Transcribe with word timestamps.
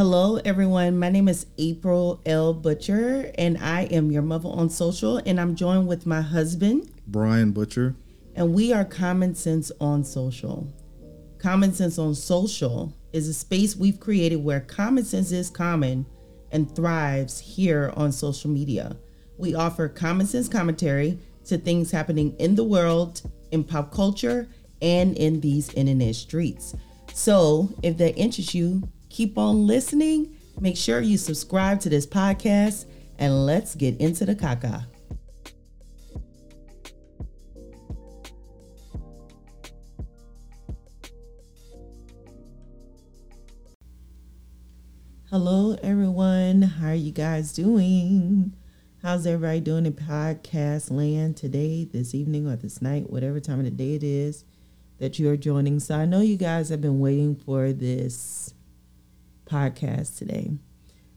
Hello, 0.00 0.36
everyone. 0.46 0.98
My 0.98 1.10
name 1.10 1.28
is 1.28 1.44
April 1.58 2.22
L. 2.24 2.54
Butcher, 2.54 3.30
and 3.36 3.58
I 3.58 3.82
am 3.82 4.10
your 4.10 4.22
mother 4.22 4.48
on 4.48 4.70
social. 4.70 5.18
And 5.18 5.38
I'm 5.38 5.54
joined 5.54 5.88
with 5.88 6.06
my 6.06 6.22
husband, 6.22 6.90
Brian 7.06 7.52
Butcher. 7.52 7.94
and 8.34 8.54
we 8.54 8.72
are 8.72 8.82
Common 8.82 9.34
Sense 9.34 9.70
on 9.78 10.02
Social. 10.02 10.66
Common 11.36 11.74
Sense 11.74 11.98
on 11.98 12.14
Social 12.14 12.94
is 13.12 13.28
a 13.28 13.34
space 13.34 13.76
we've 13.76 14.00
created 14.00 14.42
where 14.42 14.60
common 14.60 15.04
sense 15.04 15.32
is 15.32 15.50
common 15.50 16.06
and 16.50 16.74
thrives 16.74 17.38
here 17.38 17.92
on 17.94 18.10
social 18.10 18.48
media. 18.48 18.96
We 19.36 19.54
offer 19.54 19.86
common 19.86 20.26
sense 20.26 20.48
commentary 20.48 21.18
to 21.44 21.58
things 21.58 21.90
happening 21.90 22.34
in 22.38 22.54
the 22.54 22.64
world, 22.64 23.20
in 23.50 23.64
pop 23.64 23.92
culture, 23.92 24.48
and 24.80 25.14
in 25.18 25.42
these 25.42 25.68
internet 25.74 26.14
streets. 26.14 26.74
So, 27.12 27.68
if 27.82 27.98
that 27.98 28.16
interests 28.16 28.54
you, 28.54 28.88
keep 29.10 29.36
on 29.36 29.66
listening. 29.66 30.36
Make 30.60 30.76
sure 30.76 31.00
you 31.00 31.18
subscribe 31.18 31.80
to 31.80 31.88
this 31.88 32.06
podcast, 32.06 32.86
and 33.18 33.44
let's 33.44 33.74
get 33.74 34.00
into 34.00 34.24
the 34.24 34.34
caca. 34.34 34.86
Hello, 45.30 45.76
everyone. 45.82 46.62
How 46.62 46.88
are 46.88 46.94
you 46.94 47.12
guys 47.12 47.52
doing? 47.52 48.52
How's 49.02 49.26
everybody 49.26 49.60
doing 49.60 49.86
in 49.86 49.92
podcast 49.92 50.90
land 50.90 51.36
today, 51.36 51.84
this 51.84 52.14
evening, 52.14 52.46
or 52.46 52.56
this 52.56 52.82
night, 52.82 53.10
whatever 53.10 53.40
time 53.40 53.60
of 53.60 53.64
the 53.64 53.70
day 53.70 53.94
it 53.94 54.02
is 54.02 54.44
that 54.98 55.18
you 55.18 55.30
are 55.30 55.36
joining? 55.36 55.80
So, 55.80 55.94
I 55.96 56.04
know 56.04 56.20
you 56.20 56.36
guys 56.36 56.68
have 56.68 56.80
been 56.80 57.00
waiting 57.00 57.36
for 57.36 57.72
this 57.72 58.52
podcast 59.50 60.16
today. 60.16 60.52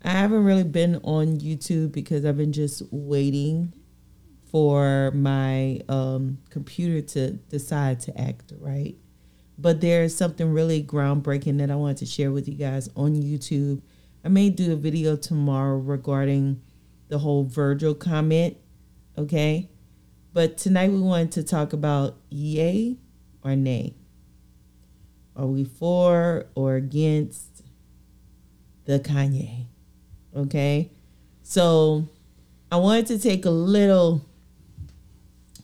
I 0.03 0.11
haven't 0.11 0.43
really 0.43 0.63
been 0.63 0.97
on 1.03 1.39
YouTube 1.39 1.91
because 1.91 2.25
I've 2.25 2.37
been 2.37 2.51
just 2.51 2.81
waiting 2.91 3.73
for 4.51 5.11
my 5.15 5.81
um, 5.87 6.39
computer 6.49 7.01
to 7.13 7.31
decide 7.31 7.99
to 8.01 8.19
act 8.19 8.53
right. 8.59 8.95
But 9.57 9.81
there's 9.81 10.15
something 10.15 10.51
really 10.51 10.83
groundbreaking 10.83 11.57
that 11.59 11.71
I 11.71 11.75
wanted 11.75 11.97
to 11.97 12.05
share 12.05 12.31
with 12.31 12.47
you 12.47 12.55
guys 12.55 12.89
on 12.95 13.15
YouTube. 13.15 13.81
I 14.25 14.29
may 14.29 14.49
do 14.49 14.73
a 14.73 14.75
video 14.75 15.15
tomorrow 15.15 15.77
regarding 15.77 16.61
the 17.07 17.19
whole 17.19 17.45
Virgil 17.45 17.93
comment, 17.93 18.57
okay? 19.17 19.69
But 20.33 20.57
tonight 20.57 20.91
we 20.91 20.99
wanted 20.99 21.31
to 21.33 21.43
talk 21.43 21.73
about 21.73 22.17
yay 22.29 22.97
or 23.43 23.55
nay. 23.55 23.95
Are 25.35 25.47
we 25.47 25.63
for 25.63 26.45
or 26.55 26.75
against 26.75 27.62
the 28.85 28.99
Kanye? 28.99 29.65
Okay? 30.35 30.91
So 31.43 32.07
I 32.71 32.77
wanted 32.77 33.07
to 33.07 33.19
take 33.19 33.45
a 33.45 33.49
little, 33.49 34.25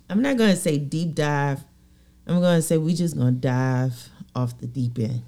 I'm 0.10 0.22
not 0.22 0.38
going 0.38 0.52
to 0.52 0.58
say 0.58 0.78
deep 0.78 1.16
dive. 1.16 1.64
I'm 2.28 2.40
going 2.42 2.58
to 2.58 2.62
say 2.62 2.78
we 2.78 2.94
just 2.94 3.18
going 3.18 3.36
to 3.36 3.40
dive 3.42 4.10
off 4.36 4.60
the 4.60 4.68
deep 4.68 5.00
end 5.00 5.24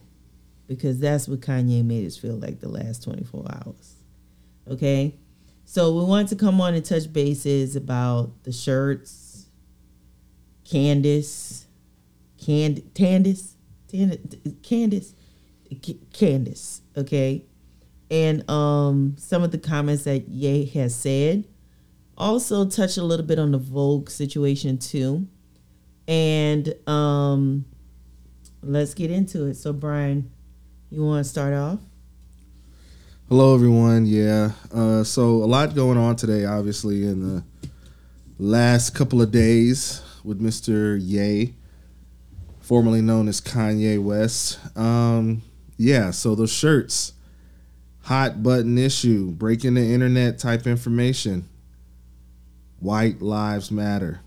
because 0.68 1.00
that's 1.00 1.28
what 1.28 1.42
Kanye 1.42 1.84
made 1.84 2.06
us 2.06 2.18
feel 2.18 2.36
like 2.36 2.60
the 2.60 2.70
last 2.70 3.04
24 3.04 3.46
hours. 3.50 3.96
Okay? 4.70 5.16
So 5.66 5.94
we 5.96 6.04
wanted 6.04 6.28
to 6.30 6.36
come 6.36 6.62
on 6.62 6.74
and 6.74 6.86
touch 6.86 7.12
bases 7.12 7.76
about 7.76 8.44
the 8.44 8.52
shirts, 8.52 9.48
Candace, 10.66 11.66
Cand- 12.38 12.92
Candace, 12.94 13.56
Candace, 13.90 15.14
Candace, 16.14 16.82
okay? 16.98 17.46
And 18.12 18.48
um 18.50 19.16
some 19.18 19.42
of 19.42 19.52
the 19.52 19.58
comments 19.58 20.04
that 20.04 20.28
Ye 20.30 20.66
has 20.66 20.96
said. 20.96 21.46
Also 22.18 22.70
touch 22.70 22.98
a 22.98 23.04
little 23.04 23.26
bit 23.26 23.40
on 23.40 23.52
the 23.52 23.58
Vogue 23.58 24.12
situation 24.12 24.78
too. 24.78 25.28
And 26.08 26.76
um 26.88 27.66
let's 28.62 28.94
get 28.94 29.10
into 29.10 29.46
it. 29.46 29.56
So 29.56 29.74
Brian, 29.74 30.30
you 30.92 31.04
want 31.04 31.24
to 31.26 31.30
start 31.30 31.54
off? 31.54 31.80
Hello, 33.32 33.56
everyone. 33.56 34.06
Yeah. 34.06 34.52
Uh, 34.74 35.06
so, 35.06 35.42
a 35.42 35.48
lot 35.48 35.74
going 35.74 35.98
on 35.98 36.18
today, 36.18 36.44
obviously, 36.44 37.06
in 37.06 37.22
the 37.22 37.44
last 38.38 38.90
couple 38.90 39.22
of 39.22 39.32
days 39.32 40.02
with 40.26 40.42
Mr. 40.42 41.00
Ye, 41.02 41.56
formerly 42.60 43.02
known 43.02 43.30
as 43.30 43.40
Kanye 43.40 44.04
West. 44.04 44.60
Um, 44.78 45.44
yeah. 45.78 46.12
So, 46.12 46.36
those 46.36 46.52
shirts, 46.52 47.14
hot 48.04 48.42
button 48.44 48.78
issue, 48.78 49.32
breaking 49.32 49.76
the 49.76 49.94
internet 49.94 50.40
type 50.40 50.68
information, 50.68 51.48
white 52.80 53.22
lives 53.22 53.72
matter. 53.72 54.22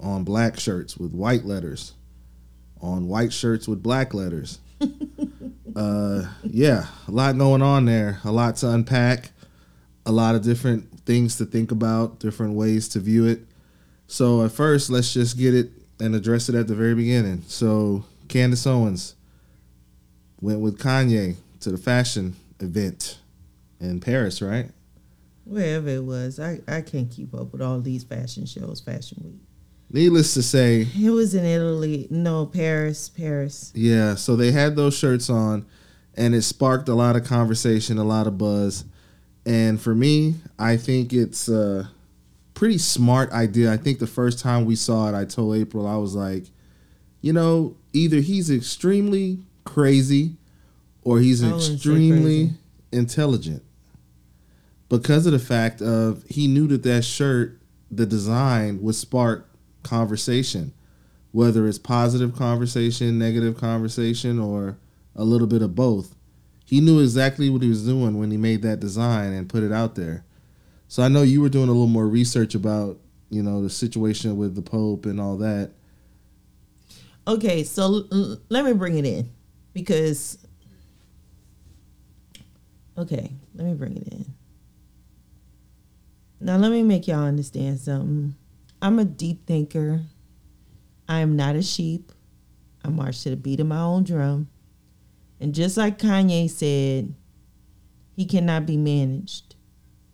On 0.00 0.22
black 0.22 0.60
shirts 0.60 0.98
with 0.98 1.12
white 1.12 1.46
letters, 1.46 1.94
on 2.82 3.08
white 3.08 3.32
shirts 3.32 3.66
with 3.66 3.82
black 3.82 4.12
letters. 4.12 4.58
Uh, 5.76 6.24
yeah, 6.44 6.86
a 7.08 7.10
lot 7.10 7.36
going 7.36 7.60
on 7.60 7.84
there, 7.84 8.20
a 8.22 8.30
lot 8.30 8.54
to 8.54 8.70
unpack, 8.70 9.30
a 10.06 10.12
lot 10.12 10.36
of 10.36 10.42
different 10.42 11.00
things 11.00 11.36
to 11.36 11.44
think 11.44 11.72
about, 11.72 12.20
different 12.20 12.54
ways 12.54 12.88
to 12.88 13.00
view 13.00 13.26
it. 13.26 13.40
So 14.06 14.44
at 14.44 14.52
first, 14.52 14.88
let's 14.88 15.12
just 15.12 15.36
get 15.36 15.54
it 15.54 15.70
and 15.98 16.14
address 16.14 16.48
it 16.48 16.54
at 16.54 16.68
the 16.68 16.76
very 16.76 16.94
beginning. 16.94 17.42
So 17.48 18.04
Candace 18.28 18.66
Owens 18.66 19.16
went 20.40 20.60
with 20.60 20.78
Kanye 20.78 21.36
to 21.64 21.70
the 21.70 21.78
fashion 21.78 22.36
event 22.60 23.18
in 23.80 23.98
Paris, 23.98 24.40
right? 24.40 24.70
Wherever 25.44 25.88
it 25.88 26.04
was, 26.04 26.38
I, 26.38 26.60
I 26.68 26.82
can't 26.82 27.10
keep 27.10 27.34
up 27.34 27.52
with 27.52 27.62
all 27.62 27.80
these 27.80 28.04
fashion 28.04 28.46
shows, 28.46 28.80
Fashion 28.80 29.22
Week. 29.24 29.40
Needless 29.90 30.34
to 30.34 30.42
say, 30.42 30.86
It 30.98 31.10
was 31.10 31.34
in 31.34 31.44
Italy. 31.44 32.06
No, 32.10 32.46
Paris, 32.46 33.08
Paris. 33.08 33.72
Yeah, 33.74 34.14
so 34.14 34.36
they 34.36 34.52
had 34.52 34.76
those 34.76 34.96
shirts 34.96 35.30
on, 35.30 35.66
and 36.14 36.34
it 36.34 36.42
sparked 36.42 36.88
a 36.88 36.94
lot 36.94 37.16
of 37.16 37.24
conversation, 37.24 37.98
a 37.98 38.04
lot 38.04 38.26
of 38.26 38.36
buzz. 38.36 38.84
And 39.46 39.80
for 39.80 39.94
me, 39.94 40.36
I 40.58 40.76
think 40.76 41.12
it's 41.12 41.48
a 41.48 41.90
pretty 42.52 42.78
smart 42.78 43.32
idea. 43.32 43.72
I 43.72 43.76
think 43.78 43.98
the 43.98 44.06
first 44.06 44.38
time 44.38 44.64
we 44.64 44.76
saw 44.76 45.08
it, 45.08 45.14
I 45.14 45.24
told 45.24 45.56
April, 45.56 45.86
I 45.86 45.96
was 45.96 46.14
like, 46.14 46.44
you 47.20 47.32
know, 47.32 47.76
either 47.94 48.20
he's 48.20 48.50
extremely 48.50 49.38
crazy 49.64 50.36
or 51.04 51.20
he's 51.20 51.44
I 51.44 51.54
extremely 51.54 52.50
intelligent. 52.90 53.62
Because 54.88 55.26
of 55.26 55.32
the 55.32 55.38
fact 55.38 55.80
of 55.80 56.24
he 56.28 56.48
knew 56.48 56.66
that 56.68 56.82
that 56.82 57.04
shirt, 57.04 57.60
the 57.90 58.06
design 58.06 58.82
would 58.82 58.94
spark 58.94 59.48
conversation 59.82 60.72
whether 61.34 61.66
it's 61.66 61.80
positive 61.80 62.32
conversation, 62.36 63.18
negative 63.18 63.56
conversation, 63.58 64.38
or 64.38 64.78
a 65.16 65.24
little 65.24 65.48
bit 65.48 65.62
of 65.62 65.74
both. 65.74 66.14
He 66.64 66.80
knew 66.80 67.00
exactly 67.00 67.50
what 67.50 67.60
he 67.60 67.68
was 67.68 67.84
doing 67.84 68.20
when 68.20 68.30
he 68.30 68.36
made 68.36 68.62
that 68.62 68.78
design 68.78 69.32
and 69.32 69.48
put 69.48 69.64
it 69.64 69.72
out 69.72 69.96
there. 69.96 70.24
So 70.86 71.02
I 71.02 71.08
know 71.08 71.22
you 71.22 71.40
were 71.40 71.48
doing 71.48 71.68
a 71.68 71.72
little 71.72 71.88
more 71.88 72.06
research 72.06 72.54
about, 72.54 73.00
you 73.30 73.42
know, 73.42 73.64
the 73.64 73.68
situation 73.68 74.36
with 74.36 74.54
the 74.54 74.62
Pope 74.62 75.06
and 75.06 75.20
all 75.20 75.36
that. 75.38 75.72
Okay, 77.26 77.64
so 77.64 78.04
let 78.48 78.64
me 78.64 78.72
bring 78.72 78.96
it 78.96 79.04
in 79.04 79.28
because. 79.72 80.38
Okay, 82.96 83.32
let 83.54 83.66
me 83.66 83.74
bring 83.74 83.96
it 83.96 84.08
in. 84.08 84.34
Now, 86.40 86.56
let 86.56 86.70
me 86.70 86.82
make 86.82 87.08
y'all 87.08 87.24
understand 87.24 87.80
something. 87.80 88.34
I'm 88.80 88.98
a 88.98 89.04
deep 89.04 89.46
thinker. 89.46 90.02
I 91.08 91.20
am 91.20 91.36
not 91.36 91.56
a 91.56 91.62
sheep. 91.62 92.12
I 92.84 92.90
march 92.90 93.22
to 93.22 93.30
the 93.30 93.36
beat 93.36 93.60
of 93.60 93.66
my 93.66 93.80
own 93.80 94.04
drum. 94.04 94.48
And 95.40 95.54
just 95.54 95.76
like 95.76 95.98
Kanye 95.98 96.48
said, 96.50 97.14
he 98.14 98.26
cannot 98.26 98.66
be 98.66 98.76
managed. 98.76 99.56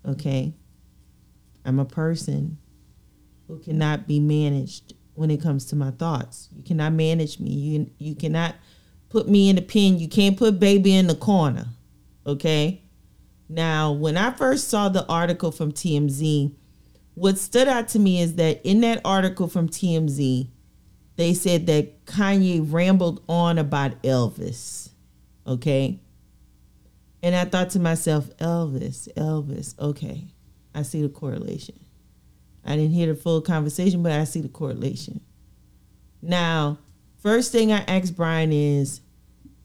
Okay? 0.07 0.55
I'm 1.65 1.79
a 1.79 1.85
person 1.85 2.59
who 3.47 3.59
cannot 3.59 4.07
be 4.07 4.21
managed 4.21 4.95
when 5.15 5.31
it 5.31 5.43
comes 5.43 5.67
to 5.67 5.77
my 5.77 5.91
thoughts. 5.91 6.49
You 6.57 6.63
cannot 6.63 6.93
manage 6.93 7.39
me. 7.41 7.51
You 7.51 7.91
you 7.99 8.15
cannot 8.15 8.55
put 9.09 9.29
me 9.29 9.51
in 9.51 9.59
a 9.59 9.63
pen. 9.63 9.99
You 9.99 10.09
can't 10.09 10.37
put 10.37 10.59
baby 10.59 10.95
in 10.95 11.09
the 11.09 11.15
corner. 11.15 11.67
Okay? 12.27 12.83
Now, 13.49 13.93
when 13.93 14.17
I 14.17 14.31
first 14.31 14.69
saw 14.69 14.89
the 14.89 15.07
article 15.07 15.51
from 15.51 15.73
TMZ, 15.73 16.55
what 17.15 17.39
stood 17.39 17.69
out 17.69 17.89
to 17.89 17.99
me 17.99 18.21
is 18.21 18.37
that 18.37 18.61
in 18.65 18.81
that 18.83 19.01
article 19.05 19.49
from 19.49 19.69
TMZ, 19.69 20.49
they 21.17 21.35
said 21.35 21.67
that 21.67 22.07
Kanye 22.07 22.65
rambled 22.73 23.23
on 23.29 23.59
about 23.59 24.03
Elvis. 24.03 24.91
Okay? 25.47 26.01
And 27.23 27.35
I 27.35 27.45
thought 27.45 27.71
to 27.71 27.81
myself, 27.81 28.31
Elvis, 28.39 29.13
Elvis, 29.15 29.79
okay. 29.79 30.29
I 30.75 30.83
see 30.83 31.03
the 31.03 31.09
correlation. 31.09 31.79
I 32.65 32.77
didn't 32.77 32.93
hear 32.93 33.13
the 33.13 33.21
full 33.21 33.41
conversation, 33.41 34.03
but 34.03 34.13
I 34.13 34.25
see 34.25 34.41
the 34.41 34.49
correlation. 34.49 35.21
Now, 36.23 36.79
first 37.19 37.53
thing 37.53 37.73
I 37.73 37.81
asked 37.81 38.17
Brian 38.17 38.53
is, 38.53 39.01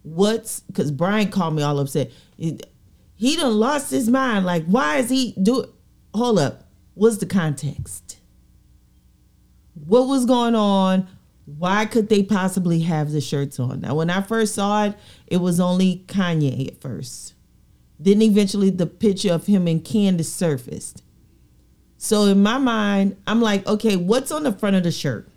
what's 0.06 0.60
because 0.62 0.92
Brian 0.92 1.30
called 1.30 1.56
me 1.56 1.64
all 1.64 1.80
upset. 1.80 2.12
He 2.38 3.36
done 3.36 3.58
lost 3.60 3.92
his 3.92 4.10
mind. 4.10 4.46
Like, 4.46 4.66
why 4.66 4.98
is 4.98 5.10
he 5.10 5.34
do? 5.42 5.62
it? 5.62 5.70
Hold 6.14 6.40
up. 6.40 6.64
What's 6.94 7.18
the 7.18 7.26
context? 7.26 8.20
What 9.74 10.08
was 10.08 10.26
going 10.26 10.56
on? 10.56 11.08
Why 11.46 11.86
could 11.86 12.10
they 12.10 12.24
possibly 12.24 12.80
have 12.82 13.12
the 13.12 13.22
shirts 13.22 13.60
on? 13.60 13.82
Now, 13.82 13.96
when 13.96 14.10
I 14.10 14.22
first 14.22 14.56
saw 14.56 14.86
it, 14.86 14.96
it 15.28 15.38
was 15.38 15.60
only 15.60 16.04
Kanye 16.08 16.68
at 16.68 16.82
first. 16.82 17.34
Then 18.00 18.22
eventually 18.22 18.70
the 18.70 18.88
picture 18.88 19.34
of 19.34 19.46
him 19.46 19.68
and 19.68 19.84
Candace 19.84 20.32
surfaced. 20.32 21.04
So 21.98 22.24
in 22.26 22.42
my 22.42 22.58
mind, 22.58 23.18
I'm 23.28 23.42
like, 23.42 23.66
okay, 23.68 23.96
what's 23.96 24.32
on 24.32 24.44
the 24.44 24.52
front 24.52 24.76
of 24.76 24.84
the 24.84 24.92
shirt? 24.92 25.30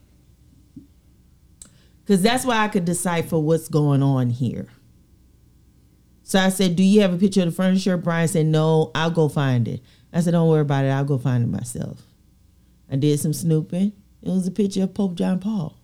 Because 2.01 2.23
that's 2.23 2.45
why 2.45 2.65
I 2.65 2.69
could 2.69 2.85
decipher 2.85 3.39
what's 3.39 3.69
going 3.69 4.03
on 4.03 4.31
here. 4.31 4.69
So 6.29 6.39
I 6.39 6.51
said, 6.51 6.77
Do 6.77 6.83
you 6.83 7.01
have 7.01 7.15
a 7.15 7.17
picture 7.17 7.43
of 7.43 7.57
the 7.57 7.79
shirt? 7.79 8.05
Brian 8.05 8.29
said, 8.29 8.45
No, 8.45 8.91
I'll 8.95 9.11
go 9.11 9.31
find 9.31 9.67
it. 9.67 9.81
I 10.13 10.21
said, 10.21 10.33
Don't 10.33 10.47
worry 10.47 10.61
about 10.61 10.85
it. 10.85 10.91
I'll 10.91 11.03
go 11.03 11.17
find 11.17 11.43
it 11.43 11.47
myself. 11.47 12.03
I 12.93 12.97
did 12.97 13.19
some 13.19 13.33
snooping. 13.33 13.95
It 14.23 14.29
was 14.29 14.47
a 14.47 14.51
picture 14.51 14.83
of 14.83 14.93
Pope 14.93 15.15
John 15.15 15.41
Paul. 15.41 15.79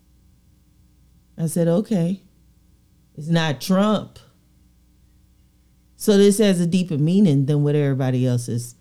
I 1.38 1.46
said, 1.46 1.66
Okay. 1.66 2.20
It's 3.16 3.28
not 3.28 3.62
Trump. 3.62 4.18
So 5.96 6.18
this 6.18 6.36
has 6.36 6.60
a 6.60 6.66
deeper 6.66 6.98
meaning 6.98 7.46
than 7.46 7.62
what 7.62 7.74
everybody 7.74 8.26
else 8.26 8.46
is 8.46 8.74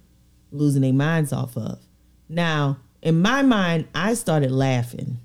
losing 0.51 0.81
their 0.81 0.91
minds 0.91 1.31
off 1.31 1.55
of. 1.55 1.79
Now, 2.27 2.79
in 3.01 3.21
my 3.21 3.41
mind, 3.41 3.87
I 3.95 4.15
started 4.15 4.51
laughing. 4.51 5.17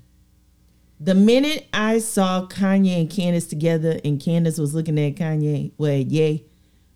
The 1.01 1.15
minute 1.15 1.67
I 1.71 1.99
saw 1.99 2.45
Kanye 2.45 2.99
and 2.99 3.09
Candace 3.09 3.47
together 3.47 3.99
and 4.03 4.19
Candace 4.19 4.57
was 4.57 4.73
looking 4.75 4.99
at 4.99 5.15
Kanye, 5.15 5.71
well, 5.77 5.93
yay, 5.93 6.43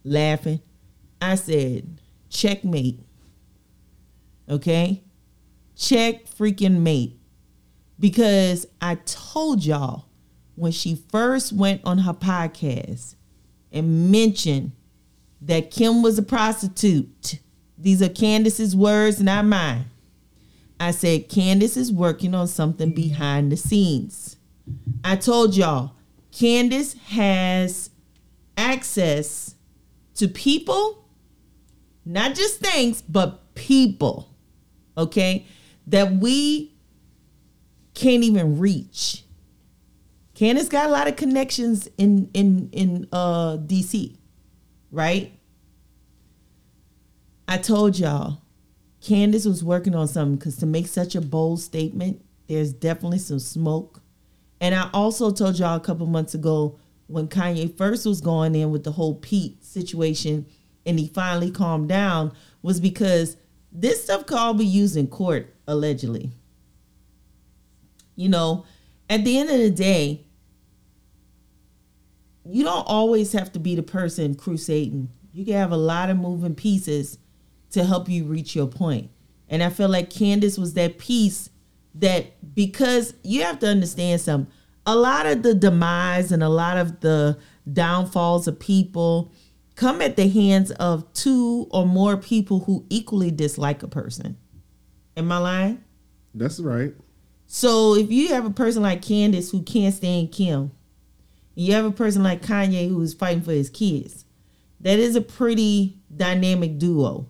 laughing, 0.03 0.59
I 1.21 1.35
said, 1.35 1.99
checkmate. 2.29 2.99
Okay? 4.49 5.01
Check 5.77 6.25
freaking 6.25 6.81
mate. 6.81 7.17
Because 7.97 8.65
I 8.81 8.95
told 9.05 9.63
y'all 9.63 10.05
when 10.55 10.73
she 10.73 10.95
first 11.09 11.53
went 11.53 11.81
on 11.85 11.99
her 11.99 12.13
podcast 12.13 13.15
and 13.71 14.11
mentioned 14.11 14.73
that 15.41 15.71
Kim 15.71 16.01
was 16.01 16.17
a 16.17 16.23
prostitute. 16.23 17.39
These 17.77 18.01
are 18.01 18.09
Candace's 18.09 18.75
words, 18.75 19.21
not 19.21 19.45
mine. 19.45 19.85
I 20.79 20.91
said 20.91 21.29
Candace 21.29 21.77
is 21.77 21.91
working 21.91 22.33
on 22.33 22.47
something 22.47 22.93
behind 22.93 23.51
the 23.51 23.57
scenes. 23.57 24.37
I 25.03 25.15
told 25.15 25.55
y'all 25.55 25.95
Candace 26.31 26.93
has 27.07 27.89
access 28.57 29.55
to 30.15 30.27
people, 30.27 31.07
not 32.05 32.35
just 32.35 32.59
things, 32.59 33.01
but 33.01 33.53
people, 33.55 34.29
okay, 34.97 35.45
that 35.87 36.13
we 36.13 36.73
can't 37.93 38.23
even 38.23 38.59
reach. 38.59 39.23
Candace 40.33 40.67
got 40.67 40.87
a 40.87 40.91
lot 40.91 41.07
of 41.07 41.15
connections 41.15 41.87
in 41.97 42.29
in 42.33 42.69
in 42.71 43.07
uh 43.11 43.57
DC, 43.57 44.17
right? 44.91 45.31
I 47.47 47.57
told 47.57 47.99
y'all 47.99 48.42
Candace 49.03 49.45
was 49.45 49.63
working 49.63 49.95
on 49.95 50.07
something 50.07 50.37
because 50.37 50.55
to 50.57 50.65
make 50.65 50.87
such 50.87 51.13
a 51.13 51.21
bold 51.21 51.59
statement, 51.59 52.23
there's 52.47 52.71
definitely 52.71 53.19
some 53.19 53.39
smoke. 53.39 54.01
And 54.61 54.73
I 54.73 54.89
also 54.93 55.29
told 55.29 55.59
y'all 55.59 55.75
a 55.75 55.81
couple 55.81 56.05
months 56.05 56.33
ago 56.33 56.79
when 57.07 57.27
Kanye 57.27 57.75
first 57.77 58.05
was 58.05 58.21
going 58.21 58.55
in 58.55 58.71
with 58.71 58.85
the 58.85 58.93
whole 58.93 59.15
Pete 59.15 59.63
situation 59.63 60.45
and 60.85 60.97
he 60.97 61.07
finally 61.07 61.51
calmed 61.51 61.89
down 61.89 62.31
was 62.61 62.79
because 62.79 63.35
this 63.73 64.05
stuff 64.05 64.25
could 64.25 64.37
all 64.37 64.53
be 64.53 64.65
used 64.65 64.95
in 64.95 65.07
court, 65.07 65.53
allegedly. 65.67 66.31
You 68.15 68.29
know, 68.29 68.65
at 69.09 69.25
the 69.25 69.37
end 69.37 69.49
of 69.49 69.57
the 69.57 69.69
day, 69.69 70.25
you 72.45 72.63
don't 72.63 72.87
always 72.87 73.33
have 73.33 73.51
to 73.53 73.59
be 73.59 73.75
the 73.75 73.83
person 73.83 74.35
crusading. 74.35 75.09
You 75.33 75.43
can 75.43 75.55
have 75.55 75.71
a 75.71 75.77
lot 75.77 76.09
of 76.09 76.17
moving 76.17 76.55
pieces 76.55 77.17
to 77.73 77.83
help 77.83 78.09
you 78.09 78.25
reach 78.25 78.55
your 78.55 78.67
point. 78.67 79.09
And 79.49 79.61
I 79.61 79.69
feel 79.69 79.89
like 79.89 80.09
Candace 80.09 80.57
was 80.57 80.73
that 80.73 80.97
piece 80.97 81.49
that 81.95 82.55
because 82.55 83.13
you 83.23 83.43
have 83.43 83.59
to 83.59 83.67
understand 83.67 84.21
some 84.21 84.47
a 84.85 84.95
lot 84.95 85.25
of 85.25 85.43
the 85.43 85.53
demise 85.53 86.31
and 86.31 86.43
a 86.43 86.49
lot 86.49 86.77
of 86.77 86.99
the 87.01 87.37
downfalls 87.71 88.47
of 88.47 88.59
people 88.59 89.31
come 89.75 90.01
at 90.01 90.17
the 90.17 90.27
hands 90.27 90.71
of 90.71 91.11
two 91.13 91.67
or 91.71 91.85
more 91.85 92.17
people 92.17 92.59
who 92.61 92.85
equally 92.89 93.31
dislike 93.31 93.81
a 93.81 93.87
person. 93.87 94.37
Am 95.15 95.31
I 95.31 95.37
lying? 95.37 95.83
That's 96.33 96.59
right. 96.59 96.93
So 97.47 97.95
if 97.95 98.11
you 98.11 98.29
have 98.29 98.45
a 98.45 98.51
person 98.51 98.81
like 98.81 99.01
Candace 99.01 99.51
who 99.51 99.61
can't 99.61 99.93
stand 99.93 100.31
Kim, 100.31 100.71
you 101.55 101.73
have 101.73 101.85
a 101.85 101.91
person 101.91 102.23
like 102.23 102.41
Kanye 102.41 102.89
who 102.89 103.01
is 103.01 103.13
fighting 103.13 103.43
for 103.43 103.51
his 103.51 103.69
kids. 103.69 104.25
That 104.79 104.99
is 104.99 105.15
a 105.15 105.21
pretty 105.21 105.99
dynamic 106.15 106.77
duo. 106.77 107.27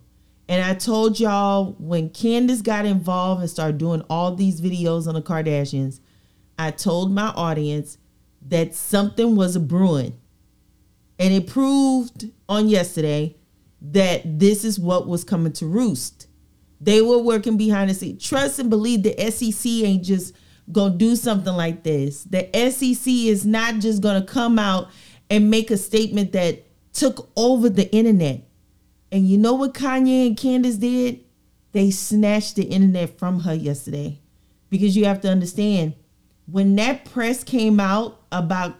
And 0.47 0.61
I 0.63 0.73
told 0.73 1.19
y'all 1.19 1.75
when 1.79 2.09
Candace 2.09 2.61
got 2.61 2.85
involved 2.85 3.41
and 3.41 3.49
started 3.49 3.77
doing 3.77 4.03
all 4.09 4.35
these 4.35 4.59
videos 4.59 5.07
on 5.07 5.13
the 5.13 5.21
Kardashians, 5.21 5.99
I 6.59 6.71
told 6.71 7.11
my 7.11 7.27
audience 7.29 7.97
that 8.47 8.75
something 8.75 9.35
was 9.35 9.57
brewing. 9.57 10.19
And 11.17 11.33
it 11.33 11.47
proved 11.47 12.29
on 12.49 12.67
yesterday 12.67 13.37
that 13.81 14.39
this 14.39 14.63
is 14.63 14.79
what 14.79 15.07
was 15.07 15.23
coming 15.23 15.53
to 15.53 15.65
roost. 15.65 16.27
They 16.81 17.01
were 17.01 17.19
working 17.19 17.55
behind 17.55 17.89
the 17.89 17.93
scenes. 17.93 18.23
Trust 18.23 18.59
and 18.59 18.69
believe 18.69 19.03
the 19.03 19.31
SEC 19.31 19.65
ain't 19.65 20.03
just 20.03 20.35
gonna 20.71 20.95
do 20.95 21.15
something 21.15 21.53
like 21.53 21.83
this. 21.83 22.23
The 22.23 22.49
SEC 22.71 23.07
is 23.07 23.45
not 23.45 23.75
just 23.75 24.01
gonna 24.01 24.23
come 24.23 24.59
out 24.59 24.89
and 25.29 25.49
make 25.49 25.71
a 25.71 25.77
statement 25.77 26.33
that 26.33 26.63
took 26.91 27.29
over 27.35 27.69
the 27.69 27.93
internet. 27.93 28.47
And 29.13 29.29
you 29.29 29.37
know 29.37 29.53
what 29.53 29.75
Kanye 29.75 30.25
and 30.25 30.35
Candace 30.35 30.77
did? 30.77 31.19
They 31.71 31.91
snatched 31.91 32.55
the 32.55 32.63
internet 32.63 33.19
from 33.19 33.41
her 33.41 33.53
yesterday. 33.53 34.19
Because 34.71 34.97
you 34.97 35.05
have 35.05 35.21
to 35.21 35.29
understand, 35.29 35.93
when 36.47 36.75
that 36.77 37.05
press 37.05 37.43
came 37.43 37.79
out 37.79 38.19
about 38.31 38.75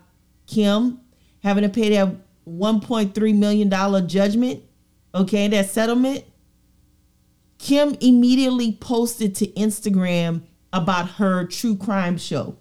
Kim 0.48 1.00
having 1.44 1.62
to 1.62 1.70
pay 1.70 1.90
that 1.90 2.16
$1.3 2.50 3.38
million 3.38 4.08
judgment, 4.08 4.64
okay, 5.14 5.48
that 5.50 5.70
settlement, 5.70 6.24
Kim 7.60 7.96
immediately 8.02 8.72
posted 8.74 9.36
to 9.36 9.48
Instagram 9.50 10.42
about 10.74 11.12
her 11.12 11.46
true 11.46 11.76
crime 11.76 12.18
show. 12.18 12.58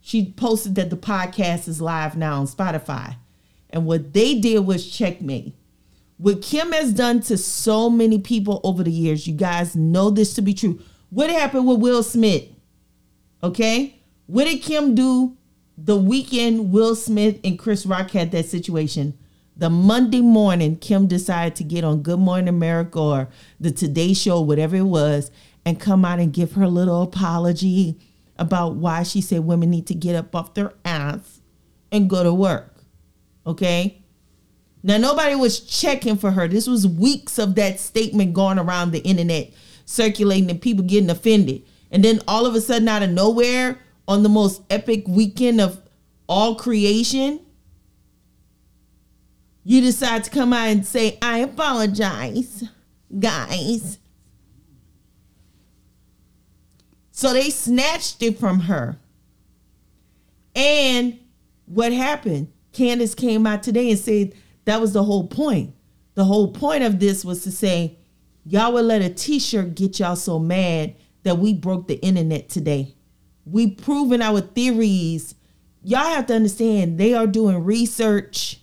She 0.00 0.30
posted 0.30 0.76
that 0.76 0.90
the 0.90 0.96
podcast 0.96 1.66
is 1.66 1.80
live 1.80 2.16
now 2.16 2.38
on 2.38 2.46
Spotify. 2.46 3.16
And 3.68 3.84
what 3.84 4.12
they 4.12 4.38
did 4.38 4.60
was 4.60 4.88
checkmate. 4.88 5.56
What 6.18 6.40
Kim 6.40 6.72
has 6.72 6.92
done 6.92 7.20
to 7.22 7.36
so 7.36 7.90
many 7.90 8.18
people 8.18 8.60
over 8.64 8.82
the 8.82 8.90
years, 8.90 9.26
you 9.26 9.34
guys 9.34 9.76
know 9.76 10.10
this 10.10 10.32
to 10.34 10.42
be 10.42 10.54
true. 10.54 10.80
What 11.10 11.30
happened 11.30 11.66
with 11.66 11.80
Will 11.80 12.02
Smith? 12.02 12.44
Okay? 13.42 14.00
What 14.26 14.44
did 14.44 14.62
Kim 14.62 14.94
do 14.94 15.36
the 15.76 15.96
weekend 15.96 16.72
Will 16.72 16.94
Smith 16.94 17.38
and 17.44 17.58
Chris 17.58 17.84
Rock 17.84 18.10
had 18.12 18.30
that 18.32 18.46
situation? 18.46 19.16
The 19.58 19.70
Monday 19.70 20.20
morning, 20.20 20.76
Kim 20.76 21.06
decided 21.06 21.54
to 21.56 21.64
get 21.64 21.84
on 21.84 22.02
Good 22.02 22.18
Morning 22.18 22.48
America 22.48 22.98
or 22.98 23.28
the 23.60 23.70
Today 23.70 24.12
Show, 24.12 24.40
whatever 24.40 24.76
it 24.76 24.82
was, 24.82 25.30
and 25.64 25.80
come 25.80 26.04
out 26.04 26.18
and 26.18 26.32
give 26.32 26.52
her 26.52 26.66
little 26.66 27.02
apology 27.02 27.98
about 28.38 28.76
why 28.76 29.02
she 29.02 29.20
said 29.20 29.40
women 29.40 29.70
need 29.70 29.86
to 29.86 29.94
get 29.94 30.14
up 30.14 30.34
off 30.34 30.54
their 30.54 30.72
ass 30.84 31.40
and 31.92 32.10
go 32.10 32.22
to 32.22 32.34
work. 32.34 32.82
Okay? 33.46 34.02
Now, 34.86 34.98
nobody 34.98 35.34
was 35.34 35.58
checking 35.58 36.16
for 36.16 36.30
her. 36.30 36.46
This 36.46 36.68
was 36.68 36.86
weeks 36.86 37.40
of 37.40 37.56
that 37.56 37.80
statement 37.80 38.34
going 38.34 38.56
around 38.56 38.92
the 38.92 39.00
internet, 39.00 39.50
circulating, 39.84 40.48
and 40.48 40.62
people 40.62 40.84
getting 40.84 41.10
offended. 41.10 41.64
And 41.90 42.04
then 42.04 42.20
all 42.28 42.46
of 42.46 42.54
a 42.54 42.60
sudden, 42.60 42.86
out 42.86 43.02
of 43.02 43.10
nowhere, 43.10 43.80
on 44.06 44.22
the 44.22 44.28
most 44.28 44.62
epic 44.70 45.02
weekend 45.08 45.60
of 45.60 45.82
all 46.28 46.54
creation, 46.54 47.40
you 49.64 49.80
decide 49.80 50.22
to 50.22 50.30
come 50.30 50.52
out 50.52 50.68
and 50.68 50.86
say, 50.86 51.18
I 51.20 51.38
apologize, 51.38 52.62
guys. 53.18 53.98
So 57.10 57.32
they 57.32 57.50
snatched 57.50 58.22
it 58.22 58.38
from 58.38 58.60
her. 58.60 59.00
And 60.54 61.18
what 61.64 61.92
happened? 61.92 62.52
Candace 62.72 63.16
came 63.16 63.48
out 63.48 63.64
today 63.64 63.90
and 63.90 63.98
said 63.98 64.32
that 64.66 64.80
was 64.80 64.92
the 64.92 65.02
whole 65.02 65.26
point. 65.26 65.74
The 66.14 66.24
whole 66.24 66.52
point 66.52 66.84
of 66.84 67.00
this 67.00 67.24
was 67.24 67.42
to 67.44 67.50
say, 67.50 67.98
y'all 68.44 68.72
would 68.74 68.84
let 68.84 69.02
a 69.02 69.10
t-shirt 69.10 69.74
get 69.74 69.98
y'all 69.98 70.16
so 70.16 70.38
mad 70.38 70.94
that 71.22 71.38
we 71.38 71.54
broke 71.54 71.88
the 71.88 72.00
internet 72.02 72.48
today. 72.48 72.94
We 73.44 73.70
proven 73.70 74.22
our 74.22 74.40
theories. 74.40 75.34
Y'all 75.82 76.14
have 76.14 76.26
to 76.26 76.34
understand 76.34 76.98
they 76.98 77.14
are 77.14 77.26
doing 77.26 77.64
research. 77.64 78.60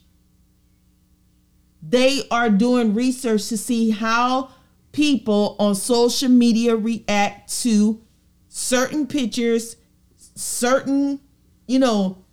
They 1.82 2.28
are 2.32 2.50
doing 2.50 2.94
research 2.94 3.48
to 3.50 3.58
see 3.58 3.90
how 3.90 4.50
people 4.94 5.56
on 5.60 5.76
social 5.76 6.30
media 6.30 6.76
react 6.76 7.62
to 7.62 8.02
certain 8.48 9.08
pictures, 9.08 9.76
certain, 10.18 11.20
you 11.68 11.80
know, 11.80 12.24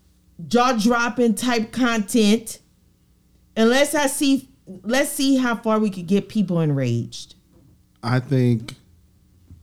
jaw 0.46 0.72
dropping 0.72 1.34
type 1.34 1.72
content. 1.72 2.59
And 3.56 3.68
let's 3.70 3.94
I 3.94 4.06
see 4.06 4.48
let's 4.84 5.10
see 5.10 5.36
how 5.36 5.56
far 5.56 5.78
we 5.78 5.90
could 5.90 6.06
get 6.06 6.28
people 6.28 6.60
enraged. 6.60 7.34
I 8.02 8.20
think 8.20 8.74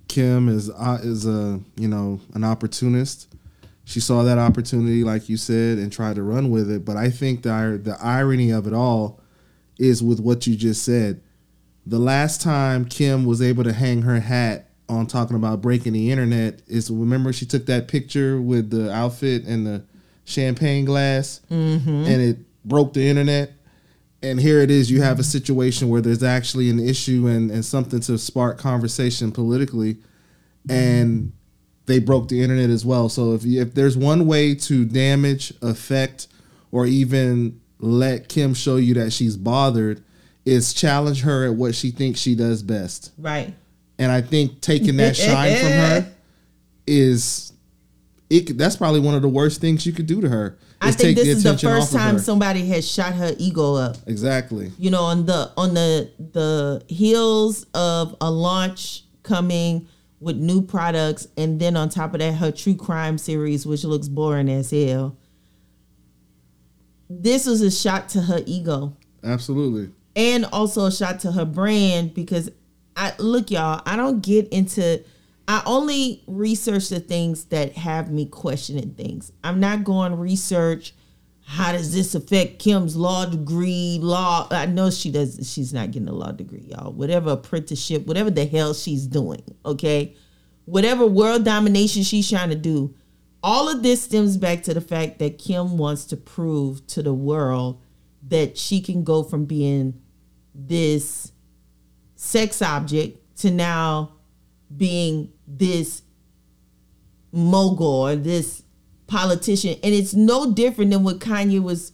Kim 0.07 0.47
is 0.49 0.69
uh, 0.69 0.99
is 1.01 1.25
a 1.25 1.59
you 1.75 1.87
know 1.87 2.19
an 2.33 2.43
opportunist. 2.43 3.33
She 3.85 4.01
saw 4.01 4.23
that 4.23 4.37
opportunity, 4.37 5.03
like 5.05 5.29
you 5.29 5.37
said, 5.37 5.77
and 5.77 5.91
tried 5.91 6.17
to 6.17 6.23
run 6.23 6.49
with 6.49 6.69
it. 6.69 6.83
But 6.85 6.97
I 6.97 7.09
think 7.09 7.43
the 7.43 7.79
the 7.81 7.97
irony 8.01 8.51
of 8.51 8.67
it 8.67 8.73
all 8.73 9.21
is 9.79 10.03
with 10.03 10.19
what 10.19 10.45
you 10.47 10.55
just 10.55 10.83
said. 10.83 11.21
The 11.85 11.99
last 11.99 12.41
time 12.41 12.83
Kim 12.85 13.25
was 13.25 13.41
able 13.41 13.63
to 13.63 13.71
hang 13.71 14.01
her 14.01 14.19
hat 14.19 14.69
on 14.89 15.07
talking 15.07 15.35
about 15.37 15.61
breaking 15.61 15.93
the 15.93 16.11
internet 16.11 16.61
is 16.67 16.89
remember 16.91 17.31
she 17.31 17.45
took 17.45 17.65
that 17.67 17.87
picture 17.87 18.41
with 18.41 18.69
the 18.71 18.91
outfit 18.91 19.45
and 19.45 19.65
the 19.65 19.83
champagne 20.25 20.83
glass, 20.85 21.39
Mm-hmm. 21.49 21.89
and 21.89 22.21
it 22.21 22.37
broke 22.65 22.93
the 22.93 23.07
internet. 23.07 23.53
And 24.21 24.39
here 24.39 24.61
it 24.61 24.71
is, 24.71 24.89
you 24.89 25.01
have 25.01 25.19
a 25.19 25.23
situation 25.23 25.89
where 25.89 26.01
there's 26.01 26.23
actually 26.23 26.69
an 26.69 26.79
issue 26.79 27.27
and, 27.27 27.51
and 27.51 27.63
something 27.63 27.99
to 28.01 28.17
spark 28.17 28.57
conversation 28.57 29.31
politically, 29.31 29.97
and 30.69 31.33
they 31.85 31.99
broke 31.99 32.27
the 32.27 32.41
internet 32.41 32.69
as 32.69 32.85
well. 32.85 33.09
So 33.09 33.33
if 33.33 33.43
you, 33.43 33.61
if 33.61 33.73
there's 33.73 33.95
one 33.95 34.25
way 34.25 34.55
to 34.55 34.85
damage, 34.85 35.53
affect, 35.61 36.27
or 36.71 36.85
even 36.85 37.61
let 37.79 38.27
Kim 38.27 38.53
show 38.53 38.77
you 38.77 38.93
that 38.95 39.13
she's 39.13 39.37
bothered, 39.37 40.03
is 40.45 40.73
challenge 40.73 41.21
her 41.21 41.45
at 41.45 41.55
what 41.55 41.75
she 41.75 41.91
thinks 41.91 42.19
she 42.19 42.33
does 42.33 42.63
best. 42.63 43.11
Right. 43.17 43.53
And 43.99 44.11
I 44.11 44.21
think 44.21 44.61
taking 44.61 44.97
that 44.97 45.15
shine 45.17 45.57
from 45.57 45.71
her 45.71 46.13
is 46.85 47.53
it. 48.29 48.57
That's 48.57 48.75
probably 48.75 48.99
one 48.99 49.15
of 49.15 49.21
the 49.21 49.29
worst 49.29 49.61
things 49.61 49.85
you 49.85 49.93
could 49.93 50.07
do 50.07 50.21
to 50.21 50.29
her. 50.29 50.57
I 50.81 50.91
think 50.91 51.17
this 51.17 51.27
is 51.27 51.43
the 51.43 51.57
first 51.57 51.91
time 51.91 52.15
her. 52.15 52.21
somebody 52.21 52.67
has 52.67 52.89
shot 52.89 53.13
her 53.13 53.33
ego 53.37 53.75
up. 53.75 53.97
exactly. 54.05 54.71
You 54.77 54.91
know, 54.91 55.03
on 55.03 55.25
the 55.25 55.51
on 55.57 55.73
the 55.73 56.11
the 56.17 56.83
heels 56.87 57.65
of 57.73 58.15
a 58.21 58.29
launch 58.29 59.03
coming 59.23 59.87
with 60.19 60.37
new 60.37 60.61
products, 60.61 61.27
and 61.37 61.59
then 61.59 61.75
on 61.77 61.89
top 61.89 62.13
of 62.13 62.19
that, 62.19 62.33
her 62.35 62.51
true 62.51 62.75
crime 62.75 63.17
series, 63.17 63.65
which 63.65 63.83
looks 63.83 64.07
boring 64.07 64.49
as 64.49 64.71
hell. 64.71 65.15
This 67.09 67.45
was 67.45 67.61
a 67.61 67.71
shot 67.71 68.09
to 68.09 68.21
her 68.21 68.41
ego. 68.45 68.95
Absolutely. 69.23 69.91
and 70.15 70.45
also 70.45 70.85
a 70.85 70.91
shot 70.91 71.19
to 71.21 71.31
her 71.31 71.45
brand 71.45 72.13
because 72.13 72.49
I 72.95 73.13
look 73.19 73.51
y'all, 73.51 73.81
I 73.85 73.95
don't 73.95 74.21
get 74.21 74.47
into 74.49 75.03
I 75.47 75.63
only 75.65 76.23
research 76.27 76.89
the 76.89 76.99
things 76.99 77.45
that 77.45 77.73
have 77.73 78.11
me 78.11 78.25
questioning 78.25 78.91
things. 78.95 79.31
I'm 79.43 79.59
not 79.59 79.83
going 79.83 80.17
research 80.19 80.93
how 81.49 81.71
does 81.71 81.93
this 81.93 82.13
affect 82.13 82.59
Kim's 82.59 82.97
law 82.97 83.25
degree? 83.25 83.99
Law 84.01 84.49
I 84.51 84.65
know 84.65 84.89
she 84.89 85.09
does 85.09 85.49
she's 85.49 85.73
not 85.73 85.91
getting 85.91 86.09
a 86.09 86.13
law 86.13 86.33
degree, 86.33 86.67
y'all. 86.67 86.91
Whatever 86.91 87.31
apprenticeship, 87.31 88.05
whatever 88.05 88.29
the 88.29 88.45
hell 88.45 88.73
she's 88.73 89.07
doing, 89.07 89.41
okay? 89.65 90.13
Whatever 90.65 91.05
world 91.05 91.45
domination 91.45 92.03
she's 92.03 92.29
trying 92.29 92.49
to 92.49 92.55
do. 92.55 92.93
All 93.41 93.69
of 93.69 93.81
this 93.81 94.01
stems 94.01 94.35
back 94.35 94.63
to 94.63 94.73
the 94.73 94.81
fact 94.81 95.19
that 95.19 95.37
Kim 95.37 95.77
wants 95.77 96.03
to 96.05 96.17
prove 96.17 96.85
to 96.87 97.01
the 97.01 97.13
world 97.13 97.81
that 98.27 98.57
she 98.57 98.81
can 98.81 99.05
go 99.05 99.23
from 99.23 99.45
being 99.45 100.01
this 100.53 101.31
sex 102.15 102.61
object 102.61 103.37
to 103.37 103.51
now 103.51 104.16
being 104.75 105.31
this 105.47 106.01
mogul 107.31 107.87
or 107.87 108.15
this 108.15 108.63
politician. 109.07 109.77
And 109.83 109.93
it's 109.93 110.13
no 110.13 110.51
different 110.51 110.91
than 110.91 111.03
what 111.03 111.19
Kanye 111.19 111.61
was 111.61 111.93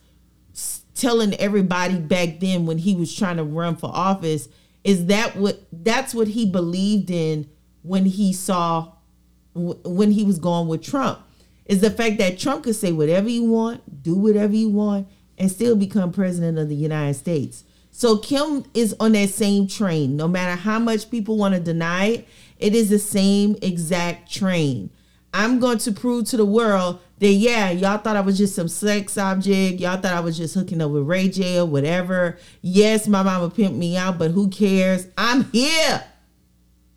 telling 0.95 1.33
everybody 1.35 1.97
back 1.97 2.39
then 2.39 2.65
when 2.65 2.77
he 2.77 2.95
was 2.95 3.13
trying 3.13 3.37
to 3.37 3.43
run 3.43 3.75
for 3.75 3.91
office. 3.93 4.47
Is 4.83 5.07
that 5.07 5.35
what 5.35 5.61
that's 5.71 6.13
what 6.13 6.27
he 6.27 6.49
believed 6.49 7.09
in 7.09 7.49
when 7.81 8.05
he 8.05 8.33
saw 8.33 8.93
when 9.53 10.11
he 10.11 10.23
was 10.23 10.39
going 10.39 10.67
with 10.67 10.83
Trump? 10.83 11.19
Is 11.65 11.81
the 11.81 11.89
fact 11.89 12.17
that 12.17 12.37
Trump 12.37 12.63
could 12.63 12.75
say 12.75 12.91
whatever 12.91 13.29
you 13.29 13.43
want, 13.43 14.03
do 14.03 14.15
whatever 14.15 14.53
you 14.53 14.69
want, 14.69 15.07
and 15.37 15.49
still 15.49 15.75
become 15.75 16.11
president 16.11 16.57
of 16.57 16.69
the 16.69 16.75
United 16.75 17.13
States. 17.15 17.63
So 17.91 18.17
Kim 18.17 18.65
is 18.73 18.95
on 18.99 19.13
that 19.13 19.29
same 19.29 19.67
train. 19.67 20.17
No 20.17 20.27
matter 20.27 20.59
how 20.59 20.79
much 20.79 21.11
people 21.11 21.37
want 21.37 21.53
to 21.53 21.59
deny 21.59 22.05
it, 22.05 22.27
it 22.57 22.75
is 22.75 22.89
the 22.89 22.99
same 22.99 23.55
exact 23.61 24.31
train. 24.31 24.89
I'm 25.33 25.59
going 25.59 25.79
to 25.79 25.91
prove 25.91 26.25
to 26.25 26.37
the 26.37 26.45
world 26.45 26.99
that 27.17 27.31
yeah, 27.31 27.71
y'all 27.71 27.97
thought 27.97 28.15
I 28.15 28.21
was 28.21 28.37
just 28.37 28.55
some 28.55 28.67
sex 28.67 29.17
object. 29.17 29.79
Y'all 29.79 29.99
thought 29.99 30.13
I 30.13 30.19
was 30.19 30.37
just 30.37 30.53
hooking 30.53 30.81
up 30.81 30.91
with 30.91 31.07
Ray 31.07 31.29
J 31.29 31.59
or 31.59 31.65
whatever. 31.65 32.37
Yes, 32.61 33.07
my 33.07 33.23
mama 33.23 33.49
pimped 33.49 33.75
me 33.75 33.97
out, 33.97 34.19
but 34.19 34.31
who 34.31 34.49
cares? 34.49 35.07
I'm 35.17 35.45
here. 35.45 36.03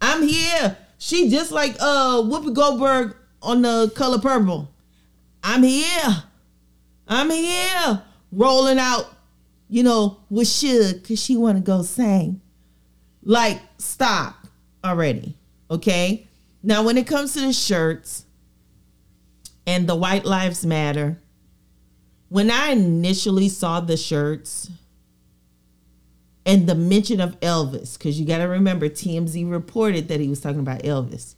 I'm 0.00 0.22
here. 0.22 0.76
She 0.98 1.30
just 1.30 1.52
like 1.52 1.76
uh 1.80 2.22
Whoopi 2.22 2.54
Goldberg 2.54 3.16
on 3.40 3.62
the 3.62 3.90
color 3.94 4.18
purple. 4.18 4.70
I'm 5.42 5.62
here. 5.62 6.24
I'm 7.08 7.30
here. 7.30 8.02
Rolling 8.32 8.78
out, 8.78 9.06
you 9.68 9.82
know, 9.82 10.18
with 10.28 10.48
Shug 10.48 11.02
because 11.02 11.22
she 11.22 11.36
want 11.36 11.56
to 11.56 11.62
go 11.62 11.82
sing. 11.82 12.40
Like, 13.22 13.60
stop 13.78 14.46
already. 14.84 15.36
Okay. 15.70 16.26
Now, 16.62 16.82
when 16.82 16.96
it 16.96 17.06
comes 17.06 17.34
to 17.34 17.40
the 17.40 17.52
shirts 17.52 18.24
and 19.66 19.88
the 19.88 19.94
White 19.94 20.24
Lives 20.24 20.64
Matter, 20.64 21.20
when 22.28 22.50
I 22.50 22.70
initially 22.70 23.48
saw 23.48 23.80
the 23.80 23.96
shirts 23.96 24.70
and 26.44 26.68
the 26.68 26.74
mention 26.74 27.20
of 27.20 27.38
Elvis, 27.40 27.98
because 27.98 28.18
you 28.18 28.26
got 28.26 28.38
to 28.38 28.44
remember 28.44 28.88
TMZ 28.88 29.50
reported 29.50 30.08
that 30.08 30.20
he 30.20 30.28
was 30.28 30.40
talking 30.40 30.60
about 30.60 30.82
Elvis. 30.82 31.34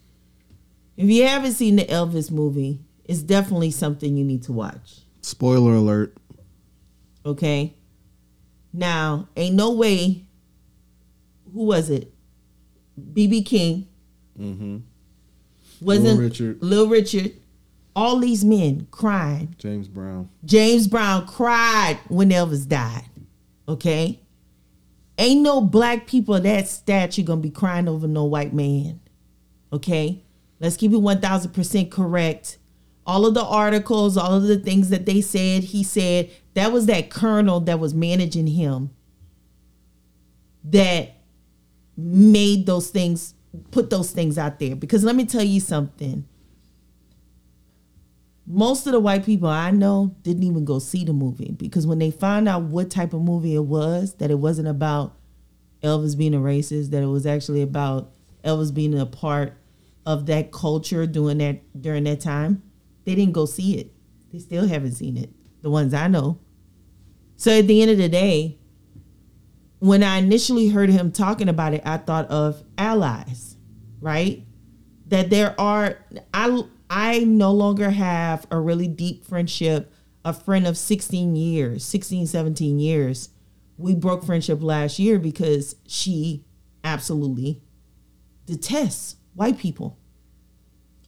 If 0.97 1.09
you 1.09 1.27
haven't 1.27 1.53
seen 1.53 1.77
the 1.77 1.85
Elvis 1.85 2.31
movie, 2.31 2.81
it's 3.05 3.23
definitely 3.23 3.71
something 3.71 4.17
you 4.17 4.25
need 4.25 4.43
to 4.45 4.53
watch. 4.53 5.01
Spoiler 5.23 5.75
alert. 5.75 6.17
Okay. 7.25 7.75
Now, 8.73 9.29
ain't 9.37 9.55
no 9.55 9.73
way. 9.73 10.27
Who 11.53 11.65
was 11.65 11.89
it? 11.89 12.13
BB 13.01 13.47
King. 13.47 13.89
Mm-hmm. 14.39 14.79
Wasn't 15.81 16.07
Little 16.07 16.23
Richard. 16.23 16.63
Lil 16.63 16.89
Richard. 16.89 17.33
All 17.95 18.19
these 18.19 18.45
men 18.45 18.87
crying. 18.91 19.55
James 19.59 19.89
Brown. 19.89 20.29
James 20.45 20.87
Brown 20.87 21.27
cried 21.27 21.99
when 22.09 22.31
Elvis 22.31 22.67
died. 22.67 23.09
Okay? 23.67 24.21
Ain't 25.19 25.41
no 25.43 25.61
black 25.61 26.07
people 26.07 26.39
that 26.41 26.69
statue 26.69 27.25
gonna 27.25 27.41
be 27.41 27.51
crying 27.51 27.89
over 27.89 28.07
no 28.07 28.25
white 28.25 28.55
man. 28.55 29.01
Okay? 29.73 30.23
Let's 30.61 30.77
keep 30.77 30.93
it 30.93 30.97
1000% 30.97 31.91
correct. 31.91 32.59
All 33.07 33.27
of 33.27 33.35
the 33.35 33.45
articles, 33.45 34.17
all 34.17 34.35
of 34.35 34.45
the 34.45 34.59
things 34.59 34.91
that 34.91 35.07
they 35.07 35.21
said, 35.21 35.65
he 35.65 35.83
said, 35.83 36.31
that 36.55 36.73
was 36.73 36.87
that 36.87 37.11
colonel 37.11 37.61
that 37.61 37.81
was 37.81 37.95
managing 37.95 38.49
him 38.49 38.91
that 40.65 41.17
made 41.97 42.67
those 42.67 42.91
things, 42.91 43.35
put 43.71 43.91
those 43.91 44.11
things 44.11 44.39
out 44.39 44.59
there. 44.59 44.77
Because 44.77 45.05
let 45.05 45.17
me 45.17 45.25
tell 45.25 45.43
you 45.43 45.61
something 45.61 46.27
most 48.51 48.87
of 48.87 48.93
the 48.93 49.01
white 49.01 49.27
people 49.27 49.49
I 49.49 49.71
know 49.71 50.17
didn't 50.23 50.43
even 50.43 50.65
go 50.65 50.79
see 50.79 51.05
the 51.05 51.13
movie 51.13 51.53
because 51.53 51.87
when 51.87 51.99
they 51.99 52.11
found 52.11 52.49
out 52.49 52.63
what 52.63 52.91
type 52.91 53.13
of 53.13 53.21
movie 53.21 53.55
it 53.55 53.65
was, 53.65 54.15
that 54.15 54.31
it 54.31 54.39
wasn't 54.39 54.69
about 54.69 55.15
Elvis 55.83 56.17
being 56.17 56.35
a 56.35 56.39
racist, 56.39 56.91
that 56.91 57.03
it 57.03 57.07
was 57.07 57.27
actually 57.27 57.61
about 57.61 58.11
Elvis 58.43 58.73
being 58.73 58.99
a 58.99 59.05
part 59.05 59.53
of 60.07 60.25
that 60.27 60.51
culture 60.51 61.07
during 61.07 61.39
that 61.39 61.61
during 61.81 62.05
that 62.05 62.21
time, 62.21 62.63
they 63.05 63.15
didn't 63.15 63.35
go 63.35 63.45
see 63.45 63.79
it. 63.79 63.93
They 64.33 64.39
still 64.39 64.67
haven't 64.67 64.93
seen 64.93 65.19
it. 65.19 65.29
The 65.61 65.69
ones 65.69 65.93
I 65.93 66.09
know. 66.09 66.39
So 67.37 67.57
at 67.57 67.67
the 67.67 67.83
end 67.83 67.91
of 67.91 67.99
the 67.99 68.09
day, 68.09 68.58
when 69.81 70.03
I 70.03 70.19
initially 70.19 70.69
heard 70.69 70.91
him 70.91 71.13
talking 71.13 71.49
about 71.49 71.75
it, 71.75 71.83
I 71.85 71.99
thought 71.99 72.29
of 72.31 72.63
allies, 72.77 73.57
right? 74.01 74.45
That 75.07 75.31
there 75.31 75.59
are 75.61 75.99
I 76.35 76.63
I 76.91 77.21
no 77.21 77.53
longer 77.53 77.91
have 77.91 78.47
a 78.51 78.59
really 78.59 78.89
deep 78.89 79.25
friendship, 79.25 79.93
a 80.25 80.33
friend 80.33 80.67
of 80.67 80.77
16 80.77 81.37
years, 81.37 81.85
16, 81.85 82.27
17 82.27 82.79
years. 82.79 83.31
We 83.77 83.95
broke 83.95 84.25
friendship 84.25 84.63
last 84.63 84.99
year 84.99 85.19
because 85.19 85.77
she 85.87 86.45
absolutely 86.83 87.63
detests 88.47 89.17
white 89.35 89.59
people. 89.59 89.99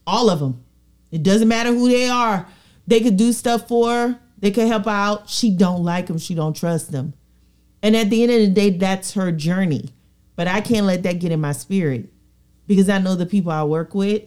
All 0.07 0.29
of 0.29 0.39
them. 0.39 0.63
It 1.11 1.23
doesn't 1.23 1.47
matter 1.47 1.73
who 1.73 1.89
they 1.89 2.07
are. 2.07 2.47
They 2.87 3.01
could 3.01 3.17
do 3.17 3.33
stuff 3.33 3.67
for 3.67 3.89
her. 3.89 4.19
They 4.39 4.51
could 4.51 4.67
help 4.67 4.87
out. 4.87 5.29
She 5.29 5.51
don't 5.51 5.83
like 5.83 6.07
them. 6.07 6.17
She 6.17 6.33
don't 6.33 6.55
trust 6.55 6.91
them. 6.91 7.13
And 7.83 7.95
at 7.95 8.09
the 8.09 8.23
end 8.23 8.31
of 8.31 8.39
the 8.39 8.47
day, 8.47 8.69
that's 8.71 9.13
her 9.13 9.31
journey. 9.31 9.89
But 10.35 10.47
I 10.47 10.61
can't 10.61 10.85
let 10.85 11.03
that 11.03 11.19
get 11.19 11.31
in 11.31 11.41
my 11.41 11.51
spirit 11.51 12.09
because 12.67 12.89
I 12.89 12.99
know 12.99 13.15
the 13.15 13.25
people 13.25 13.51
I 13.51 13.63
work 13.63 13.93
with. 13.93 14.23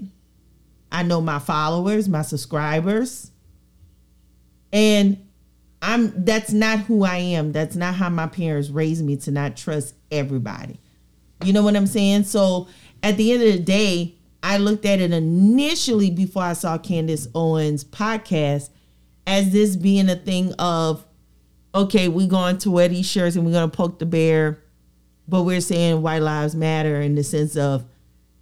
I 0.92 1.02
know 1.02 1.20
my 1.20 1.38
followers, 1.38 2.08
my 2.08 2.22
subscribers. 2.22 3.30
And 4.72 5.24
I'm 5.82 6.24
that's 6.24 6.52
not 6.52 6.80
who 6.80 7.04
I 7.04 7.16
am. 7.16 7.52
That's 7.52 7.76
not 7.76 7.94
how 7.94 8.08
my 8.08 8.26
parents 8.26 8.70
raised 8.70 9.04
me 9.04 9.16
to 9.18 9.30
not 9.30 9.56
trust 9.56 9.94
everybody. 10.10 10.80
You 11.44 11.52
know 11.52 11.62
what 11.62 11.76
I'm 11.76 11.86
saying? 11.86 12.24
So 12.24 12.68
at 13.02 13.16
the 13.16 13.32
end 13.32 13.42
of 13.42 13.52
the 13.52 13.58
day, 13.58 14.14
I 14.42 14.58
looked 14.58 14.84
at 14.84 15.00
it 15.00 15.12
initially 15.12 16.10
before 16.10 16.42
I 16.42 16.52
saw 16.54 16.78
Candace 16.78 17.28
Owens 17.34 17.84
podcast 17.84 18.70
as 19.26 19.52
this 19.52 19.76
being 19.76 20.08
a 20.08 20.16
thing 20.16 20.52
of 20.58 21.06
okay, 21.74 22.08
we're 22.08 22.28
going 22.28 22.58
to 22.58 22.70
wear 22.70 22.88
these 22.88 23.06
shirts 23.06 23.36
and 23.36 23.44
we're 23.44 23.52
going 23.52 23.70
to 23.70 23.76
poke 23.76 23.98
the 23.98 24.06
bear, 24.06 24.62
but 25.26 25.42
we're 25.42 25.60
saying 25.60 26.02
white 26.02 26.22
lives 26.22 26.54
matter 26.54 27.00
in 27.00 27.14
the 27.14 27.24
sense 27.24 27.56
of 27.56 27.84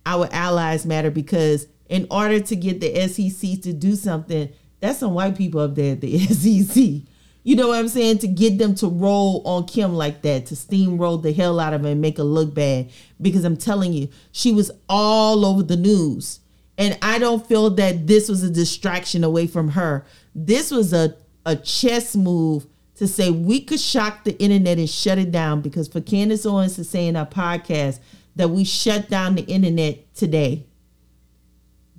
our 0.04 0.28
allies 0.32 0.84
matter 0.84 1.10
because 1.10 1.66
in 1.88 2.06
order 2.10 2.40
to 2.40 2.56
get 2.56 2.80
the 2.80 3.08
SEC 3.08 3.62
to 3.62 3.72
do 3.72 3.94
something, 3.94 4.50
that's 4.80 4.98
some 4.98 5.14
white 5.14 5.36
people 5.36 5.60
up 5.60 5.74
there 5.74 5.92
at 5.92 6.00
the 6.00 6.18
SEC. 6.26 7.08
You 7.44 7.56
know 7.56 7.68
what 7.68 7.78
I'm 7.78 7.88
saying? 7.88 8.18
To 8.18 8.28
get 8.28 8.58
them 8.58 8.74
to 8.76 8.86
roll 8.86 9.42
on 9.44 9.66
Kim 9.66 9.94
like 9.94 10.22
that, 10.22 10.46
to 10.46 10.54
steamroll 10.54 11.22
the 11.22 11.32
hell 11.32 11.58
out 11.58 11.74
of 11.74 11.82
her 11.82 11.88
and 11.88 12.00
make 12.00 12.18
her 12.18 12.22
look 12.24 12.54
bad. 12.54 12.90
Because 13.20 13.44
I'm 13.44 13.56
telling 13.56 13.92
you, 13.92 14.08
she 14.30 14.52
was 14.52 14.70
all 14.88 15.44
over 15.44 15.62
the 15.62 15.76
news. 15.76 16.40
And 16.78 16.96
I 17.02 17.18
don't 17.18 17.46
feel 17.46 17.70
that 17.70 18.06
this 18.06 18.28
was 18.28 18.42
a 18.42 18.50
distraction 18.50 19.24
away 19.24 19.46
from 19.46 19.70
her. 19.70 20.06
This 20.34 20.70
was 20.70 20.92
a, 20.92 21.16
a 21.44 21.56
chess 21.56 22.14
move 22.14 22.66
to 23.02 23.08
say 23.08 23.32
we 23.32 23.60
could 23.60 23.80
shock 23.80 24.22
the 24.22 24.38
internet 24.38 24.78
and 24.78 24.88
shut 24.88 25.18
it 25.18 25.32
down 25.32 25.60
because 25.60 25.88
for 25.88 26.00
Candace 26.00 26.46
Owens 26.46 26.76
to 26.76 26.84
say 26.84 27.08
in 27.08 27.16
our 27.16 27.26
podcast 27.26 27.98
that 28.36 28.50
we 28.50 28.62
shut 28.62 29.10
down 29.10 29.34
the 29.34 29.42
internet 29.42 30.14
today. 30.14 30.64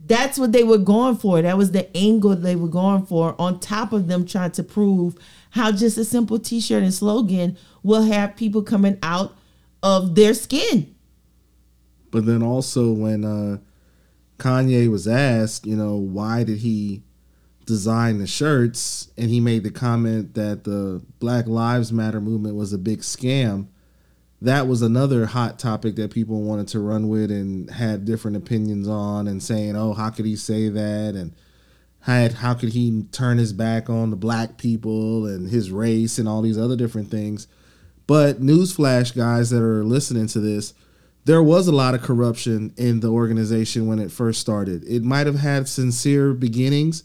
That's 0.06 0.40
what 0.40 0.54
they 0.54 0.64
were 0.64 0.78
going 0.78 1.18
for. 1.18 1.42
That 1.42 1.58
was 1.58 1.74
the 1.74 1.94
angle 1.96 2.38
they 2.38 2.56
were 2.56 2.70
going 2.70 3.06
for, 3.06 3.36
on 3.38 3.60
top 3.60 3.92
of 3.92 4.08
them 4.08 4.26
trying 4.26 4.52
to 4.52 4.64
prove 4.64 5.16
how 5.50 5.74
just 5.74 5.98
a 5.98 6.06
simple 6.06 6.40
t 6.40 6.62
shirt 6.62 6.84
and 6.84 6.94
slogan 6.94 7.58
will 7.84 8.04
have 8.04 8.38
people 8.38 8.64
coming 8.64 8.98
out 9.04 9.36
of 9.82 10.16
their 10.16 10.34
skin. 10.34 10.96
But 12.12 12.26
then 12.26 12.42
also, 12.42 12.94
when 12.94 13.26
uh, 13.26 13.58
Kanye 14.38 14.90
was 14.90 15.06
asked, 15.06 15.66
you 15.66 15.76
know, 15.76 15.98
why 15.98 16.46
did 16.46 16.60
he 16.60 17.04
design 17.66 18.18
the 18.18 18.28
shirts, 18.28 19.10
and 19.18 19.30
he 19.30 19.40
made 19.40 19.64
the 19.64 19.72
comment 19.72 20.34
that 20.36 20.64
the 20.64 21.02
Black 21.20 21.48
Lives 21.48 21.92
Matter 21.92 22.22
movement 22.22 22.56
was 22.56 22.74
a 22.74 22.78
big 22.78 23.00
scam. 23.00 23.68
That 24.42 24.68
was 24.68 24.82
another 24.82 25.26
hot 25.26 25.58
topic 25.58 25.96
that 25.96 26.12
people 26.12 26.42
wanted 26.42 26.68
to 26.70 26.80
run 26.80 27.08
with 27.08 27.32
and 27.32 27.70
had 27.70 28.06
different 28.06 28.38
opinions 28.38 28.88
on, 28.88 29.28
and 29.28 29.42
saying, 29.42 29.76
"Oh, 29.76 29.94
how 29.94 30.10
could 30.10 30.26
he 30.26 30.36
say 30.36 30.70
that?" 30.70 31.16
and 31.16 31.32
had 32.02 32.34
how 32.34 32.54
could 32.54 32.74
he 32.74 33.06
turn 33.14 33.38
his 33.38 33.54
back 33.54 33.90
on 33.90 34.10
the 34.10 34.18
black 34.18 34.58
people 34.58 35.26
and 35.26 35.50
his 35.50 35.72
race 35.72 36.20
and 36.20 36.28
all 36.28 36.42
these 36.42 36.58
other 36.58 36.76
different 36.76 37.10
things. 37.10 37.48
But 38.08 38.42
newsflash, 38.42 39.16
guys 39.16 39.50
that 39.52 39.62
are 39.62 39.86
listening 39.86 40.28
to 40.28 40.42
this, 40.42 40.74
there 41.24 41.42
was 41.42 41.70
a 41.70 41.72
lot 41.72 41.96
of 41.96 42.02
corruption 42.02 42.74
in 42.76 43.00
the 43.00 43.10
organization 43.10 43.88
when 43.88 44.00
it 44.00 44.12
first 44.12 44.42
started. 44.42 44.84
It 44.84 45.04
might 45.04 45.26
have 45.26 45.40
had 45.40 45.70
sincere 45.70 46.34
beginnings 46.34 47.04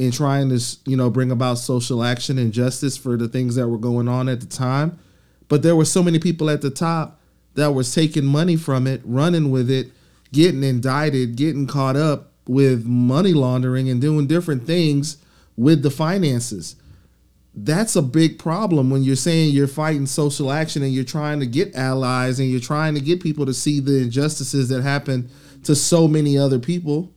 in 0.00 0.10
trying 0.10 0.48
to, 0.48 0.58
you 0.86 0.96
know, 0.96 1.10
bring 1.10 1.30
about 1.30 1.58
social 1.58 2.02
action 2.02 2.38
and 2.38 2.54
justice 2.54 2.96
for 2.96 3.18
the 3.18 3.28
things 3.28 3.54
that 3.54 3.68
were 3.68 3.76
going 3.76 4.08
on 4.08 4.30
at 4.30 4.40
the 4.40 4.46
time, 4.46 4.98
but 5.46 5.62
there 5.62 5.76
were 5.76 5.84
so 5.84 6.02
many 6.02 6.18
people 6.18 6.48
at 6.48 6.62
the 6.62 6.70
top 6.70 7.20
that 7.54 7.74
was 7.74 7.94
taking 7.94 8.24
money 8.24 8.56
from 8.56 8.86
it, 8.86 9.02
running 9.04 9.50
with 9.50 9.70
it, 9.70 9.88
getting 10.32 10.62
indicted, 10.64 11.36
getting 11.36 11.66
caught 11.66 11.96
up 11.96 12.32
with 12.46 12.86
money 12.86 13.34
laundering 13.34 13.90
and 13.90 14.00
doing 14.00 14.26
different 14.26 14.66
things 14.66 15.18
with 15.54 15.82
the 15.82 15.90
finances. 15.90 16.76
That's 17.54 17.94
a 17.94 18.00
big 18.00 18.38
problem 18.38 18.88
when 18.88 19.02
you're 19.02 19.16
saying 19.16 19.52
you're 19.52 19.66
fighting 19.66 20.06
social 20.06 20.50
action 20.50 20.82
and 20.82 20.94
you're 20.94 21.04
trying 21.04 21.40
to 21.40 21.46
get 21.46 21.74
allies 21.74 22.40
and 22.40 22.48
you're 22.48 22.58
trying 22.58 22.94
to 22.94 23.00
get 23.02 23.22
people 23.22 23.44
to 23.44 23.52
see 23.52 23.80
the 23.80 23.98
injustices 23.98 24.70
that 24.70 24.80
happen 24.80 25.28
to 25.64 25.74
so 25.74 26.08
many 26.08 26.38
other 26.38 26.58
people. 26.58 27.12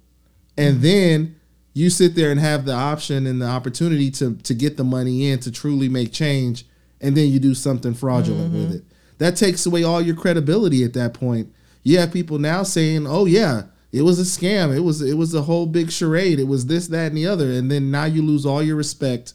And 0.58 0.82
then 0.82 1.38
you 1.74 1.90
sit 1.90 2.16
there 2.16 2.32
and 2.32 2.40
have 2.40 2.66
the 2.66 2.74
option 2.74 3.26
and 3.26 3.42
the 3.42 3.48
opportunity 3.48 4.12
to 4.12 4.36
to 4.36 4.54
get 4.54 4.78
the 4.78 4.84
money 4.84 5.30
in 5.30 5.40
to 5.40 5.52
truly 5.52 5.90
make 5.90 6.12
change 6.12 6.66
and 7.02 7.18
then 7.18 7.30
you 7.30 7.40
do 7.40 7.54
something 7.54 7.94
fraudulent 7.94 8.54
mm-hmm. 8.54 8.64
with 8.64 8.76
it. 8.76 8.84
That 9.18 9.36
takes 9.36 9.66
away 9.66 9.84
all 9.84 10.02
your 10.02 10.16
credibility 10.16 10.84
at 10.84 10.94
that 10.94 11.14
point. 11.14 11.54
You 11.84 12.00
have 12.00 12.14
people 12.14 12.40
now 12.40 12.64
saying, 12.64 13.06
"Oh 13.06 13.26
yeah, 13.26 13.64
it 13.94 14.02
was 14.02 14.20
a 14.20 14.24
scam. 14.24 14.76
It 14.76 14.80
was 14.80 15.02
it 15.02 15.16
was 15.16 15.36
a 15.36 15.44
whole 15.44 15.68
big 15.68 15.92
charade. 15.92 16.40
It 16.40 16.48
was 16.48 16.66
this, 16.66 16.88
that, 16.88 17.08
and 17.08 17.18
the 17.18 17.28
other. 17.28 17.52
And 17.52 17.70
then 17.70 17.92
now 17.92 18.06
you 18.06 18.24
lose 18.24 18.46
all 18.46 18.64
your 18.64 18.76
respect 18.76 19.34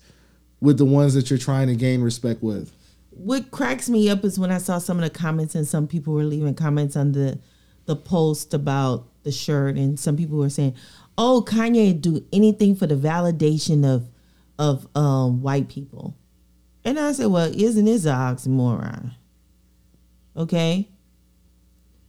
with 0.60 0.78
the 0.78 0.84
ones 0.84 1.14
that 1.14 1.30
you're 1.30 1.38
trying 1.38 1.68
to 1.68 1.76
gain 1.76 2.02
respect 2.02 2.42
with. 2.42 2.72
What 3.10 3.52
cracks 3.52 3.88
me 3.88 4.10
up 4.10 4.24
is 4.24 4.38
when 4.38 4.50
I 4.50 4.58
saw 4.58 4.78
some 4.78 4.98
of 4.98 5.04
the 5.04 5.10
comments 5.16 5.54
and 5.54 5.66
some 5.66 5.86
people 5.86 6.12
were 6.12 6.24
leaving 6.24 6.54
comments 6.54 6.96
on 6.96 7.12
the 7.12 7.38
the 7.86 7.94
post 7.94 8.52
about 8.52 9.06
the 9.22 9.30
shirt 9.30 9.76
and 9.76 9.98
some 9.98 10.16
people 10.16 10.38
were 10.38 10.50
saying, 10.50 10.74
"Oh, 11.18 11.44
Kanye 11.46 12.00
do 12.00 12.24
anything 12.32 12.74
for 12.74 12.86
the 12.86 12.94
validation 12.94 13.84
of 13.84 14.08
of 14.58 14.88
um, 14.96 15.42
white 15.42 15.68
people." 15.68 16.16
And 16.84 16.98
I 16.98 17.12
said, 17.12 17.26
"Well, 17.26 17.52
isn't 17.54 17.84
this 17.84 18.06
an 18.06 18.14
oxymoron?" 18.14 19.12
Okay? 20.36 20.88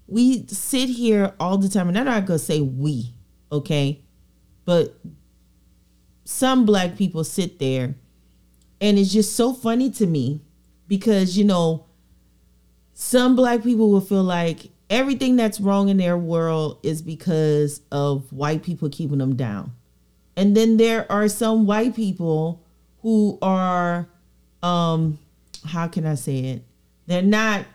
we 0.10 0.46
sit 0.48 0.90
here 0.90 1.34
all 1.40 1.58
the 1.58 1.70
time, 1.70 1.88
and 1.88 1.98
I'm 1.98 2.06
not 2.06 2.26
gonna 2.26 2.40
say 2.40 2.62
we, 2.62 3.14
okay, 3.52 4.02
but 4.66 4.96
some 6.26 6.66
black 6.66 6.98
people 6.98 7.24
sit 7.24 7.60
there, 7.60 7.96
and 8.82 8.98
it's 8.98 9.14
just 9.14 9.36
so 9.36 9.54
funny 9.54 9.92
to 9.92 10.08
me 10.08 10.42
because 10.88 11.38
you 11.38 11.44
know, 11.44 11.86
some 12.94 13.36
black 13.36 13.64
people 13.64 13.92
will 13.92 14.02
feel 14.02 14.24
like 14.24 14.72
everything 14.90 15.36
that's 15.36 15.60
wrong 15.60 15.90
in 15.90 15.98
their 15.98 16.18
world 16.18 16.80
is 16.84 17.02
because 17.02 17.82
of 17.92 18.32
white 18.32 18.64
people 18.64 18.90
keeping 18.90 19.20
them 19.20 19.36
down. 19.36 19.72
And 20.36 20.56
then 20.56 20.78
there 20.78 21.10
are 21.12 21.28
some 21.28 21.66
white 21.66 21.96
people 21.96 22.64
who 23.02 23.38
are 23.42 24.08
um 24.64 25.20
how 25.66 25.88
can 25.88 26.06
I 26.06 26.16
say 26.16 26.40
it? 26.40 26.64
They're 27.08 27.22
not 27.22 27.66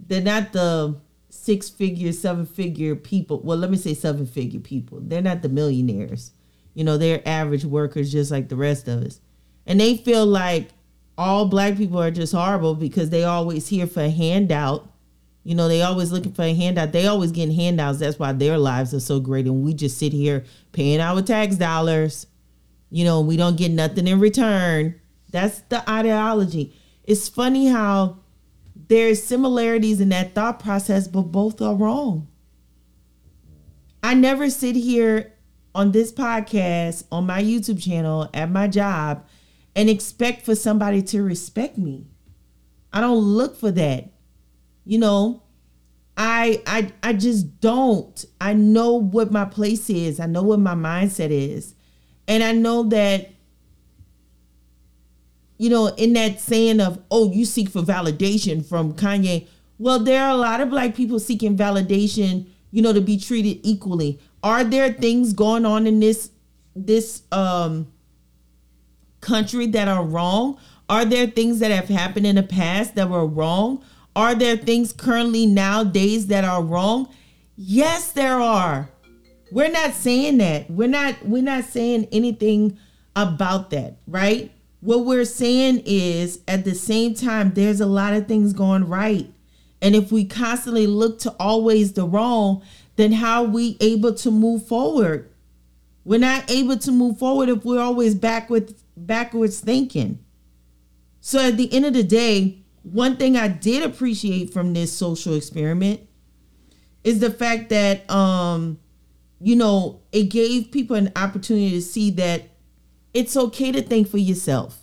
they're 0.00 0.20
not 0.20 0.52
the 0.52 0.96
six 1.30 1.70
figure, 1.70 2.12
seven 2.12 2.46
figure 2.46 2.94
people. 2.94 3.40
Well, 3.40 3.56
let 3.56 3.70
me 3.70 3.76
say 3.76 3.94
seven 3.94 4.26
figure 4.26 4.60
people. 4.60 4.98
They're 5.00 5.22
not 5.22 5.42
the 5.42 5.48
millionaires. 5.48 6.32
You 6.74 6.84
know, 6.84 6.98
they're 6.98 7.26
average 7.26 7.64
workers 7.64 8.12
just 8.12 8.30
like 8.30 8.48
the 8.48 8.56
rest 8.56 8.88
of 8.88 9.02
us. 9.02 9.20
And 9.66 9.80
they 9.80 9.96
feel 9.96 10.26
like 10.26 10.68
all 11.16 11.46
black 11.46 11.76
people 11.76 12.00
are 12.00 12.10
just 12.10 12.32
horrible 12.32 12.74
because 12.74 13.10
they 13.10 13.24
always 13.24 13.68
here 13.68 13.86
for 13.86 14.02
a 14.02 14.10
handout. 14.10 14.91
You 15.44 15.54
know, 15.56 15.66
they 15.68 15.82
always 15.82 16.12
looking 16.12 16.32
for 16.32 16.42
a 16.42 16.54
handout. 16.54 16.92
They 16.92 17.06
always 17.06 17.32
getting 17.32 17.54
handouts. 17.54 17.98
That's 17.98 18.18
why 18.18 18.32
their 18.32 18.58
lives 18.58 18.94
are 18.94 19.00
so 19.00 19.18
great. 19.18 19.46
And 19.46 19.64
we 19.64 19.74
just 19.74 19.98
sit 19.98 20.12
here 20.12 20.44
paying 20.72 21.00
our 21.00 21.20
tax 21.20 21.56
dollars. 21.56 22.26
You 22.90 23.04
know, 23.04 23.20
we 23.20 23.36
don't 23.36 23.56
get 23.56 23.72
nothing 23.72 24.06
in 24.06 24.20
return. 24.20 25.00
That's 25.30 25.60
the 25.62 25.88
ideology. 25.90 26.76
It's 27.04 27.28
funny 27.28 27.66
how 27.66 28.18
there's 28.88 29.22
similarities 29.22 30.00
in 30.00 30.10
that 30.10 30.34
thought 30.34 30.60
process, 30.60 31.08
but 31.08 31.22
both 31.22 31.60
are 31.60 31.74
wrong. 31.74 32.28
I 34.02 34.14
never 34.14 34.50
sit 34.50 34.76
here 34.76 35.32
on 35.74 35.92
this 35.92 36.12
podcast, 36.12 37.04
on 37.10 37.26
my 37.26 37.42
YouTube 37.42 37.82
channel, 37.82 38.28
at 38.34 38.50
my 38.50 38.68
job, 38.68 39.26
and 39.74 39.88
expect 39.88 40.44
for 40.44 40.54
somebody 40.54 41.02
to 41.02 41.22
respect 41.22 41.78
me. 41.78 42.06
I 42.92 43.00
don't 43.00 43.18
look 43.18 43.56
for 43.56 43.70
that. 43.70 44.10
You 44.84 44.98
know, 44.98 45.42
I 46.16 46.62
I 46.66 46.92
I 47.02 47.12
just 47.12 47.60
don't. 47.60 48.24
I 48.40 48.54
know 48.54 48.94
what 48.94 49.32
my 49.32 49.44
place 49.44 49.88
is. 49.88 50.20
I 50.20 50.26
know 50.26 50.42
what 50.42 50.60
my 50.60 50.74
mindset 50.74 51.30
is. 51.30 51.74
And 52.28 52.42
I 52.42 52.52
know 52.52 52.84
that 52.84 53.30
you 55.62 55.70
know, 55.70 55.86
in 55.94 56.12
that 56.14 56.40
saying 56.40 56.80
of, 56.80 57.00
oh, 57.08 57.30
you 57.30 57.44
seek 57.44 57.68
for 57.68 57.82
validation 57.82 58.66
from 58.66 58.94
Kanye. 58.94 59.46
Well, 59.78 60.00
there 60.00 60.20
are 60.24 60.30
a 60.30 60.36
lot 60.36 60.60
of 60.60 60.70
black 60.70 60.96
people 60.96 61.20
seeking 61.20 61.56
validation, 61.56 62.48
you 62.72 62.82
know, 62.82 62.92
to 62.92 63.00
be 63.00 63.16
treated 63.16 63.60
equally. 63.62 64.18
Are 64.42 64.64
there 64.64 64.92
things 64.92 65.32
going 65.32 65.64
on 65.64 65.86
in 65.86 66.00
this 66.00 66.30
this 66.74 67.22
um 67.30 67.92
country 69.20 69.66
that 69.68 69.86
are 69.86 70.04
wrong? 70.04 70.58
Are 70.88 71.04
there 71.04 71.28
things 71.28 71.60
that 71.60 71.70
have 71.70 71.88
happened 71.88 72.26
in 72.26 72.34
the 72.34 72.42
past 72.42 72.96
that 72.96 73.08
were 73.08 73.24
wrong? 73.24 73.84
Are 74.14 74.34
there 74.34 74.56
things 74.56 74.92
currently 74.92 75.46
nowadays 75.46 76.26
that 76.26 76.44
are 76.44 76.62
wrong? 76.62 77.08
Yes, 77.56 78.12
there 78.12 78.40
are. 78.40 78.90
We're 79.50 79.70
not 79.70 79.92
saying 79.92 80.38
that. 80.38 80.70
We're 80.70 80.88
not 80.88 81.26
we're 81.26 81.42
not 81.42 81.64
saying 81.64 82.08
anything 82.10 82.78
about 83.14 83.70
that, 83.70 83.96
right? 84.06 84.50
what 84.82 85.04
we're 85.04 85.24
saying 85.24 85.80
is 85.86 86.40
at 86.48 86.64
the 86.64 86.74
same 86.74 87.14
time, 87.14 87.52
there's 87.54 87.80
a 87.80 87.86
lot 87.86 88.14
of 88.14 88.26
things 88.26 88.52
going 88.52 88.88
right. 88.88 89.32
And 89.80 89.94
if 89.94 90.10
we 90.10 90.24
constantly 90.24 90.88
look 90.88 91.20
to 91.20 91.34
always 91.38 91.92
the 91.92 92.04
wrong, 92.04 92.62
then 92.96 93.12
how 93.12 93.44
are 93.44 93.48
we 93.48 93.76
able 93.80 94.12
to 94.14 94.30
move 94.32 94.66
forward? 94.66 95.30
We're 96.04 96.18
not 96.18 96.50
able 96.50 96.78
to 96.78 96.90
move 96.90 97.18
forward 97.18 97.48
if 97.48 97.64
we're 97.64 97.80
always 97.80 98.16
backward 98.16 98.74
backwards 98.96 99.60
thinking. 99.60 100.18
So 101.20 101.38
at 101.38 101.56
the 101.56 101.72
end 101.72 101.86
of 101.86 101.92
the 101.92 102.02
day, 102.02 102.61
one 102.82 103.16
thing 103.16 103.36
I 103.36 103.48
did 103.48 103.82
appreciate 103.82 104.52
from 104.52 104.72
this 104.74 104.92
social 104.92 105.34
experiment 105.34 106.00
is 107.04 107.20
the 107.20 107.30
fact 107.30 107.70
that 107.70 108.08
um 108.10 108.78
you 109.44 109.56
know, 109.56 110.00
it 110.12 110.24
gave 110.24 110.70
people 110.70 110.94
an 110.94 111.10
opportunity 111.16 111.70
to 111.70 111.82
see 111.82 112.12
that 112.12 112.44
it's 113.12 113.36
okay 113.36 113.72
to 113.72 113.82
think 113.82 114.08
for 114.08 114.18
yourself. 114.18 114.78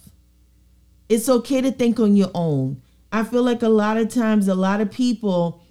It's 1.08 1.30
okay 1.30 1.62
to 1.62 1.72
think 1.72 2.00
on 2.00 2.18
your 2.18 2.30
own. 2.36 2.82
I 3.12 3.24
feel 3.24 3.42
like 3.42 3.64
a 3.64 3.70
lot 3.70 3.98
of 3.98 4.10
times 4.10 4.48
a 4.48 4.56
lot 4.56 4.82
of 4.82 4.92
people 4.92 5.64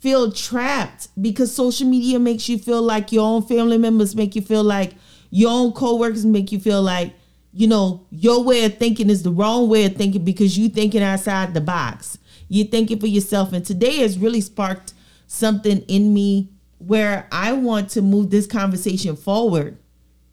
feel 0.00 0.32
trapped 0.32 1.08
because 1.20 1.54
social 1.54 1.86
media 1.86 2.18
makes 2.18 2.48
you 2.48 2.58
feel 2.58 2.82
like 2.82 3.12
your 3.12 3.24
own 3.24 3.42
family 3.42 3.78
members 3.78 4.16
make 4.16 4.34
you 4.34 4.42
feel 4.42 4.64
like 4.64 4.94
your 5.30 5.50
own 5.50 5.72
coworkers 5.72 6.26
make 6.26 6.50
you 6.50 6.58
feel 6.58 6.82
like 6.82 7.14
you 7.52 7.66
know 7.66 8.06
your 8.10 8.42
way 8.42 8.64
of 8.64 8.76
thinking 8.78 9.10
is 9.10 9.22
the 9.22 9.30
wrong 9.30 9.68
way 9.68 9.84
of 9.84 9.96
thinking 9.96 10.24
because 10.24 10.56
you 10.56 10.68
thinking 10.68 11.02
outside 11.02 11.54
the 11.54 11.60
box 11.60 12.18
you're 12.48 12.66
thinking 12.66 12.98
for 12.98 13.06
yourself 13.06 13.52
and 13.52 13.64
today 13.64 13.98
has 13.98 14.18
really 14.18 14.40
sparked 14.40 14.92
something 15.26 15.78
in 15.82 16.12
me 16.14 16.50
where 16.78 17.28
i 17.32 17.52
want 17.52 17.88
to 17.90 18.02
move 18.02 18.30
this 18.30 18.46
conversation 18.46 19.16
forward 19.16 19.78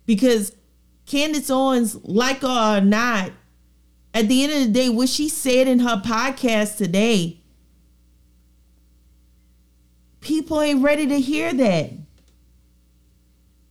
because 0.05 0.55
candace 1.05 1.49
owens 1.49 1.95
like 2.03 2.43
or 2.43 2.81
not 2.81 3.31
at 4.13 4.27
the 4.27 4.43
end 4.43 4.53
of 4.53 4.59
the 4.59 4.71
day 4.71 4.89
what 4.89 5.09
she 5.09 5.27
said 5.27 5.67
in 5.67 5.79
her 5.79 5.97
podcast 5.97 6.77
today 6.77 7.41
people 10.27 10.61
ain't 10.61 10.83
ready 10.83 11.07
to 11.07 11.19
hear 11.21 11.53
that. 11.53 11.93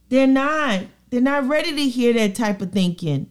They're 0.09 0.27
not. 0.27 0.85
They're 1.11 1.21
not 1.21 1.47
ready 1.47 1.75
to 1.75 1.89
hear 1.89 2.15
that 2.15 2.35
type 2.35 2.63
of 2.63 2.73
thinking. 2.73 3.31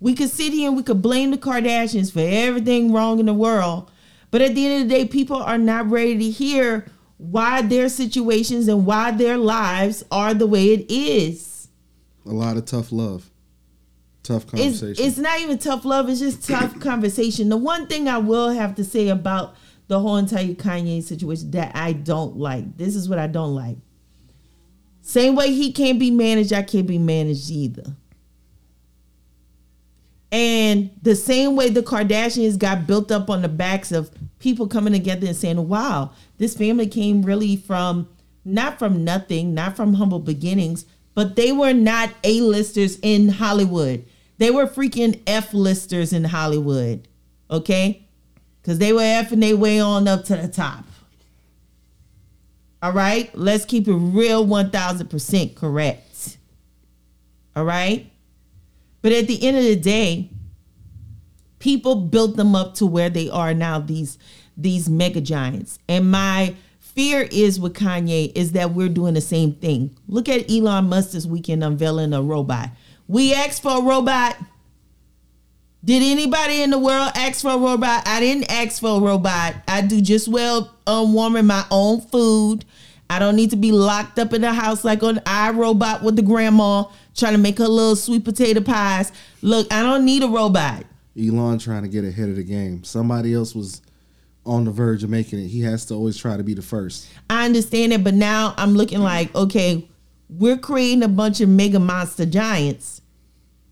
We 0.00 0.14
could 0.14 0.30
sit 0.30 0.52
here 0.52 0.68
and 0.68 0.76
we 0.76 0.82
could 0.82 1.02
blame 1.02 1.30
the 1.30 1.38
Kardashians 1.38 2.12
for 2.12 2.20
everything 2.20 2.92
wrong 2.92 3.18
in 3.18 3.26
the 3.26 3.34
world. 3.34 3.90
But 4.30 4.42
at 4.42 4.54
the 4.54 4.66
end 4.66 4.82
of 4.82 4.88
the 4.88 4.94
day, 4.94 5.04
people 5.06 5.36
are 5.36 5.58
not 5.58 5.90
ready 5.90 6.18
to 6.18 6.30
hear 6.30 6.86
why 7.18 7.62
their 7.62 7.88
situations 7.88 8.68
and 8.68 8.84
why 8.84 9.10
their 9.10 9.36
lives 9.36 10.04
are 10.10 10.34
the 10.34 10.46
way 10.46 10.72
it 10.72 10.90
is. 10.90 11.68
A 12.26 12.30
lot 12.30 12.56
of 12.56 12.64
tough 12.64 12.92
love. 12.92 13.30
Tough 14.22 14.46
conversation. 14.46 14.90
It's, 14.90 15.00
it's 15.00 15.18
not 15.18 15.40
even 15.40 15.58
tough 15.58 15.84
love, 15.84 16.08
it's 16.08 16.20
just 16.20 16.48
tough 16.48 16.80
conversation. 16.80 17.48
The 17.48 17.56
one 17.56 17.86
thing 17.86 18.08
I 18.08 18.18
will 18.18 18.50
have 18.50 18.74
to 18.76 18.84
say 18.84 19.08
about 19.08 19.54
the 19.86 20.00
whole 20.00 20.16
entire 20.16 20.54
Kanye 20.54 21.02
situation 21.02 21.50
that 21.52 21.76
I 21.76 21.92
don't 21.92 22.36
like. 22.36 22.76
This 22.76 22.96
is 22.96 23.08
what 23.08 23.18
I 23.18 23.26
don't 23.26 23.54
like. 23.54 23.76
Same 25.02 25.36
way 25.36 25.52
he 25.52 25.72
can't 25.72 25.98
be 25.98 26.10
managed, 26.10 26.52
I 26.52 26.62
can't 26.62 26.86
be 26.86 26.98
managed 26.98 27.50
either. 27.50 27.94
And 30.34 30.90
the 31.02 31.14
same 31.14 31.54
way 31.54 31.68
the 31.68 31.82
Kardashians 31.82 32.58
got 32.58 32.86
built 32.86 33.12
up 33.12 33.30
on 33.30 33.42
the 33.42 33.48
backs 33.48 33.92
of 33.92 34.10
people 34.40 34.66
coming 34.66 34.92
together 34.92 35.26
and 35.28 35.36
saying, 35.36 35.68
wow, 35.68 36.10
this 36.38 36.56
family 36.56 36.88
came 36.88 37.22
really 37.22 37.56
from 37.56 38.08
not 38.44 38.78
from 38.78 39.04
nothing, 39.04 39.54
not 39.54 39.76
from 39.76 39.94
humble 39.94 40.18
beginnings, 40.18 40.86
but 41.14 41.36
they 41.36 41.52
were 41.52 41.72
not 41.72 42.10
A-listers 42.24 42.98
in 43.00 43.28
Hollywood. 43.28 44.04
They 44.38 44.50
were 44.50 44.66
freaking 44.66 45.20
F-listers 45.26 46.12
in 46.12 46.24
Hollywood. 46.24 47.06
Okay? 47.50 48.04
because 48.64 48.78
they 48.78 48.94
were 48.94 49.00
effing 49.00 49.40
their 49.40 49.56
way 49.58 49.78
on 49.78 50.08
up 50.08 50.24
to 50.24 50.36
the 50.36 50.48
top. 50.48 50.86
All 52.82 52.92
right, 52.92 53.30
let's 53.36 53.66
keep 53.66 53.86
it 53.86 53.92
real 53.92 54.46
1000% 54.46 55.54
correct. 55.54 56.38
All 57.54 57.64
right, 57.64 58.10
but 59.04 59.12
at 59.12 59.26
the 59.26 59.46
end 59.46 59.58
of 59.58 59.64
the 59.64 59.76
day, 59.76 60.30
people 61.58 61.94
built 61.94 62.38
them 62.38 62.56
up 62.56 62.72
to 62.76 62.86
where 62.86 63.10
they 63.10 63.28
are 63.28 63.52
now. 63.52 63.78
These 63.78 64.16
these 64.56 64.88
mega 64.88 65.20
giants, 65.20 65.78
and 65.90 66.10
my 66.10 66.54
fear 66.78 67.28
is 67.30 67.60
with 67.60 67.74
Kanye 67.74 68.32
is 68.34 68.52
that 68.52 68.70
we're 68.70 68.88
doing 68.88 69.12
the 69.12 69.20
same 69.20 69.52
thing. 69.56 69.94
Look 70.08 70.26
at 70.30 70.50
Elon 70.50 70.88
Musk 70.88 71.10
this 71.10 71.26
weekend 71.26 71.62
unveiling 71.62 72.14
a 72.14 72.22
robot. 72.22 72.70
We 73.06 73.34
asked 73.34 73.62
for 73.62 73.76
a 73.76 73.82
robot 73.82 74.38
did 75.84 76.02
anybody 76.02 76.62
in 76.62 76.70
the 76.70 76.78
world 76.78 77.10
ask 77.14 77.42
for 77.42 77.50
a 77.50 77.58
robot? 77.58 78.08
I 78.08 78.20
didn't 78.20 78.50
ask 78.50 78.80
for 78.80 78.96
a 78.96 79.00
robot. 79.04 79.56
I 79.68 79.82
do 79.82 80.00
just 80.00 80.28
well 80.28 80.74
um, 80.86 81.12
warming 81.12 81.44
my 81.44 81.66
own 81.70 82.00
food. 82.00 82.64
I 83.10 83.18
don't 83.18 83.36
need 83.36 83.50
to 83.50 83.56
be 83.56 83.70
locked 83.70 84.18
up 84.18 84.32
in 84.32 84.40
the 84.40 84.54
house 84.54 84.82
like 84.82 85.02
on 85.02 85.16
iRobot 85.16 86.02
with 86.02 86.16
the 86.16 86.22
grandma 86.22 86.84
trying 87.16 87.32
to 87.32 87.38
make 87.38 87.58
her 87.58 87.68
little 87.68 87.96
sweet 87.96 88.24
potato 88.24 88.60
pies. 88.60 89.12
Look, 89.42 89.72
I 89.72 89.82
don't 89.82 90.04
need 90.04 90.22
a 90.22 90.28
robot. 90.28 90.84
Elon 91.18 91.58
trying 91.58 91.82
to 91.82 91.88
get 91.88 92.04
ahead 92.04 92.28
of 92.28 92.36
the 92.36 92.42
game. 92.42 92.84
Somebody 92.84 93.34
else 93.34 93.54
was 93.54 93.82
on 94.44 94.64
the 94.64 94.70
verge 94.70 95.04
of 95.04 95.10
making 95.10 95.38
it. 95.38 95.48
He 95.48 95.60
has 95.62 95.86
to 95.86 95.94
always 95.94 96.16
try 96.16 96.36
to 96.36 96.42
be 96.42 96.54
the 96.54 96.62
first. 96.62 97.08
I 97.30 97.44
understand 97.44 97.92
it, 97.92 98.04
but 98.04 98.14
now 98.14 98.54
I'm 98.56 98.74
looking 98.74 99.00
like, 99.00 99.34
okay, 99.34 99.88
we're 100.28 100.58
creating 100.58 101.02
a 101.02 101.08
bunch 101.08 101.40
of 101.40 101.48
mega 101.48 101.78
monster 101.78 102.26
giants 102.26 103.00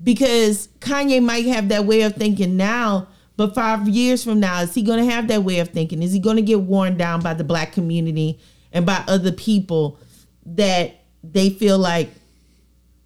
because 0.03 0.69
Kanye 0.81 1.23
might 1.23 1.47
have 1.47 1.69
that 1.69 1.85
way 1.85 2.03
of 2.03 2.15
thinking 2.15 2.57
now, 2.57 3.09
but 3.37 3.55
five 3.55 3.89
years 3.89 4.23
from 4.25 4.41
now, 4.41 4.61
is 4.61 4.75
he 4.75 4.83
going 4.83 5.05
to 5.05 5.13
have 5.13 5.29
that 5.29 5.43
way 5.43 5.59
of 5.59 5.71
thinking? 5.71 6.03
Is 6.03 6.13
he 6.13 6.19
going 6.19 6.37
to 6.37 6.43
get 6.43 6.61
worn 6.61 6.97
down 6.97 7.21
by 7.21 7.35
the 7.35 7.45
black 7.45 7.73
community 7.73 8.41
and 8.73 8.87
by 8.87 9.03
other 9.09 9.33
people 9.33 9.99
that 10.47 11.05
they 11.23 11.51
feel 11.51 11.79
like 11.79 12.11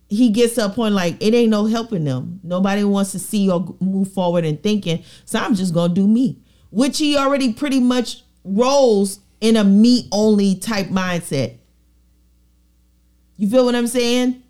he 0.09 0.31
gets 0.31 0.55
to 0.55 0.67
a 0.67 0.69
point 0.69 0.95
like 0.95 1.17
it 1.21 1.35
ain't 1.35 1.51
no 1.51 1.67
helping 1.67 2.05
them. 2.05 2.41
Nobody 2.43 2.85
wants 2.85 3.13
to 3.13 3.19
see 3.19 3.51
or 3.51 3.75
move 3.81 4.13
forward 4.13 4.45
and 4.45 4.63
thinking, 4.63 5.03
so 5.25 5.39
I'm 5.39 5.55
just 5.55 5.75
to 5.75 5.89
do 5.89 6.07
me, 6.07 6.39
which 6.71 6.99
he 6.99 7.17
already 7.17 7.53
pretty 7.53 7.81
much 7.81 8.23
rolls 8.45 9.21
in 9.41 9.57
a 9.57 9.65
me 9.65 10.09
only 10.13 10.55
type 10.55 10.87
mindset. 10.87 11.59
You 13.37 13.49
feel 13.49 13.65
what 13.65 13.75
I'm 13.75 13.87
saying? 13.87 14.43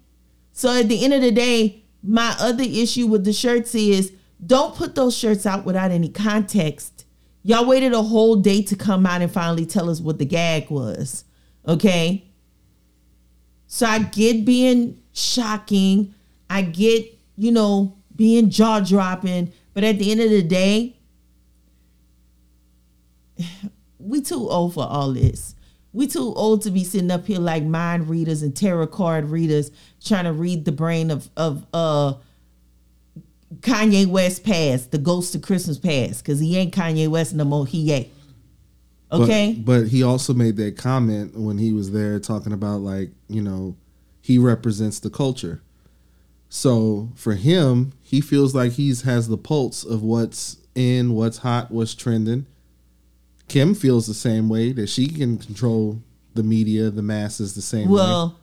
So 0.52 0.78
at 0.78 0.88
the 0.88 1.02
end 1.02 1.12
of 1.12 1.22
the 1.22 1.32
day, 1.32 1.84
my 2.02 2.34
other 2.38 2.64
issue 2.64 3.06
with 3.06 3.24
the 3.24 3.32
shirts 3.32 3.74
is 3.74 4.12
don't 4.44 4.74
put 4.74 4.94
those 4.94 5.16
shirts 5.16 5.46
out 5.46 5.64
without 5.64 5.90
any 5.90 6.08
context. 6.08 7.04
Y'all 7.42 7.66
waited 7.66 7.92
a 7.92 8.02
whole 8.02 8.36
day 8.36 8.62
to 8.62 8.76
come 8.76 9.06
out 9.06 9.22
and 9.22 9.32
finally 9.32 9.66
tell 9.66 9.88
us 9.88 10.00
what 10.00 10.18
the 10.18 10.24
gag 10.24 10.70
was. 10.70 11.24
Okay? 11.66 12.30
So 13.66 13.86
I 13.86 14.00
get 14.00 14.44
being 14.44 15.00
shocking. 15.16 16.14
I 16.48 16.62
get, 16.62 17.18
you 17.36 17.50
know, 17.50 17.96
being 18.14 18.50
jaw 18.50 18.80
dropping. 18.80 19.52
But 19.74 19.84
at 19.84 19.98
the 19.98 20.10
end 20.10 20.20
of 20.20 20.30
the 20.30 20.42
day, 20.42 20.96
we 23.98 24.20
too 24.20 24.48
old 24.48 24.74
for 24.74 24.86
all 24.86 25.12
this 25.12 25.56
we 25.96 26.06
too 26.06 26.34
old 26.34 26.60
to 26.60 26.70
be 26.70 26.84
sitting 26.84 27.10
up 27.10 27.26
here 27.26 27.38
like 27.38 27.62
mind 27.62 28.10
readers 28.10 28.42
and 28.42 28.54
tarot 28.54 28.88
card 28.88 29.30
readers 29.30 29.70
trying 30.04 30.24
to 30.24 30.32
read 30.32 30.66
the 30.66 30.72
brain 30.72 31.10
of 31.10 31.30
of 31.38 31.66
uh 31.72 32.12
Kanye 33.60 34.06
West 34.06 34.44
past, 34.44 34.90
the 34.90 34.98
ghost 34.98 35.34
of 35.34 35.40
Christmas 35.40 35.78
past, 35.78 36.22
because 36.22 36.38
he 36.38 36.58
ain't 36.58 36.74
Kanye 36.74 37.08
West 37.08 37.32
no 37.32 37.44
more. 37.44 37.66
He 37.66 37.90
ain't. 37.92 38.08
Okay. 39.10 39.54
But, 39.54 39.80
but 39.80 39.88
he 39.88 40.02
also 40.02 40.34
made 40.34 40.56
that 40.56 40.76
comment 40.76 41.34
when 41.34 41.56
he 41.56 41.72
was 41.72 41.92
there 41.92 42.18
talking 42.20 42.52
about 42.52 42.80
like, 42.80 43.10
you 43.28 43.40
know, 43.40 43.74
he 44.26 44.38
represents 44.38 44.98
the 44.98 45.08
culture. 45.08 45.62
So 46.48 47.10
for 47.14 47.36
him, 47.36 47.92
he 48.02 48.20
feels 48.20 48.56
like 48.56 48.72
he's 48.72 49.02
has 49.02 49.28
the 49.28 49.38
pulse 49.38 49.84
of 49.84 50.02
what's 50.02 50.56
in, 50.74 51.12
what's 51.12 51.38
hot, 51.38 51.70
what's 51.70 51.94
trending. 51.94 52.44
Kim 53.46 53.72
feels 53.72 54.08
the 54.08 54.14
same 54.14 54.48
way 54.48 54.72
that 54.72 54.88
she 54.88 55.06
can 55.06 55.38
control 55.38 56.02
the 56.34 56.42
media, 56.42 56.90
the 56.90 57.02
masses 57.02 57.54
the 57.54 57.62
same 57.62 57.88
well, 57.88 58.30
way. 58.30 58.34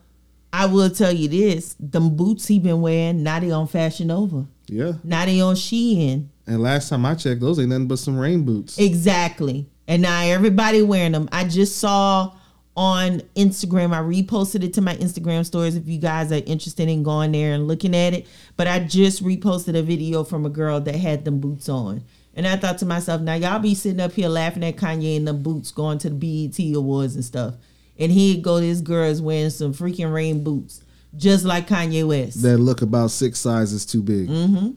I 0.54 0.68
will 0.68 0.90
tell 0.90 1.12
you 1.12 1.28
this: 1.28 1.76
them 1.78 2.16
boots 2.16 2.48
he 2.48 2.60
been 2.60 2.80
wearing, 2.80 3.22
now 3.22 3.42
they 3.42 3.52
on 3.52 3.68
Fashion 3.68 4.08
Nova. 4.08 4.46
Yeah. 4.68 4.94
Now 5.04 5.26
they 5.26 5.42
on 5.42 5.56
Shein. 5.56 6.28
And 6.48 6.64
last 6.64 6.88
time 6.88 7.06
I 7.06 7.16
checked, 7.16 7.42
those 7.42 7.60
ain't 7.60 7.68
nothing 7.68 7.90
but 7.90 8.00
some 8.00 8.18
rain 8.18 8.44
boots. 8.44 8.80
Exactly. 8.80 9.70
And 9.86 10.02
now 10.02 10.22
everybody 10.22 10.82
wearing 10.82 11.12
them. 11.12 11.28
I 11.34 11.44
just 11.44 11.76
saw 11.76 12.34
on 12.76 13.22
Instagram. 13.36 13.94
I 13.94 14.02
reposted 14.02 14.64
it 14.64 14.74
to 14.74 14.82
my 14.82 14.96
Instagram 14.96 15.46
stories 15.46 15.76
if 15.76 15.88
you 15.88 16.00
guys 16.00 16.32
are 16.32 16.42
interested 16.46 16.90
in 16.90 17.04
going 17.04 17.32
there 17.32 17.54
and 17.54 17.68
looking 17.68 17.96
at 17.96 18.14
it. 18.14 18.28
But 18.58 18.68
I 18.68 18.80
just 18.80 19.24
reposted 19.24 19.78
a 19.78 19.84
video 19.84 20.24
from 20.24 20.46
a 20.46 20.50
girl 20.50 20.80
that 20.82 20.96
had 20.96 21.26
them 21.26 21.40
boots 21.40 21.70
on. 21.70 22.04
And 22.36 22.48
I 22.48 22.56
thought 22.56 22.80
to 22.80 22.86
myself, 22.86 23.22
now 23.22 23.36
y'all 23.36 23.60
be 23.60 23.76
sitting 23.76 24.00
up 24.00 24.14
here 24.14 24.28
laughing 24.28 24.64
at 24.64 24.76
Kanye 24.76 25.16
in 25.16 25.26
the 25.26 25.34
boots 25.34 25.72
going 25.72 26.00
to 26.00 26.10
the 26.10 26.48
BET 26.48 26.76
Awards 26.76 27.16
and 27.16 27.24
stuff. 27.24 27.56
And 28.00 28.12
here 28.12 28.42
go 28.42 28.60
to 28.60 28.66
this 28.66 28.82
girl's 28.82 29.22
wearing 29.22 29.52
some 29.52 29.74
freaking 29.74 30.12
rain 30.12 30.44
boots, 30.44 30.84
just 31.16 31.46
like 31.46 31.68
Kanye 31.68 32.08
West. 32.08 32.42
That 32.42 32.58
look 32.58 32.82
about 32.82 33.12
six 33.12 33.40
sizes 33.40 33.86
too 33.86 34.02
big. 34.02 34.30
Mm-hmm. 34.30 34.72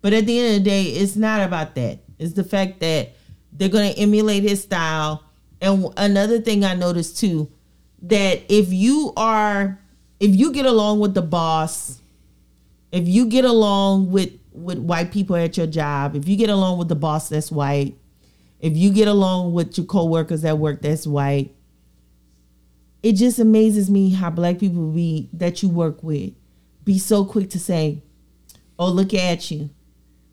But 0.00 0.14
at 0.14 0.24
the 0.24 0.38
end 0.38 0.56
of 0.56 0.64
the 0.64 0.70
day, 0.70 0.84
it's 0.84 1.16
not 1.16 1.42
about 1.42 1.74
that. 1.74 1.98
It's 2.18 2.32
the 2.32 2.44
fact 2.44 2.80
that 2.80 3.10
they're 3.52 3.68
going 3.68 3.92
to 3.92 3.98
emulate 3.98 4.42
his 4.42 4.62
style. 4.62 5.22
And 5.60 5.86
another 5.96 6.40
thing 6.40 6.64
I 6.64 6.74
noticed 6.74 7.18
too, 7.18 7.50
that 8.02 8.42
if 8.48 8.72
you 8.72 9.12
are, 9.16 9.78
if 10.20 10.34
you 10.34 10.52
get 10.52 10.66
along 10.66 11.00
with 11.00 11.14
the 11.14 11.22
boss, 11.22 12.00
if 12.92 13.08
you 13.08 13.26
get 13.26 13.44
along 13.44 14.10
with 14.10 14.32
with 14.52 14.78
white 14.78 15.12
people 15.12 15.36
at 15.36 15.56
your 15.56 15.66
job, 15.66 16.16
if 16.16 16.28
you 16.28 16.36
get 16.36 16.50
along 16.50 16.78
with 16.78 16.88
the 16.88 16.94
boss 16.94 17.28
that's 17.28 17.52
white, 17.52 17.94
if 18.60 18.76
you 18.76 18.90
get 18.92 19.08
along 19.08 19.52
with 19.52 19.76
your 19.76 19.86
coworkers 19.86 20.44
at 20.44 20.58
work 20.58 20.80
that's 20.82 21.06
white, 21.06 21.54
it 23.02 23.12
just 23.12 23.38
amazes 23.38 23.90
me 23.90 24.10
how 24.10 24.30
black 24.30 24.58
people 24.58 24.90
be 24.90 25.28
that 25.32 25.62
you 25.62 25.68
work 25.68 26.02
with 26.02 26.32
be 26.86 26.98
so 26.98 27.24
quick 27.24 27.50
to 27.50 27.58
say, 27.58 28.02
"Oh, 28.78 28.88
look 28.88 29.12
at 29.12 29.50
you." 29.50 29.70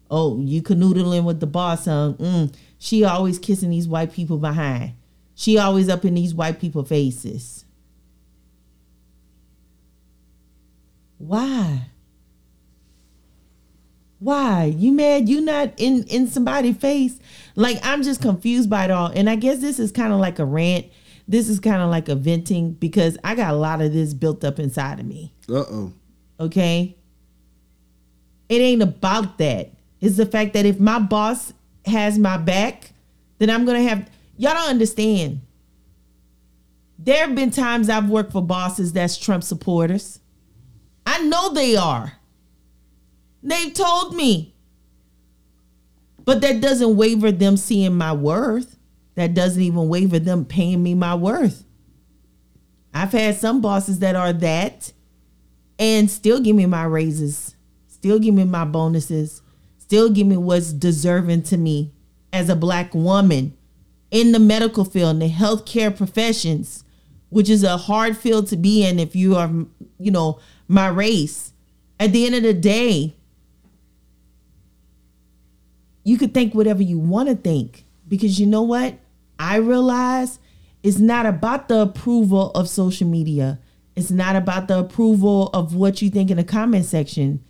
Oh, 0.09 0.39
you 0.39 0.62
canoodling 0.62 1.23
with 1.23 1.39
the 1.39 1.47
boss, 1.47 1.86
huh? 1.86 2.13
Mm, 2.19 2.53
she 2.77 3.03
always 3.03 3.39
kissing 3.39 3.71
these 3.71 3.88
white 3.88 4.13
people 4.13 4.38
behind. 4.38 4.93
She 5.36 5.58
always 5.58 5.89
up 5.89 6.06
in 6.06 6.13
these 6.13 6.34
white 6.34 6.60
people 6.60 6.84
faces. 6.84 7.65
Why? 11.17 11.88
Why? 14.19 14.74
You 14.78 14.91
mad 14.91 15.28
you 15.28 15.41
not 15.41 15.74
in 15.78 16.04
in 16.04 16.28
somebody's 16.28 16.78
face? 16.78 17.19
Like 17.56 17.80
I'm 17.84 18.04
just 18.04 18.22
confused 18.22 18.69
by 18.69 18.86
it 18.86 18.91
all. 18.91 19.08
And 19.08 19.30
I 19.30 19.36
guess 19.36 19.60
this 19.60 19.80
is 19.80 19.91
kind 19.91 20.13
of 20.13 20.19
like 20.19 20.39
a 20.39 20.46
rant. 20.46 20.86
This 21.28 21.50
is 21.50 21.60
kind 21.60 21.82
of 21.82 21.89
like 21.89 22.10
a 22.10 22.15
venting 22.15 22.74
because 22.74 23.17
I 23.24 23.36
got 23.36 23.54
a 23.54 23.58
lot 23.58 23.82
of 23.82 23.93
this 23.93 24.13
built 24.13 24.43
up 24.43 24.60
inside 24.60 25.00
of 25.00 25.06
me. 25.06 25.34
Uh-oh. 25.50 25.93
Okay? 26.39 26.98
It 28.50 28.62
ain't 28.62 28.82
about 28.82 29.38
that. 29.38 29.72
It's 30.02 30.17
the 30.17 30.26
fact 30.26 30.54
that 30.54 30.65
if 30.65 30.80
my 30.80 31.00
boss 31.00 31.54
has 31.86 32.19
my 32.19 32.38
back, 32.38 32.91
then 33.38 33.50
I'm 33.50 33.65
going 33.65 33.82
to 33.82 33.89
have 33.89 34.10
y'all 34.38 34.54
don't 34.54 34.69
understand. 34.69 35.41
There 36.98 37.26
have 37.26 37.36
been 37.36 37.52
times 37.52 37.89
I've 37.89 38.10
worked 38.10 38.32
for 38.32 38.41
bosses 38.41 38.93
that's 38.93 39.17
Trump 39.17 39.43
supporters. 39.43 40.19
I 41.06 41.22
know 41.24 41.54
they 41.54 41.76
are. 41.76 42.13
They've 43.41 43.74
told 43.74 44.15
me. 44.15 44.56
But 46.24 46.39
that 46.41 46.62
doesn't 46.62 46.96
waver 46.96 47.32
them 47.32 47.58
seeing 47.58 47.98
my 47.98 48.13
worth. 48.13 48.78
That 49.15 49.34
doesn't 49.34 49.62
even 49.62 49.89
waver 49.89 50.19
them 50.19 50.46
paying 50.46 50.82
me 50.82 50.96
my 50.96 51.15
worth. 51.15 51.65
I've 52.93 53.12
had 53.12 53.36
some 53.36 53.60
bosses 53.60 54.00
that 54.00 54.15
are 54.15 54.32
that 54.34 54.93
and 55.78 56.10
still 56.10 56.39
give 56.39 56.56
me 56.56 56.65
my 56.65 56.84
raises, 56.84 57.56
still 57.88 58.19
give 58.19 58.36
me 58.36 58.43
my 58.43 58.65
bonuses, 58.65 59.41
still 59.80 60.10
give 60.10 60.28
me 60.28 60.38
what's 60.38 60.72
deserving 60.72 61.43
to 61.43 61.58
me 61.58 61.91
as 62.32 62.50
a 62.50 62.56
black 62.56 62.93
woman 62.93 63.58
in 64.13 64.32
the 64.32 64.39
medical 64.39 64.86
field, 64.86 65.10
in 65.15 65.19
the 65.19 65.30
healthcare 65.30 65.93
professions, 65.95 66.84
which 67.30 67.49
is 67.49 67.63
a 67.63 67.76
hard 67.76 68.15
field 68.15 68.45
to 68.47 68.56
be 68.56 68.86
in 68.86 68.99
if 68.99 69.15
you 69.15 69.36
are, 69.36 69.49
you 69.97 70.12
know, 70.12 70.39
my 70.67 70.88
race. 70.88 71.52
At 71.99 72.13
the 72.13 72.28
end 72.28 72.36
of 72.36 72.43
the 72.43 72.54
day, 72.54 73.15
you 76.04 76.19
could 76.19 76.32
think 76.32 76.54
whatever 76.54 76.84
you 76.84 76.99
want 76.99 77.28
to 77.28 77.36
think 77.36 77.86
because 78.08 78.39
you 78.39 78.45
know 78.45 78.62
what? 78.62 78.99
I 79.39 79.56
realize 79.56 80.38
it's 80.84 80.99
not 80.99 81.26
about 81.26 81.67
the 81.67 81.82
approval 81.82 82.52
of 82.52 82.69
social 82.69 83.08
media. 83.08 83.60
It's 83.95 84.12
not 84.12 84.36
about 84.36 84.67
the 84.67 84.78
approval 84.78 85.49
of 85.56 85.73
what 85.73 86.04
you 86.04 86.12
think 86.12 86.30
in 86.30 86.38
the 86.38 86.43
comment 86.43 86.86
section. 86.86 87.43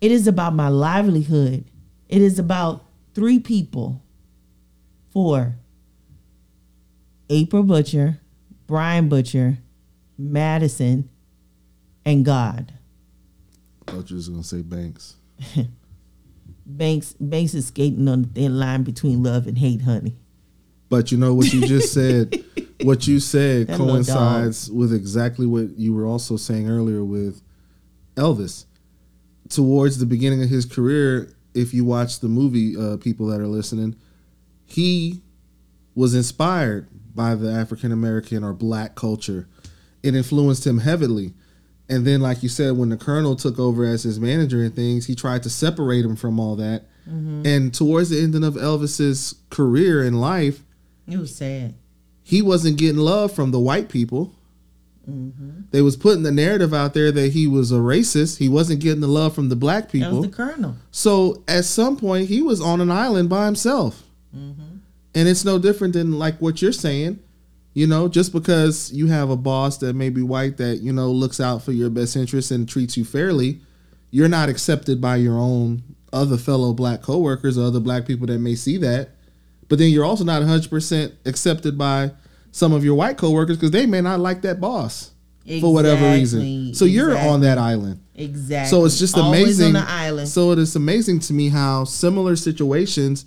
It 0.00 0.10
is 0.10 0.26
about 0.26 0.54
my 0.54 0.68
livelihood. 0.68 1.66
It 2.08 2.22
is 2.22 2.38
about 2.38 2.86
three 3.12 3.38
people. 3.38 4.02
Four. 5.10 5.56
April 7.28 7.62
Butcher, 7.62 8.20
Brian 8.66 9.08
Butcher, 9.08 9.58
Madison, 10.18 11.08
and 12.04 12.24
God. 12.24 12.72
I 13.86 13.92
thought 13.92 14.10
you 14.10 14.16
was 14.16 14.28
gonna 14.28 14.44
say 14.44 14.62
Banks. 14.62 15.16
Banks 16.66 17.14
Banks 17.20 17.54
is 17.54 17.66
skating 17.66 18.08
on 18.08 18.22
the 18.22 18.28
thin 18.28 18.58
line 18.58 18.82
between 18.82 19.22
love 19.22 19.46
and 19.46 19.58
hate, 19.58 19.82
honey. 19.82 20.16
But 20.88 21.10
you 21.10 21.18
know 21.18 21.34
what 21.34 21.52
you 21.52 21.66
just 21.66 21.92
said. 21.92 22.44
what 22.82 23.06
you 23.06 23.20
said 23.20 23.68
That 23.68 23.76
coincides 23.76 24.70
with 24.70 24.92
exactly 24.92 25.46
what 25.46 25.76
you 25.78 25.94
were 25.94 26.06
also 26.06 26.36
saying 26.36 26.68
earlier 26.68 27.04
with 27.04 27.42
Elvis. 28.14 28.66
Towards 29.48 29.98
the 29.98 30.06
beginning 30.06 30.42
of 30.42 30.48
his 30.48 30.64
career, 30.64 31.32
if 31.54 31.72
you 31.72 31.84
watch 31.84 32.20
the 32.20 32.28
movie, 32.28 32.76
uh, 32.76 32.96
people 32.96 33.26
that 33.28 33.40
are 33.40 33.46
listening, 33.46 33.96
he 34.64 35.22
was 35.94 36.14
inspired 36.14 36.88
by 37.16 37.34
the 37.34 37.50
African 37.50 37.90
American 37.90 38.44
or 38.44 38.52
black 38.52 38.94
culture. 38.94 39.48
It 40.02 40.14
influenced 40.14 40.66
him 40.66 40.78
heavily. 40.78 41.32
And 41.88 42.04
then, 42.06 42.20
like 42.20 42.42
you 42.42 42.48
said, 42.48 42.76
when 42.76 42.88
the 42.90 42.96
Colonel 42.96 43.36
took 43.36 43.58
over 43.58 43.84
as 43.84 44.02
his 44.02 44.18
manager 44.20 44.62
and 44.62 44.74
things, 44.74 45.06
he 45.06 45.14
tried 45.14 45.42
to 45.44 45.50
separate 45.50 46.04
him 46.04 46.16
from 46.16 46.38
all 46.40 46.56
that. 46.56 46.84
Mm-hmm. 47.08 47.42
And 47.46 47.72
towards 47.74 48.10
the 48.10 48.20
ending 48.20 48.42
of 48.44 48.54
Elvis's 48.54 49.36
career 49.50 50.02
and 50.02 50.20
life, 50.20 50.62
It 51.08 51.16
was 51.18 51.34
sad. 51.34 51.74
he 52.24 52.42
wasn't 52.42 52.78
getting 52.78 52.96
love 53.00 53.32
from 53.32 53.52
the 53.52 53.60
white 53.60 53.88
people. 53.88 54.34
Mm-hmm. 55.08 55.60
They 55.70 55.82
was 55.82 55.96
putting 55.96 56.24
the 56.24 56.32
narrative 56.32 56.74
out 56.74 56.92
there 56.94 57.12
that 57.12 57.32
he 57.32 57.46
was 57.46 57.70
a 57.70 57.76
racist. 57.76 58.38
He 58.38 58.48
wasn't 58.48 58.80
getting 58.80 59.00
the 59.00 59.06
love 59.06 59.34
from 59.36 59.48
the 59.48 59.54
black 59.56 59.84
That 59.84 59.92
people. 59.92 60.18
was 60.22 60.30
the 60.30 60.34
colonel. 60.36 60.74
so 60.90 61.44
at 61.46 61.64
some 61.64 61.96
point, 61.96 62.28
he 62.28 62.42
was 62.42 62.60
on 62.60 62.80
an 62.80 62.90
island 62.90 63.28
by 63.28 63.46
himself. 63.46 64.02
Mm-hmm. 64.36 64.65
And 65.16 65.26
it's 65.28 65.44
no 65.44 65.58
different 65.58 65.94
than 65.94 66.18
like 66.18 66.38
what 66.40 66.62
you're 66.62 66.72
saying. 66.72 67.18
You 67.74 67.86
know, 67.86 68.08
just 68.08 68.32
because 68.32 68.90
you 68.92 69.08
have 69.08 69.28
a 69.28 69.36
boss 69.36 69.78
that 69.78 69.94
may 69.94 70.08
be 70.08 70.22
white 70.22 70.56
that 70.58 70.76
you 70.76 70.92
know 70.92 71.10
looks 71.10 71.40
out 71.40 71.62
for 71.62 71.72
your 71.72 71.90
best 71.90 72.16
interests 72.16 72.50
and 72.50 72.68
treats 72.68 72.96
you 72.96 73.04
fairly, 73.04 73.60
you're 74.10 74.28
not 74.28 74.48
accepted 74.48 75.00
by 75.00 75.16
your 75.16 75.36
own 75.36 75.82
other 76.12 76.36
fellow 76.38 76.72
black 76.72 77.02
coworkers 77.02 77.58
or 77.58 77.64
other 77.64 77.80
black 77.80 78.06
people 78.06 78.26
that 78.28 78.38
may 78.38 78.54
see 78.54 78.78
that. 78.78 79.10
But 79.68 79.78
then 79.78 79.90
you're 79.90 80.04
also 80.04 80.24
not 80.24 80.40
100% 80.42 81.12
accepted 81.26 81.76
by 81.76 82.12
some 82.52 82.72
of 82.72 82.84
your 82.84 82.94
white 82.94 83.18
coworkers 83.18 83.56
because 83.56 83.72
they 83.72 83.84
may 83.84 84.00
not 84.00 84.20
like 84.20 84.42
that 84.42 84.60
boss 84.60 85.10
for 85.60 85.72
whatever 85.72 86.10
reason. 86.12 86.40
Exactly, 86.40 86.74
So 86.74 86.84
you're 86.86 87.16
on 87.16 87.40
that 87.40 87.58
island. 87.58 88.00
Exactly. 88.14 88.70
So 88.70 88.84
it's 88.86 88.98
just 88.98 89.18
Always 89.18 89.42
amazing. 89.60 89.66
on 89.76 89.84
the 89.84 89.90
island. 89.90 90.28
So 90.28 90.52
it 90.52 90.58
is 90.58 90.74
amazing 90.76 91.20
to 91.20 91.32
me 91.34 91.48
how 91.50 91.84
similar 91.84 92.36
situations, 92.36 93.26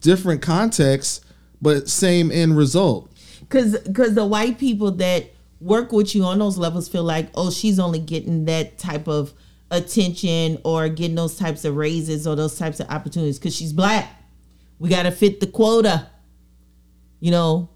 different 0.00 0.42
contexts, 0.42 1.23
but 1.64 1.88
same 1.88 2.30
end 2.30 2.56
result. 2.56 3.10
Cause 3.48 3.76
cause 3.94 4.14
the 4.14 4.26
white 4.26 4.58
people 4.58 4.90
that 4.92 5.30
work 5.60 5.92
with 5.92 6.14
you 6.14 6.22
on 6.22 6.38
those 6.38 6.58
levels 6.58 6.88
feel 6.88 7.02
like, 7.02 7.30
oh, 7.34 7.50
she's 7.50 7.78
only 7.78 7.98
getting 7.98 8.44
that 8.44 8.76
type 8.76 9.08
of 9.08 9.32
attention 9.70 10.58
or 10.62 10.90
getting 10.90 11.14
those 11.14 11.36
types 11.36 11.64
of 11.64 11.74
raises 11.74 12.26
or 12.26 12.36
those 12.36 12.58
types 12.58 12.80
of 12.80 12.88
opportunities 12.90 13.38
because 13.38 13.56
she's 13.56 13.72
black. 13.72 14.22
We 14.78 14.90
gotta 14.90 15.10
fit 15.10 15.40
the 15.40 15.46
quota. 15.46 16.10
You 17.20 17.30
know, 17.30 17.70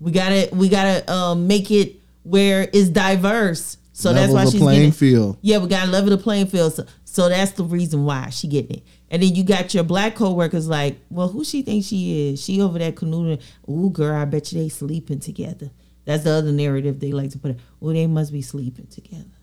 we 0.00 0.10
gotta 0.10 0.48
we 0.52 0.68
gotta 0.68 1.10
um, 1.10 1.46
make 1.46 1.70
it 1.70 2.00
where 2.24 2.68
it's 2.72 2.88
diverse. 2.88 3.76
So 4.00 4.14
that's 4.14 4.32
why 4.32 4.46
she's 4.46 4.60
playing 4.60 4.78
getting 4.78 4.92
field. 4.92 5.36
Yeah, 5.42 5.58
we 5.58 5.68
gotta 5.68 5.90
level 5.90 6.10
the 6.10 6.16
playing 6.16 6.46
field. 6.46 6.72
So, 6.72 6.86
so 7.04 7.28
that's 7.28 7.52
the 7.52 7.64
reason 7.64 8.04
why 8.04 8.30
she 8.30 8.48
getting 8.48 8.78
it. 8.78 8.82
And 9.10 9.22
then 9.22 9.34
you 9.34 9.44
got 9.44 9.74
your 9.74 9.84
black 9.84 10.14
coworkers 10.14 10.68
like, 10.68 10.98
well, 11.10 11.28
who 11.28 11.44
she 11.44 11.60
thinks 11.60 11.88
she 11.88 12.30
is? 12.30 12.42
She 12.42 12.62
over 12.62 12.78
there 12.78 12.92
canoodling. 12.92 13.42
Ooh, 13.68 13.90
girl, 13.90 14.16
I 14.16 14.24
bet 14.24 14.52
you 14.52 14.62
they 14.62 14.70
sleeping 14.70 15.20
together. 15.20 15.70
That's 16.06 16.24
the 16.24 16.30
other 16.30 16.50
narrative 16.50 16.98
they 16.98 17.12
like 17.12 17.30
to 17.32 17.38
put. 17.38 17.58
Oh, 17.82 17.92
they 17.92 18.06
must 18.06 18.32
be 18.32 18.40
sleeping 18.40 18.86
together. 18.86 19.36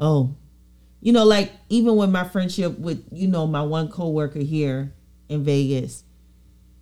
Oh, 0.00 0.34
you 1.00 1.12
know, 1.12 1.24
like 1.24 1.52
even 1.68 1.94
with 1.94 2.10
my 2.10 2.24
friendship 2.24 2.76
with 2.78 3.06
you 3.12 3.28
know 3.28 3.46
my 3.46 3.62
one 3.62 3.88
coworker 3.88 4.40
here 4.40 4.92
in 5.28 5.44
Vegas, 5.44 6.02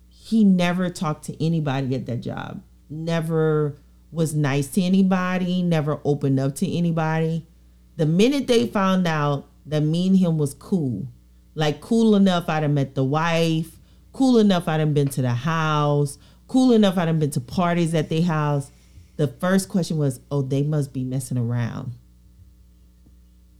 he 0.09 0.43
never 0.43 0.89
talked 0.89 1.25
to 1.25 1.45
anybody 1.45 1.93
at 1.93 2.07
that 2.07 2.21
job. 2.21 2.63
Never 2.89 3.77
was 4.13 4.33
nice 4.35 4.67
to 4.69 4.81
anybody. 4.81 5.63
Never 5.63 5.99
opened 6.05 6.39
up 6.39 6.55
to 6.55 6.71
anybody. 6.71 7.45
The 7.97 8.05
minute 8.05 8.47
they 8.47 8.67
found 8.67 9.07
out 9.07 9.47
that 9.65 9.81
me 9.81 10.07
and 10.07 10.17
him 10.17 10.37
was 10.37 10.53
cool, 10.53 11.07
like 11.55 11.81
cool 11.81 12.15
enough, 12.15 12.49
I'd 12.49 12.63
have 12.63 12.71
met 12.71 12.95
the 12.95 13.03
wife. 13.03 13.79
Cool 14.11 14.37
enough, 14.37 14.67
I'd 14.67 14.79
have 14.79 14.93
been 14.93 15.09
to 15.09 15.21
the 15.21 15.33
house. 15.33 16.17
Cool 16.47 16.71
enough, 16.73 16.97
I'd 16.97 17.07
have 17.07 17.19
been 17.19 17.31
to 17.31 17.41
parties 17.41 17.93
at 17.93 18.09
their 18.09 18.21
house. 18.21 18.71
The 19.15 19.27
first 19.27 19.69
question 19.69 19.97
was, 19.97 20.19
"Oh, 20.29 20.41
they 20.41 20.63
must 20.63 20.93
be 20.93 21.03
messing 21.03 21.37
around." 21.37 21.93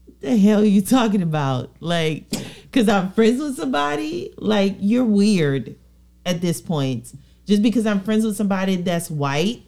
What 0.06 0.22
the 0.22 0.38
hell 0.38 0.62
are 0.62 0.66
you 0.66 0.82
talking 0.82 1.22
about? 1.22 1.72
Like, 1.80 2.30
because 2.64 2.90
I'm 2.90 3.12
friends 3.12 3.42
with 3.42 3.56
somebody? 3.56 4.34
Like, 4.38 4.78
you're 4.80 5.06
weird 5.06 5.76
at 6.26 6.42
this 6.42 6.62
point. 6.62 7.14
Just 7.46 7.62
because 7.62 7.86
I'm 7.86 8.02
friends 8.02 8.26
with 8.26 8.36
somebody 8.36 8.78
that's 8.78 9.12
white 9.12 9.64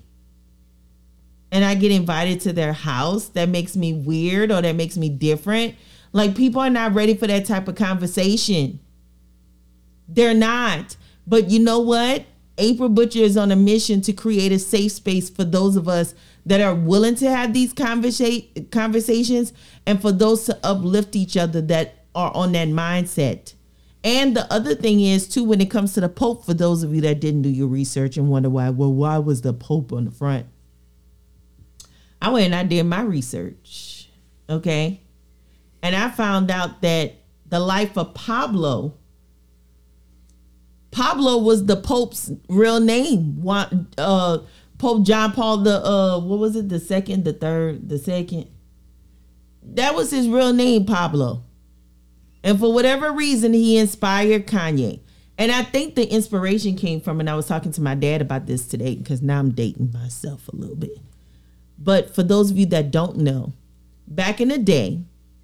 and 1.52 1.64
I 1.64 1.76
get 1.76 1.92
invited 1.92 2.42
to 2.42 2.54
their 2.54 2.74
house, 2.74 3.30
that 3.30 3.50
makes 3.50 3.76
me 3.76 3.94
weird 3.94 4.52
or 4.52 4.62
that 4.62 4.76
makes 4.76 4.98
me 4.98 5.10
different. 5.10 5.76
Like, 6.12 6.36
people 6.36 6.62
are 6.62 6.70
not 6.70 6.94
ready 6.94 7.16
for 7.16 7.28
that 7.28 7.46
type 7.46 7.68
of 7.68 7.76
conversation. 7.76 8.80
They're 10.08 10.34
not. 10.34 10.96
But 11.28 11.50
you 11.50 11.60
know 11.60 11.80
what? 11.80 12.26
April 12.58 12.90
Butcher 12.90 13.20
is 13.20 13.36
on 13.36 13.52
a 13.52 13.56
mission 13.56 14.02
to 14.02 14.14
create 14.14 14.52
a 14.52 14.60
safe 14.60 14.94
space 14.94 15.30
for 15.30 15.44
those 15.44 15.76
of 15.76 15.88
us 15.88 16.14
that 16.46 16.62
are 16.62 16.76
willing 16.76 17.16
to 17.16 17.30
have 17.30 17.54
these 17.54 17.74
conversa- 17.74 18.72
conversations 18.72 19.52
and 19.86 20.02
for 20.02 20.12
those 20.12 20.46
to 20.46 20.58
uplift 20.64 21.16
each 21.16 21.36
other 21.36 21.62
that 21.62 22.06
are 22.14 22.32
on 22.34 22.54
that 22.54 22.70
mindset. 22.70 23.54
And 24.04 24.36
the 24.36 24.52
other 24.54 24.76
thing 24.76 25.02
is 25.02 25.28
too, 25.28 25.44
when 25.44 25.60
it 25.60 25.72
comes 25.72 25.94
to 25.94 26.02
the 26.02 26.08
Pope, 26.08 26.46
for 26.46 26.54
those 26.54 26.84
of 26.84 26.94
you 26.94 27.02
that 27.02 27.20
didn't 27.20 27.42
do 27.42 27.50
your 27.50 27.68
research 27.68 28.18
and 28.18 28.30
wonder 28.30 28.50
why, 28.50 28.70
well, 28.70 28.94
why 28.94 29.18
was 29.18 29.42
the 29.42 29.52
Pope 29.52 29.92
on 29.92 30.06
the 30.06 30.12
front? 30.12 30.46
I 32.26 32.30
went 32.30 32.46
and 32.48 32.56
I 32.56 32.64
did 32.64 32.84
my 32.86 33.02
research. 33.02 34.10
Okay. 34.50 35.00
And 35.84 35.96
I 35.96 36.10
found 36.10 36.50
out 36.50 36.82
that 36.82 37.14
the 37.46 37.60
life 37.60 38.00
of 38.00 38.16
Pablo, 38.16 38.98
Pablo 40.90 41.38
was 41.38 41.68
the 41.68 41.76
Pope's 41.76 42.32
real 42.50 42.80
name. 42.80 43.44
Uh, 43.48 44.40
Pope 44.80 45.06
John 45.06 45.34
Paul 45.34 45.58
the 45.58 45.86
uh 45.86 46.20
what 46.20 46.40
was 46.40 46.56
it? 46.56 46.68
The 46.68 46.80
second, 46.80 47.26
the 47.26 47.34
third, 47.34 47.90
the 47.90 48.00
second. 48.00 48.50
That 49.62 49.94
was 49.94 50.10
his 50.10 50.28
real 50.28 50.52
name, 50.52 50.86
Pablo. 50.86 51.44
And 52.44 52.60
for 52.60 52.74
whatever 52.74 53.12
reason, 53.12 53.54
he 53.54 53.78
inspired 53.78 54.48
Kanye. 54.48 55.02
And 55.38 55.52
I 55.52 55.62
think 55.62 55.94
the 55.94 56.12
inspiration 56.12 56.76
came 56.76 57.02
from, 57.02 57.20
and 57.20 57.30
I 57.30 57.36
was 57.36 57.46
talking 57.46 57.72
to 57.74 57.82
my 57.82 57.94
dad 57.94 58.22
about 58.22 58.48
this 58.48 58.66
today 58.66 58.96
because 58.96 59.22
now 59.22 59.38
I'm 59.38 59.52
dating 59.52 59.92
myself 59.92 60.48
a 60.48 60.56
little 60.56 60.76
bit. 60.76 60.98
But 61.78 62.14
for 62.14 62.24
those 62.24 62.52
of 62.52 62.58
you 62.58 62.66
that 62.68 62.92
don't 62.92 63.18
know, 63.18 63.54
back 64.08 64.40
in 64.40 64.50
the 64.50 64.58
day, 64.58 65.02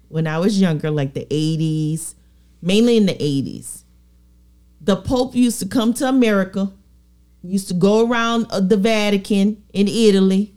when 0.08 0.26
I 0.26 0.38
was 0.38 0.60
younger, 0.60 0.90
like 0.90 1.14
the 1.14 1.26
80s, 1.26 2.14
mainly 2.60 2.96
in 2.96 3.06
the 3.06 3.14
80s, 3.14 3.82
the 4.80 4.96
Pope 4.96 5.34
used 5.34 5.60
to 5.60 5.66
come 5.66 5.94
to 5.94 6.08
America, 6.08 6.72
used 7.42 7.68
to 7.68 7.74
go 7.74 8.06
around 8.06 8.46
uh, 8.50 8.60
the 8.60 8.76
Vatican 8.76 9.62
in 9.72 9.88
Italy, 9.88 10.54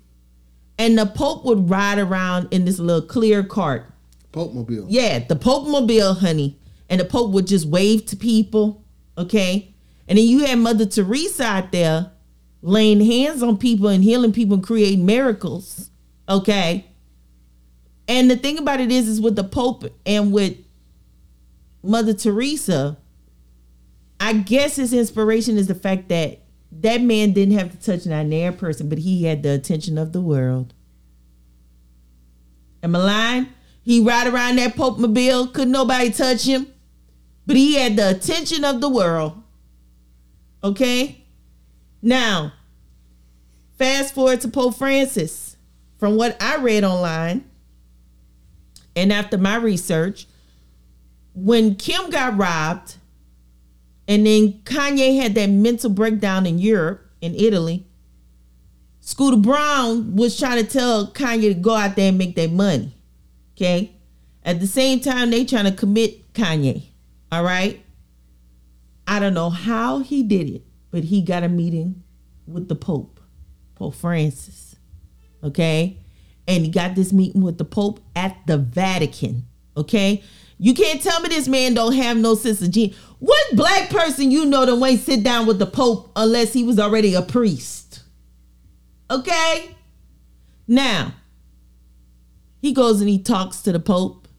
and 0.77 0.97
the 0.97 1.05
Pope 1.05 1.45
would 1.45 1.69
ride 1.69 1.99
around 1.99 2.47
in 2.51 2.65
this 2.65 2.79
little 2.79 3.07
clear 3.07 3.43
cart 3.43 3.91
Pope 4.35 4.53
Mobile. 4.53 4.85
Yeah, 4.89 5.19
the 5.19 5.37
Pope 5.37 5.65
Mobile, 5.65 6.13
honey. 6.13 6.59
And 6.89 6.99
the 6.99 7.05
Pope 7.05 7.31
would 7.31 7.47
just 7.47 7.65
wave 7.65 8.05
to 8.07 8.17
people. 8.17 8.83
Okay. 9.17 9.73
And 10.09 10.17
then 10.17 10.25
you 10.25 10.45
had 10.45 10.59
Mother 10.59 10.85
Teresa 10.85 11.43
out 11.45 11.71
there 11.71 12.11
laying 12.65 12.99
hands 12.99 13.43
on 13.43 13.57
people 13.57 13.87
and 13.87 14.03
healing 14.03 14.33
people 14.33 14.55
and 14.55 14.63
creating 14.63 15.05
miracles. 15.05 15.91
Okay. 16.27 16.87
And 18.07 18.29
the 18.29 18.35
thing 18.35 18.57
about 18.57 18.79
it 18.79 18.91
is, 18.91 19.07
is 19.07 19.21
with 19.21 19.35
the 19.35 19.43
Pope 19.43 19.83
and 20.03 20.33
with 20.33 20.57
Mother 21.83 22.13
Teresa, 22.13 22.97
I 24.19 24.33
guess 24.33 24.77
his 24.77 24.93
inspiration 24.93 25.57
is 25.57 25.67
the 25.67 25.75
fact 25.75 26.09
that 26.09 26.39
that 26.71 27.01
man 27.01 27.33
didn't 27.33 27.57
have 27.57 27.71
to 27.71 27.77
touch 27.77 28.07
an 28.07 28.33
air 28.33 28.51
person, 28.51 28.89
but 28.89 28.97
he 28.97 29.25
had 29.25 29.43
the 29.43 29.53
attention 29.53 29.99
of 29.99 30.11
the 30.11 30.21
world. 30.21 30.73
Am 32.81 32.95
I 32.95 32.99
lying? 32.99 33.47
He 33.83 34.01
ride 34.01 34.25
around 34.25 34.55
that 34.55 34.75
Pope 34.75 34.97
mobile, 34.97 35.47
couldn't 35.47 35.71
nobody 35.71 36.09
touch 36.09 36.45
him. 36.45 36.65
But 37.45 37.57
he 37.57 37.75
had 37.75 37.95
the 37.95 38.09
attention 38.09 38.65
of 38.65 38.81
the 38.81 38.89
world. 38.89 39.43
Okay? 40.63 41.24
Now, 42.05 42.53
fast 43.79 44.13
forward 44.13 44.39
to 44.41 44.47
Pope 44.47 44.75
Francis. 44.75 45.57
From 45.97 46.17
what 46.17 46.37
I 46.39 46.57
read 46.57 46.83
online, 46.83 47.49
and 48.95 49.11
after 49.11 49.39
my 49.39 49.55
research, 49.55 50.27
when 51.33 51.73
Kim 51.73 52.11
got 52.11 52.37
robbed, 52.37 52.97
and 54.07 54.27
then 54.27 54.53
Kanye 54.65 55.19
had 55.19 55.33
that 55.33 55.49
mental 55.49 55.89
breakdown 55.89 56.45
in 56.45 56.59
Europe, 56.59 57.09
in 57.21 57.33
Italy, 57.33 57.87
Scooter 58.99 59.37
Braun 59.37 60.15
was 60.15 60.37
trying 60.37 60.63
to 60.63 60.69
tell 60.69 61.07
Kanye 61.07 61.53
to 61.53 61.53
go 61.55 61.73
out 61.73 61.95
there 61.95 62.09
and 62.09 62.19
make 62.19 62.35
that 62.35 62.51
money. 62.51 62.95
Okay. 63.55 63.93
At 64.43 64.59
the 64.59 64.67
same 64.67 64.99
time, 64.99 65.31
they 65.31 65.43
trying 65.43 65.65
to 65.65 65.71
commit 65.71 66.33
Kanye. 66.33 66.83
All 67.31 67.43
right. 67.43 67.83
I 69.07 69.19
don't 69.19 69.33
know 69.33 69.49
how 69.49 69.99
he 69.99 70.21
did 70.21 70.49
it, 70.49 70.61
but 70.95 71.03
he 71.03 71.21
got 71.21 71.43
a 71.43 71.49
meeting 71.49 72.01
with 72.47 72.69
the 72.69 72.75
Pope, 72.75 73.19
Pope 73.75 73.95
Francis. 73.95 74.77
Okay. 75.43 75.97
And 76.47 76.63
he 76.63 76.71
got 76.71 76.95
this 76.95 77.11
meeting 77.11 77.41
with 77.41 77.57
the 77.57 77.65
Pope 77.65 77.99
at 78.15 78.37
the 78.47 78.57
Vatican. 78.57 79.45
Okay. 79.75 80.23
You 80.57 80.73
can't 80.73 81.01
tell 81.01 81.19
me 81.19 81.27
this 81.27 81.49
man 81.49 81.73
don't 81.73 81.91
have 81.91 82.15
no 82.15 82.33
sense 82.33 82.61
of 82.61 82.71
genius. 82.71 82.97
What 83.19 83.57
black 83.57 83.89
person 83.89 84.31
you 84.31 84.45
know 84.45 84.65
that 84.65 84.77
won't 84.77 85.01
sit 85.01 85.21
down 85.21 85.47
with 85.47 85.59
the 85.59 85.65
Pope 85.65 86.13
unless 86.15 86.53
he 86.53 86.63
was 86.63 86.79
already 86.79 87.13
a 87.13 87.21
priest? 87.21 88.01
Okay? 89.11 89.75
Now, 90.65 91.11
he 92.61 92.71
goes 92.71 93.01
and 93.01 93.09
he 93.09 93.21
talks 93.21 93.59
to 93.63 93.73
the 93.73 93.81
Pope. 93.81 94.29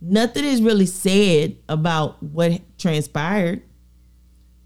Nothing 0.00 0.46
is 0.46 0.60
really 0.60 0.86
said 0.86 1.58
about 1.68 2.20
what 2.24 2.60
transpired. 2.76 3.62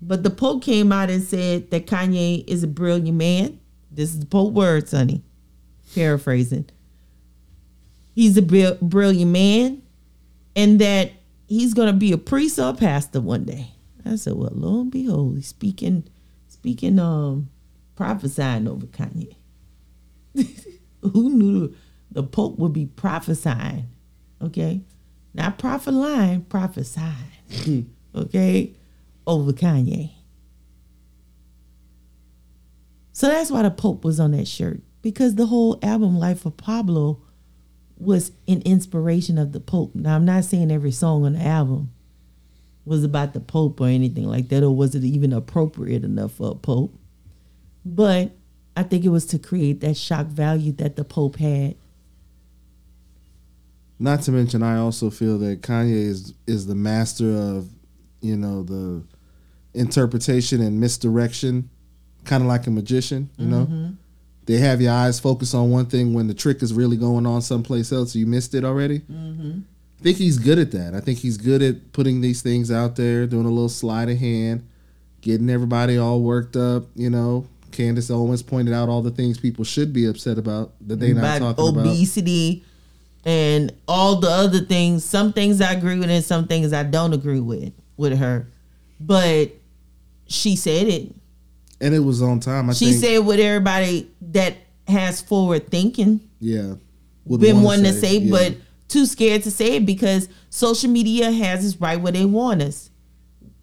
But 0.01 0.23
the 0.23 0.31
Pope 0.31 0.63
came 0.63 0.93
out 0.93 1.11
and 1.11 1.23
said 1.23 1.71
that 1.71 1.87
Kanye 1.87 2.45
is 2.47 2.63
a 2.63 2.69
brilliant 2.69 3.17
man. 3.17 3.61
This 3.91 4.11
is 4.11 4.21
the 4.21 4.27
Pope 4.27 4.53
words, 4.53 4.93
honey. 4.93 5.23
Paraphrasing. 5.95 6.67
He's 8.15 8.37
a 8.37 8.43
brilliant 8.43 9.31
man 9.31 9.83
and 10.55 10.81
that 10.81 11.13
he's 11.47 11.75
going 11.75 11.87
to 11.87 11.93
be 11.93 12.13
a 12.13 12.19
priest 12.19 12.59
or 12.59 12.71
a 12.71 12.75
pastor 12.75 13.21
one 13.21 13.45
day. 13.45 13.73
I 14.05 14.17
said, 14.17 14.35
well, 14.35 14.51
lo 14.53 14.81
and 14.81 14.91
behold, 14.91 15.37
he's 15.37 15.49
speaking, 15.49 16.05
speaking, 16.49 16.99
um, 16.99 17.49
prophesying 17.95 18.67
over 18.67 18.87
Kanye. 18.87 19.37
Who 21.03 21.31
knew 21.31 21.75
the 22.11 22.23
Pope 22.23 22.59
would 22.59 22.73
be 22.73 22.87
prophesying, 22.87 23.89
okay? 24.43 24.81
Not 25.35 25.59
prophet 25.59 25.93
lying, 25.93 26.43
prophesying, 26.43 27.93
okay, 28.15 28.73
over 29.29 29.53
Kanye. 29.53 30.13
So 33.13 33.29
that's 33.29 33.51
why 33.51 33.63
the 33.63 33.71
Pope 33.71 34.05
was 34.05 34.19
on 34.19 34.33
that 34.33 34.49
shirt 34.49 34.81
because 35.03 35.35
the 35.35 35.47
whole 35.47 35.79
album 35.83 36.19
Life 36.19 36.47
of 36.47 36.57
Pablo 36.57 37.21
was 37.97 38.33
an 38.47 38.63
inspiration 38.63 39.39
of 39.39 39.53
the 39.53 39.61
Pope. 39.61 39.95
Now 39.95 40.17
I'm 40.17 40.25
not 40.25 40.45
saying 40.45 40.71
every 40.71 40.93
song 40.93 41.25
on 41.25 41.35
the 41.35 41.45
album 41.45 41.93
was 42.85 43.05
about 43.05 43.35
the 43.35 43.41
Pope 43.41 43.81
or 43.81 43.89
anything 43.89 44.25
like 44.25 44.49
that, 44.49 44.63
or 44.63 44.75
was 44.75 44.95
it 44.95 45.05
even 45.05 45.33
appropriate 45.33 46.05
enough 46.05 46.33
for 46.33 46.53
a 46.53 46.55
Pope? 46.55 46.95
But 47.85 48.33
I 48.77 48.83
think 48.83 49.05
it 49.05 49.11
was 49.11 49.27
to 49.27 49.39
create 49.39 49.81
that 49.81 49.97
shock 49.97 50.27
value 50.27 50.73
that 50.73 50.97
the 50.97 51.05
Pope 51.05 51.37
had 51.37 51.77
not 53.99 54.23
to 54.23 54.33
mention, 54.33 54.63
I 54.63 54.77
also 54.79 55.11
feel 55.11 55.39
that 55.39 55.63
Kanye 55.63 55.91
is 55.91 56.35
is 56.47 56.67
the 56.67 56.75
master 56.75 57.35
of, 57.35 57.69
you 58.21 58.37
know, 58.37 58.63
the 58.63 59.03
interpretation 59.75 60.61
and 60.61 60.81
misdirection, 60.81 61.71
kind 62.25 62.43
of 62.43 62.49
like 62.49 62.67
a 62.67 62.71
magician. 62.71 63.31
You 63.37 63.47
know, 63.47 63.65
mm-hmm. 63.65 63.91
they 64.47 64.59
have 64.59 64.81
your 64.81 64.93
eyes 64.93 65.21
focused 65.21 65.55
on 65.55 65.71
one 65.71 65.87
thing 65.87 66.15
when 66.15 66.27
the 66.27 66.35
trick 66.35 66.63
is 66.63 66.73
really 66.73 66.97
going 66.97 67.27
on 67.27 67.43
someplace 67.43 67.93
else. 67.93 68.15
You 68.15 68.27
missed 68.27 68.55
it 68.55 68.65
already. 68.65 69.01
Mm-hmm. 69.01 69.61
I 69.99 70.03
think 70.03 70.19
he's 70.19 70.39
good 70.39 70.59
at 70.59 70.71
that. 70.73 70.95
I 70.95 71.01
think 71.01 71.19
he's 71.19 71.37
good 71.37 71.61
at 71.61 71.93
putting 71.93 72.21
these 72.21 72.41
things 72.41 72.71
out 72.71 72.97
there, 72.97 73.27
doing 73.27 73.47
a 73.47 73.51
little 73.51 73.69
sleight 73.69 74.09
of 74.09 74.19
hand, 74.19 74.67
getting 75.21 75.51
everybody 75.51 75.99
all 75.99 76.21
worked 76.21 76.55
up. 76.55 76.85
You 76.95 77.11
know, 77.11 77.47
Candace 77.73 78.11
Owens 78.11 78.43
pointed 78.43 78.75
out 78.75 78.89
all 78.89 79.03
the 79.03 79.11
things 79.11 79.39
people 79.39 79.65
should 79.65 79.93
be 79.93 80.07
upset 80.07 80.39
about 80.39 80.73
that 80.87 81.01
they 81.01 81.13
not 81.13 81.39
talking 81.39 81.65
obesity, 81.65 81.81
about. 81.81 81.87
Obesity 81.91 82.65
and 83.25 83.73
all 83.87 84.17
the 84.21 84.31
other 84.31 84.61
things. 84.61 85.05
Some 85.05 85.33
things 85.33 85.61
I 85.61 85.73
agree 85.73 85.99
with, 85.99 86.11
and 86.11 86.25
some 86.25 86.47
things 86.47 86.73
I 86.73 86.83
don't 86.83 87.13
agree 87.13 87.41
with 87.41 87.73
with 87.97 88.17
her. 88.19 88.47
But 89.01 89.53
she 90.29 90.57
said 90.57 90.87
it, 90.87 91.15
and 91.81 91.95
it 91.95 92.01
was 92.01 92.23
on 92.23 92.41
time. 92.41 92.71
I 92.71 92.73
she 92.73 92.93
think. 92.93 93.05
said 93.05 93.19
what 93.19 93.41
everybody 93.41 94.11
that 94.21 94.57
has 94.87 95.21
forward 95.21 95.71
thinking. 95.71 96.21
Yeah, 96.39 96.75
been 97.27 97.63
wanting 97.63 97.85
to 97.85 97.93
say, 97.93 98.19
yeah. 98.19 98.31
but 98.31 98.57
too 98.89 99.07
scared 99.07 99.43
to 99.43 99.51
say 99.51 99.77
it 99.77 99.87
because 99.87 100.29
social 100.51 100.91
media 100.91 101.31
has 101.31 101.65
us 101.65 101.77
right 101.81 102.01
where 102.01 102.13
they 102.13 102.25
want 102.25 102.63
us. 102.63 102.91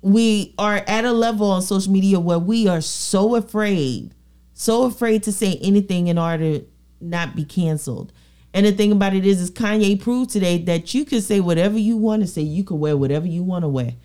We 0.02 0.54
are 0.60 0.84
at 0.88 1.04
a 1.04 1.12
level 1.12 1.50
on 1.50 1.62
social 1.64 1.92
media 1.92 2.20
where 2.20 2.38
we 2.38 2.68
are 2.68 2.82
so 2.82 3.36
afraid, 3.36 4.14
so 4.54 4.84
afraid 4.84 5.24
to 5.24 5.32
say 5.32 5.58
anything 5.62 6.08
in 6.08 6.18
order 6.18 6.60
to 6.60 6.66
not 7.02 7.36
be 7.36 7.44
canceled. 7.44 8.12
And 8.54 8.66
the 8.66 8.72
thing 8.72 8.92
about 8.92 9.14
it 9.14 9.26
is, 9.26 9.42
is 9.42 9.52
Kanye 9.52 10.00
proved 10.00 10.30
today 10.30 10.60
that 10.60 10.94
you 10.94 11.06
can 11.06 11.22
say 11.22 11.40
whatever 11.40 11.78
you 11.78 11.98
want 11.98 12.22
to 12.22 12.28
say. 12.28 12.42
You 12.42 12.64
can 12.64 12.80
wear 12.80 12.96
whatever 12.96 13.28
you 13.28 13.44
want 13.44 13.64
to 13.64 13.68
wear, 13.68 13.96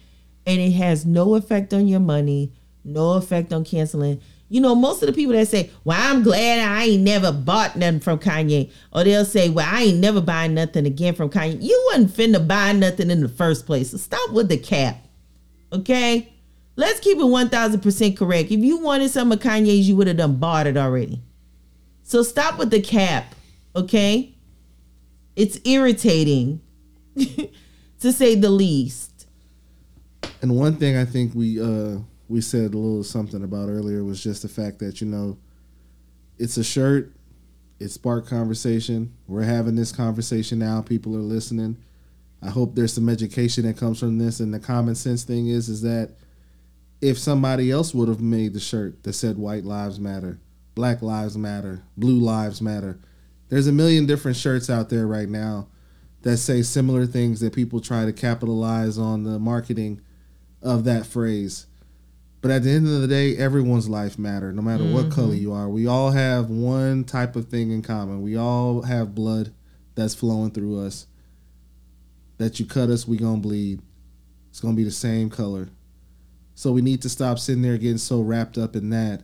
and 0.46 0.60
it 0.60 0.72
has 0.72 1.06
no 1.06 1.34
effect 1.34 1.72
on 1.74 1.88
your 1.88 2.00
money, 2.00 2.52
no 2.84 3.14
effect 3.14 3.52
on 3.52 3.64
canceling. 3.64 4.20
You 4.48 4.60
know, 4.60 4.74
most 4.74 5.02
of 5.02 5.06
the 5.06 5.12
people 5.12 5.34
that 5.34 5.46
say, 5.46 5.70
"Well, 5.84 5.98
I'm 6.00 6.22
glad 6.22 6.58
I 6.58 6.84
ain't 6.84 7.02
never 7.02 7.30
bought 7.30 7.76
nothing 7.76 8.00
from 8.00 8.18
Kanye," 8.18 8.70
or 8.92 9.04
they'll 9.04 9.24
say, 9.24 9.48
"Well, 9.48 9.68
I 9.68 9.84
ain't 9.84 10.00
never 10.00 10.20
buying 10.20 10.54
nothing 10.54 10.86
again 10.86 11.14
from 11.14 11.30
Kanye." 11.30 11.62
You 11.62 11.90
wasn't 11.92 12.16
finna 12.16 12.46
buy 12.46 12.72
nothing 12.72 13.10
in 13.10 13.20
the 13.20 13.28
first 13.28 13.64
place. 13.66 13.90
So 13.90 13.96
stop 13.96 14.32
with 14.32 14.48
the 14.48 14.56
cap. 14.56 15.06
Okay? 15.72 16.32
Let's 16.76 17.00
keep 17.00 17.18
it 17.18 17.24
1000% 17.24 18.16
correct. 18.16 18.50
If 18.50 18.60
you 18.60 18.78
wanted 18.78 19.10
some 19.10 19.30
of 19.32 19.40
Kanye's, 19.40 19.88
you 19.88 19.96
would 19.96 20.06
have 20.06 20.16
done 20.16 20.36
bought 20.36 20.66
it 20.66 20.76
already. 20.76 21.20
So 22.02 22.22
stop 22.22 22.58
with 22.58 22.70
the 22.70 22.80
cap, 22.80 23.34
okay? 23.76 24.34
It's 25.36 25.60
irritating 25.64 26.60
to 28.00 28.12
say 28.12 28.34
the 28.34 28.50
least. 28.50 29.09
And 30.42 30.56
one 30.56 30.76
thing 30.76 30.96
I 30.96 31.04
think 31.04 31.34
we 31.34 31.60
uh 31.60 31.98
we 32.28 32.40
said 32.40 32.74
a 32.74 32.78
little 32.78 33.04
something 33.04 33.42
about 33.42 33.68
earlier 33.68 34.04
was 34.04 34.22
just 34.22 34.42
the 34.42 34.48
fact 34.48 34.78
that 34.78 35.00
you 35.00 35.06
know 35.06 35.38
it's 36.38 36.56
a 36.56 36.64
shirt, 36.64 37.12
it 37.78 37.88
sparked 37.90 38.28
conversation. 38.28 39.12
We're 39.26 39.42
having 39.42 39.76
this 39.76 39.92
conversation 39.92 40.58
now. 40.58 40.80
People 40.80 41.14
are 41.16 41.20
listening. 41.20 41.76
I 42.42 42.48
hope 42.48 42.74
there's 42.74 42.94
some 42.94 43.10
education 43.10 43.66
that 43.66 43.76
comes 43.76 44.00
from 44.00 44.18
this. 44.18 44.40
And 44.40 44.54
the 44.54 44.58
common 44.58 44.94
sense 44.94 45.24
thing 45.24 45.48
is 45.48 45.68
is 45.68 45.82
that 45.82 46.12
if 47.02 47.18
somebody 47.18 47.70
else 47.70 47.94
would 47.94 48.08
have 48.08 48.20
made 48.20 48.54
the 48.54 48.60
shirt 48.60 49.02
that 49.02 49.12
said 49.12 49.36
white 49.38 49.64
lives 49.64 49.98
matter, 49.98 50.38
black 50.74 51.02
lives 51.02 51.36
matter, 51.36 51.82
blue 51.96 52.18
lives 52.18 52.62
matter, 52.62 52.98
there's 53.48 53.66
a 53.66 53.72
million 53.72 54.06
different 54.06 54.36
shirts 54.36 54.70
out 54.70 54.88
there 54.88 55.06
right 55.06 55.28
now 55.28 55.68
that 56.22 56.36
say 56.36 56.62
similar 56.62 57.06
things 57.06 57.40
that 57.40 57.54
people 57.54 57.80
try 57.80 58.04
to 58.04 58.12
capitalize 58.12 58.98
on 58.98 59.24
the 59.24 59.38
marketing 59.38 60.00
of 60.62 60.84
that 60.84 61.06
phrase. 61.06 61.66
But 62.40 62.50
at 62.50 62.62
the 62.62 62.70
end 62.70 62.86
of 62.86 63.00
the 63.02 63.08
day, 63.08 63.36
everyone's 63.36 63.88
life 63.88 64.18
matter, 64.18 64.52
no 64.52 64.62
matter 64.62 64.84
what 64.84 65.10
color 65.10 65.34
mm-hmm. 65.34 65.42
you 65.42 65.52
are. 65.52 65.68
We 65.68 65.86
all 65.86 66.10
have 66.10 66.48
one 66.48 67.04
type 67.04 67.36
of 67.36 67.48
thing 67.48 67.70
in 67.70 67.82
common. 67.82 68.22
We 68.22 68.36
all 68.36 68.82
have 68.82 69.14
blood 69.14 69.52
that's 69.94 70.14
flowing 70.14 70.50
through 70.50 70.80
us. 70.84 71.06
That 72.38 72.58
you 72.58 72.64
cut 72.64 72.88
us, 72.88 73.06
we 73.06 73.18
gonna 73.18 73.42
bleed. 73.42 73.82
It's 74.48 74.60
gonna 74.60 74.74
be 74.74 74.84
the 74.84 74.90
same 74.90 75.28
color. 75.28 75.68
So 76.54 76.72
we 76.72 76.80
need 76.80 77.02
to 77.02 77.10
stop 77.10 77.38
sitting 77.38 77.62
there 77.62 77.76
getting 77.76 77.98
so 77.98 78.22
wrapped 78.22 78.56
up 78.56 78.74
in 78.74 78.90
that 78.90 79.22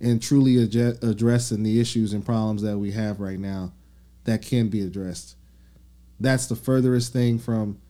and 0.00 0.22
truly 0.22 0.62
addressing 0.62 1.62
the 1.62 1.80
issues 1.80 2.12
and 2.12 2.24
problems 2.24 2.62
that 2.62 2.78
we 2.78 2.92
have 2.92 3.20
right 3.20 3.38
now 3.38 3.72
that 4.24 4.42
can 4.42 4.68
be 4.68 4.82
addressed. 4.82 5.36
That's 6.20 6.46
the 6.46 6.56
furthest 6.56 7.12
thing 7.12 7.38
from 7.40 7.80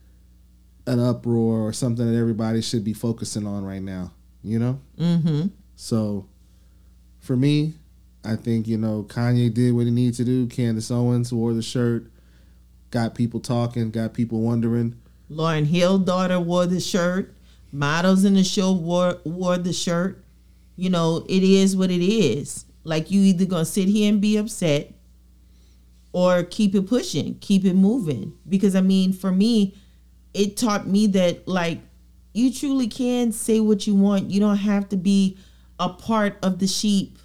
an 0.85 0.99
uproar 0.99 1.59
or 1.59 1.73
something 1.73 2.11
that 2.11 2.17
everybody 2.17 2.61
should 2.61 2.83
be 2.83 2.93
focusing 2.93 3.47
on 3.47 3.63
right 3.63 3.81
now, 3.81 4.11
you 4.43 4.59
know? 4.59 4.79
Mm-hmm. 4.99 5.47
So 5.75 6.27
for 7.19 7.35
me, 7.35 7.73
I 8.25 8.35
think, 8.35 8.67
you 8.67 8.77
know, 8.77 9.03
Kanye 9.03 9.53
did 9.53 9.73
what 9.73 9.85
he 9.85 9.91
needed 9.91 10.15
to 10.15 10.25
do. 10.25 10.47
Candace 10.47 10.91
Owens 10.91 11.33
wore 11.33 11.53
the 11.53 11.61
shirt, 11.61 12.05
got 12.91 13.15
people 13.15 13.39
talking, 13.39 13.91
got 13.91 14.13
people 14.13 14.41
wondering. 14.41 14.95
Lauryn 15.29 15.65
Hill 15.65 15.99
daughter 15.99 16.39
wore 16.39 16.65
the 16.65 16.79
shirt. 16.79 17.33
Models 17.71 18.23
in 18.23 18.35
the 18.35 18.43
show 18.43 18.71
wore 18.71 19.17
wore 19.23 19.57
the 19.57 19.73
shirt. 19.73 20.23
You 20.75 20.89
know, 20.89 21.25
it 21.27 21.43
is 21.43 21.75
what 21.75 21.91
it 21.91 22.03
is. 22.05 22.65
Like 22.83 23.09
you 23.09 23.21
either 23.21 23.45
gonna 23.45 23.65
sit 23.65 23.87
here 23.87 24.09
and 24.09 24.21
be 24.21 24.37
upset 24.37 24.93
or 26.11 26.43
keep 26.43 26.75
it 26.75 26.87
pushing, 26.87 27.35
keep 27.39 27.65
it 27.65 27.73
moving. 27.73 28.33
Because 28.47 28.75
I 28.75 28.81
mean, 28.81 29.11
for 29.11 29.31
me, 29.31 29.75
it 30.33 30.57
taught 30.57 30.87
me 30.87 31.07
that 31.07 31.47
like 31.47 31.79
you 32.33 32.51
truly 32.51 32.87
can 32.87 33.31
say 33.31 33.59
what 33.59 33.85
you 33.85 33.95
want. 33.95 34.31
You 34.31 34.39
don't 34.39 34.57
have 34.57 34.89
to 34.89 34.97
be 34.97 35.37
a 35.79 35.89
part 35.89 36.37
of 36.41 36.59
the 36.59 36.67
sheep. 36.67 37.19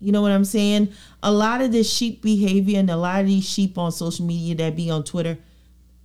You 0.00 0.12
know 0.12 0.22
what 0.22 0.32
I'm 0.32 0.44
saying? 0.44 0.92
A 1.22 1.30
lot 1.30 1.60
of 1.60 1.72
this 1.72 1.92
sheep 1.92 2.22
behavior 2.22 2.78
and 2.78 2.90
a 2.90 2.96
lot 2.96 3.20
of 3.20 3.26
these 3.26 3.48
sheep 3.48 3.76
on 3.78 3.92
social 3.92 4.24
media 4.24 4.54
that 4.56 4.74
be 4.74 4.90
on 4.90 5.04
Twitter, 5.04 5.38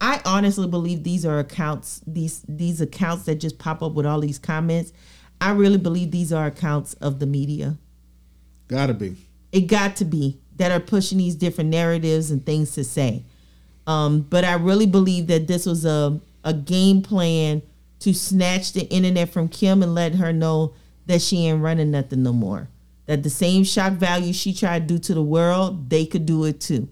I 0.01 0.21
honestly 0.25 0.67
believe 0.67 1.03
these 1.03 1.25
are 1.25 1.39
accounts 1.39 2.01
these 2.05 2.43
these 2.47 2.81
accounts 2.81 3.25
that 3.25 3.35
just 3.35 3.57
pop 3.57 3.81
up 3.81 3.93
with 3.93 4.05
all 4.05 4.19
these 4.19 4.39
comments. 4.39 4.91
I 5.41 5.51
really 5.51 5.77
believe 5.77 6.11
these 6.11 6.31
are 6.31 6.45
accounts 6.45 6.93
of 6.95 7.19
the 7.19 7.25
media. 7.25 7.77
Gotta 8.67 8.93
be. 8.93 9.15
It 9.51 9.61
got 9.61 9.95
to 9.97 10.05
be 10.05 10.39
that 10.57 10.71
are 10.71 10.79
pushing 10.79 11.17
these 11.17 11.35
different 11.35 11.69
narratives 11.69 12.31
and 12.31 12.45
things 12.45 12.71
to 12.73 12.83
say. 12.83 13.23
Um, 13.87 14.21
but 14.21 14.43
I 14.43 14.53
really 14.53 14.85
believe 14.85 15.27
that 15.27 15.47
this 15.47 15.65
was 15.65 15.85
a 15.85 16.19
a 16.45 16.53
game 16.53 17.01
plan 17.01 17.61
to 17.99 18.13
snatch 18.13 18.71
the 18.71 18.85
internet 18.89 19.29
from 19.29 19.49
Kim 19.49 19.83
and 19.83 19.95
let 19.95 20.15
her 20.15 20.31
know 20.31 20.73
that 21.07 21.21
she 21.21 21.47
ain't 21.47 21.61
running 21.61 21.91
nothing 21.91 22.23
no 22.23 22.31
more. 22.31 22.69
That 23.07 23.23
the 23.23 23.29
same 23.29 23.63
shock 23.63 23.93
value 23.93 24.31
she 24.31 24.53
tried 24.53 24.87
to 24.87 24.93
do 24.95 24.99
to 24.99 25.13
the 25.13 25.21
world, 25.21 25.89
they 25.89 26.05
could 26.05 26.25
do 26.25 26.45
it 26.45 26.61
too. 26.61 26.87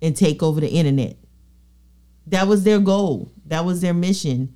And 0.00 0.16
take 0.16 0.42
over 0.42 0.60
the 0.60 0.68
internet. 0.68 1.16
That 2.26 2.46
was 2.46 2.64
their 2.64 2.78
goal. 2.78 3.30
That 3.46 3.64
was 3.64 3.80
their 3.80 3.94
mission. 3.94 4.54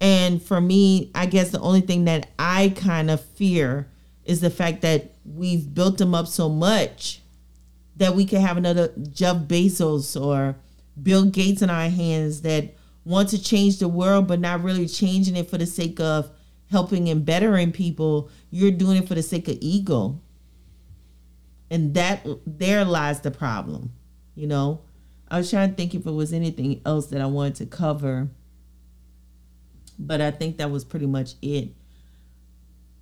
And 0.00 0.42
for 0.42 0.60
me, 0.60 1.10
I 1.14 1.26
guess 1.26 1.50
the 1.50 1.60
only 1.60 1.80
thing 1.80 2.04
that 2.04 2.30
I 2.38 2.72
kind 2.76 3.10
of 3.10 3.20
fear 3.20 3.88
is 4.24 4.40
the 4.40 4.50
fact 4.50 4.82
that 4.82 5.14
we've 5.24 5.72
built 5.72 5.98
them 5.98 6.14
up 6.14 6.26
so 6.26 6.48
much 6.48 7.20
that 7.96 8.14
we 8.14 8.26
could 8.26 8.40
have 8.40 8.56
another 8.56 8.92
Jeff 9.10 9.36
Bezos 9.36 10.20
or 10.20 10.56
Bill 11.02 11.24
Gates 11.24 11.62
in 11.62 11.70
our 11.70 11.88
hands 11.88 12.42
that 12.42 12.74
want 13.06 13.28
to 13.28 13.42
change 13.42 13.78
the 13.78 13.88
world, 13.88 14.26
but 14.26 14.40
not 14.40 14.62
really 14.62 14.88
changing 14.88 15.36
it 15.36 15.48
for 15.48 15.56
the 15.56 15.64
sake 15.64 16.00
of 16.00 16.28
helping 16.70 17.08
and 17.08 17.24
bettering 17.24 17.70
people. 17.70 18.28
You're 18.50 18.72
doing 18.72 18.98
it 18.98 19.08
for 19.08 19.14
the 19.14 19.22
sake 19.22 19.46
of 19.46 19.56
ego. 19.60 20.20
And 21.70 21.94
that 21.94 22.26
there 22.44 22.84
lies 22.84 23.20
the 23.20 23.30
problem, 23.30 23.92
you 24.34 24.46
know. 24.46 24.82
I 25.28 25.38
was 25.38 25.50
trying 25.50 25.70
to 25.70 25.76
think 25.76 25.94
if 25.94 26.06
it 26.06 26.10
was 26.10 26.32
anything 26.32 26.80
else 26.84 27.06
that 27.06 27.20
I 27.20 27.26
wanted 27.26 27.56
to 27.56 27.66
cover, 27.66 28.28
but 29.98 30.20
I 30.20 30.30
think 30.30 30.58
that 30.58 30.70
was 30.70 30.84
pretty 30.84 31.06
much 31.06 31.34
it. 31.42 31.70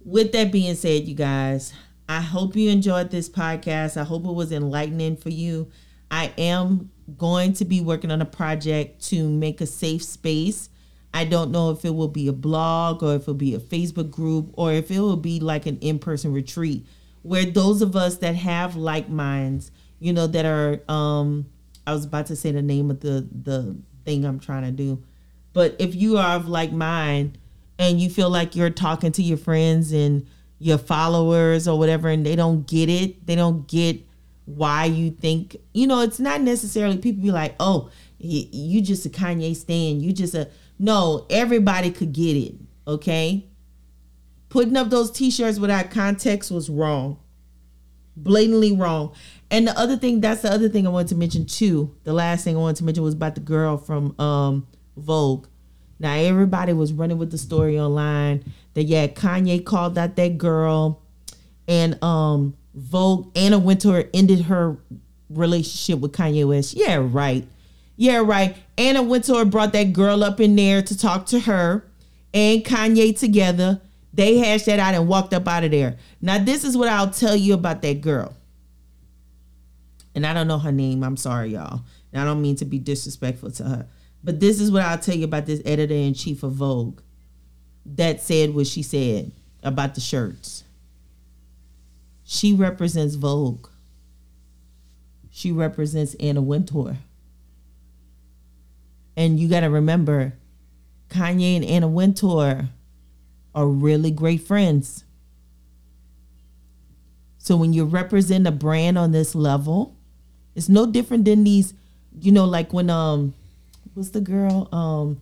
With 0.05 0.33
that 0.33 0.53
being 0.53 0.75
said, 0.75 1.09
you 1.09 1.15
guys, 1.15 1.73
I 2.09 2.21
hope 2.21 2.57
you 2.57 2.71
enjoyed 2.71 3.11
this 3.11 3.29
podcast. 3.29 3.99
I 3.99 4.05
hope 4.05 4.25
it 4.25 4.33
was 4.33 4.53
enlightening 4.53 5.17
for 5.17 5.31
you. 5.31 5.71
I 6.11 6.33
am 6.37 6.91
going 7.19 7.53
to 7.55 7.65
be 7.65 7.81
working 7.81 8.11
on 8.11 8.21
a 8.23 8.27
project 8.27 9.03
to 9.07 9.29
make 9.29 9.61
a 9.61 9.67
safe 9.67 10.03
space. 10.03 10.69
I 11.13 11.25
don't 11.25 11.51
know 11.51 11.71
if 11.71 11.85
it 11.85 11.95
will 11.95 12.09
be 12.09 12.29
a 12.29 12.33
blog 12.33 13.03
or 13.03 13.15
if 13.15 13.23
it'll 13.23 13.35
be 13.35 13.55
a 13.55 13.61
Facebook 13.61 14.11
group 14.11 14.51
or 14.55 14.73
if 14.73 14.91
it 14.91 14.99
will 14.99 15.17
be 15.17 15.39
like 15.39 15.67
an 15.67 15.79
in 15.79 15.99
person 15.99 16.33
retreat 16.33 16.87
where 17.25 17.47
those 17.47 17.81
of 17.81 17.97
us 17.97 18.19
that 18.19 18.35
have 18.35 18.77
like 18.77 19.09
minds, 19.09 19.71
you 19.99 20.13
know, 20.13 20.27
that 20.27 20.45
are, 20.45 20.81
um, 20.93 21.47
I 21.87 21.93
was 21.93 22.05
about 22.05 22.27
to 22.27 22.37
say 22.37 22.53
the 22.53 22.63
name 22.63 22.91
of 22.91 23.01
the, 23.01 23.27
the 23.33 23.77
thing 24.05 24.25
I'm 24.25 24.39
trying 24.39 24.65
to 24.65 24.71
do. 24.71 25.03
But 25.55 25.75
if 25.79 25.95
you 25.95 26.19
are 26.19 26.37
of 26.37 26.49
like 26.49 26.71
mind 26.71 27.39
and 27.79 27.99
you 27.99 28.11
feel 28.11 28.29
like 28.29 28.55
you're 28.55 28.71
talking 28.71 29.11
to 29.13 29.23
your 29.23 29.39
friends 29.39 29.91
and 29.91 30.27
your 30.59 30.77
followers 30.77 31.67
or 31.67 31.79
whatever 31.79 32.09
and 32.09 32.27
they 32.27 32.37
don't 32.37 32.67
get 32.67 32.91
it, 32.91 33.27
they 33.27 33.37
don't 33.37 33.67
get 33.67 34.03
why 34.47 34.85
you 34.85 35.11
think 35.11 35.57
you 35.73 35.87
know 35.87 36.01
it's 36.01 36.21
not 36.21 36.41
necessarily 36.41 36.99
people 36.99 37.23
be 37.23 37.31
like 37.31 37.55
oh 37.61 37.91
you 38.19 38.81
just 38.81 39.05
a 39.07 39.09
kanye 39.09 39.55
stan 39.55 40.01
you 40.01 40.13
just 40.13 40.35
a 40.35 40.49
no 40.79 41.27
everybody 41.31 41.91
could 41.91 42.13
get 42.13 42.37
it 42.37 42.55
okay? 42.87 43.47
Putting 44.51 44.77
up 44.77 44.91
those 44.91 45.11
t-shirts 45.11 45.59
without 45.59 45.91
context 45.91 46.51
was 46.51 46.69
wrong 46.69 47.19
blatantly 48.17 48.73
wrong. 48.73 49.13
And 49.51 49.67
the 49.67 49.79
other 49.79 49.97
thing 49.97 50.21
that's 50.21 50.43
the 50.43 50.51
other 50.51 50.69
thing 50.69 50.87
i 50.87 50.91
wanted 50.91 51.09
to 51.09 51.15
mention 51.17 51.47
too 51.47 51.95
the 52.05 52.13
last 52.13 52.45
thing 52.45 52.57
i 52.57 52.59
wanted 52.59 52.77
to 52.77 52.85
mention 52.85 53.03
was 53.03 53.15
about 53.15 53.35
the 53.35 53.41
girl 53.41 53.77
from 53.77 54.19
um 54.21 54.67
vogue. 54.97 55.47
Now 55.99 56.15
everybody 56.15 56.73
was 56.73 56.93
running 56.93 57.19
with 57.19 57.31
the 57.31 57.39
story 57.39 57.79
online 57.79 58.45
that 58.75 58.85
yeah 58.85 59.07
kanye 59.07 59.65
called 59.65 59.99
out 59.99 60.17
that 60.17 60.39
girl 60.39 61.03
and 61.69 62.03
um 62.03 62.57
Vogue, 62.75 63.31
Anna 63.37 63.59
Wintour 63.59 64.05
ended 64.13 64.43
her 64.43 64.77
relationship 65.31 66.01
with 66.01 66.13
Kanye 66.13 66.47
West. 66.47 66.75
Yeah, 66.75 67.01
right. 67.01 67.47
Yeah, 67.97 68.19
right. 68.19 68.57
Anna 68.77 69.03
Wintour 69.03 69.45
brought 69.45 69.73
that 69.73 69.93
girl 69.93 70.25
up 70.25 70.41
in 70.41 70.57
there 70.57 70.83
to 70.83 70.99
talk 70.99 71.27
to 71.27 71.41
her 71.41 71.85
and 72.33 72.65
Kanye 72.65 73.19
together. 73.19 73.81
They 74.13 74.39
hashed 74.39 74.67
that 74.67 74.79
out 74.79 74.95
and 74.95 75.09
walked 75.09 75.33
up 75.33 75.47
out 75.49 75.65
of 75.65 75.71
there. 75.71 75.97
Now, 76.21 76.39
this 76.39 76.65
is 76.65 76.77
what 76.77 76.89
I'll 76.89 77.11
tell 77.11 77.37
you 77.37 77.55
about 77.55 77.83
that 77.83 78.01
girl. 78.01 78.35
And 80.15 80.27
I 80.27 80.33
don't 80.33 80.47
know 80.47 80.59
her 80.59 80.73
name. 80.73 81.03
I'm 81.03 81.17
sorry, 81.17 81.51
y'all. 81.51 81.83
And 82.13 82.23
I 82.23 82.25
don't 82.25 82.43
mean 82.43 82.57
to 82.57 82.65
be 82.65 82.79
disrespectful 82.79 83.51
to 83.53 83.65
her. 83.65 83.87
But 84.23 84.41
this 84.41 84.61
is 84.61 84.71
what 84.71 84.83
I'll 84.83 84.99
tell 84.99 85.17
you 85.17 85.25
about 85.25 85.47
this 85.47 85.61
editor 85.65 85.95
in 85.95 86.15
chief 86.15 86.43
of 86.43 86.53
Vogue 86.53 87.01
that 87.87 88.23
said 88.23 88.55
what 88.55 88.67
she 88.67 88.83
said 88.83 89.33
about 89.63 89.95
the 89.95 90.01
shirts. 90.01 90.64
She 92.35 92.53
represents 92.53 93.15
Vogue. 93.15 93.69
She 95.31 95.53
represents 95.53 96.17
Anna 96.17 96.43
Wintour. 96.43 96.97
And 99.17 99.39
you 99.39 99.49
got 99.49 99.61
to 99.61 99.71
remember, 99.71 100.33
Kanye 101.11 101.55
and 101.55 101.65
Anna 101.65 101.87
Wintour 101.87 102.71
are 103.55 103.69
really 103.69 104.11
great 104.11 104.41
friends. 104.41 105.05
So 107.39 107.57
when 107.57 107.73
you 107.73 107.85
represent 107.85 108.49
a 108.49 108.51
brand 108.51 108.99
on 108.99 109.13
this 109.13 109.37
level, 109.37 109.95
it's 110.57 110.69
no 110.69 110.87
different 110.87 111.27
than 111.27 111.45
these, 111.45 111.73
you 112.21 112.33
know, 112.33 112.47
like 112.47 112.73
when 112.73 112.91
um 112.91 113.33
what's 113.95 114.11
the 114.11 114.21
girl 114.21 114.69
um 114.73 115.21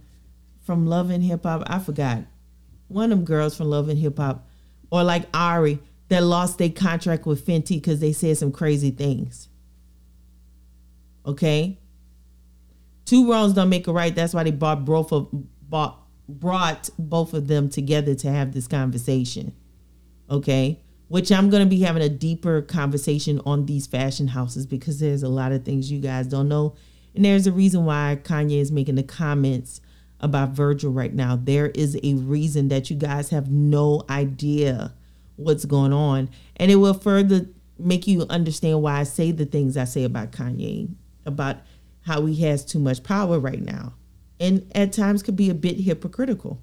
from 0.65 0.87
Love 0.87 1.11
and 1.11 1.23
Hip 1.23 1.43
Hop? 1.43 1.63
I 1.67 1.79
forgot. 1.79 2.23
one 2.89 3.13
of 3.13 3.19
them 3.19 3.27
girls 3.27 3.55
from 3.55 3.69
Love 3.69 3.91
and 3.91 3.99
Hip 3.99 4.17
Hop, 4.17 4.47
or 4.91 5.03
like 5.05 5.27
Ari 5.35 5.79
that 6.13 6.23
lost 6.23 6.59
their 6.59 6.69
contract 6.69 7.25
with 7.25 7.47
Fenty 7.47 7.77
because 7.77 8.01
they 8.01 8.13
said 8.13 8.37
some 8.37 8.53
crazy 8.53 8.91
things. 8.91 9.49
Okay, 11.25 11.79
two 13.07 13.31
wrongs 13.31 13.55
don't 13.55 13.71
make 13.71 13.87
a 13.87 13.93
right. 13.93 14.15
That's 14.15 14.35
why 14.35 14.45
they 14.45 14.51
brought 14.51 14.85
both 14.85 15.11
of 15.13 15.29
bought, 15.33 16.03
brought 16.29 16.91
both 16.99 17.33
of 17.33 17.49
them 17.49 17.71
together 17.71 18.15
to 18.17 18.31
have 18.31 18.53
this 18.53 18.69
conversation. 18.69 19.55
Okay, 20.29 20.81
which 21.09 21.33
I'm 21.33 21.49
going 21.49 21.63
to 21.63 21.69
be 21.69 21.81
having 21.81 22.03
a 22.03 22.09
deeper 22.11 22.61
conversation 22.61 23.41
on 23.47 23.65
these 23.65 23.87
fashion 23.87 24.29
houses 24.29 24.67
because 24.67 25.01
there's 25.01 25.23
a 25.23 25.29
lot 25.29 25.53
of 25.53 25.65
things 25.65 25.91
you 25.91 26.01
guys 26.01 26.27
don't 26.27 26.49
know, 26.49 26.75
and 27.15 27.25
there's 27.25 27.47
a 27.47 27.53
reason 27.53 27.87
why 27.87 28.19
Kanye 28.23 28.61
is 28.61 28.71
making 28.71 28.97
the 28.97 29.03
comments 29.03 29.81
about 30.21 30.51
Virgil 30.51 30.93
right 30.93 31.15
now. 31.15 31.37
There 31.37 31.69
is 31.69 31.99
a 32.03 32.15
reason 32.15 32.69
that 32.69 32.91
you 32.91 32.97
guys 32.97 33.31
have 33.31 33.51
no 33.51 34.03
idea 34.11 34.93
what's 35.43 35.65
going 35.65 35.93
on, 35.93 36.31
and 36.57 36.71
it 36.71 36.77
will 36.77 36.95
further 36.95 37.47
make 37.79 38.07
you 38.07 38.27
understand 38.31 38.83
why 38.83 39.01
I 39.01 39.03
say 39.03 39.33
the 39.33 39.47
things 39.47 39.77
I 39.77 39.85
say 39.85 40.05
about 40.05 40.33
Kanye 40.33 40.95
about 41.25 41.59
how 42.03 42.27
he 42.27 42.43
has 42.43 42.65
too 42.65 42.79
much 42.79 43.03
power 43.03 43.39
right 43.39 43.61
now 43.61 43.95
and 44.43 44.71
at 44.75 44.93
times 44.93 45.23
could 45.23 45.37
be 45.37 45.51
a 45.51 45.55
bit 45.55 45.79
hypocritical. 45.79 46.61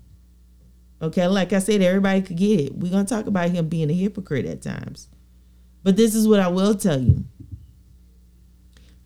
Okay, 1.01 1.25
like 1.27 1.53
I 1.53 1.59
said, 1.59 1.81
everybody 1.81 2.21
could 2.21 2.35
get 2.35 2.59
it. 2.59 2.75
We're 2.75 2.91
to 2.91 3.05
talk 3.05 3.25
about 3.25 3.51
him 3.51 3.69
being 3.69 3.89
a 3.89 3.93
hypocrite 3.93 4.45
at 4.45 4.61
times. 4.61 5.07
But 5.81 5.95
this 5.95 6.13
is 6.13 6.27
what 6.27 6.41
I 6.41 6.49
will 6.49 6.75
tell 6.75 6.99
you. 6.99 7.23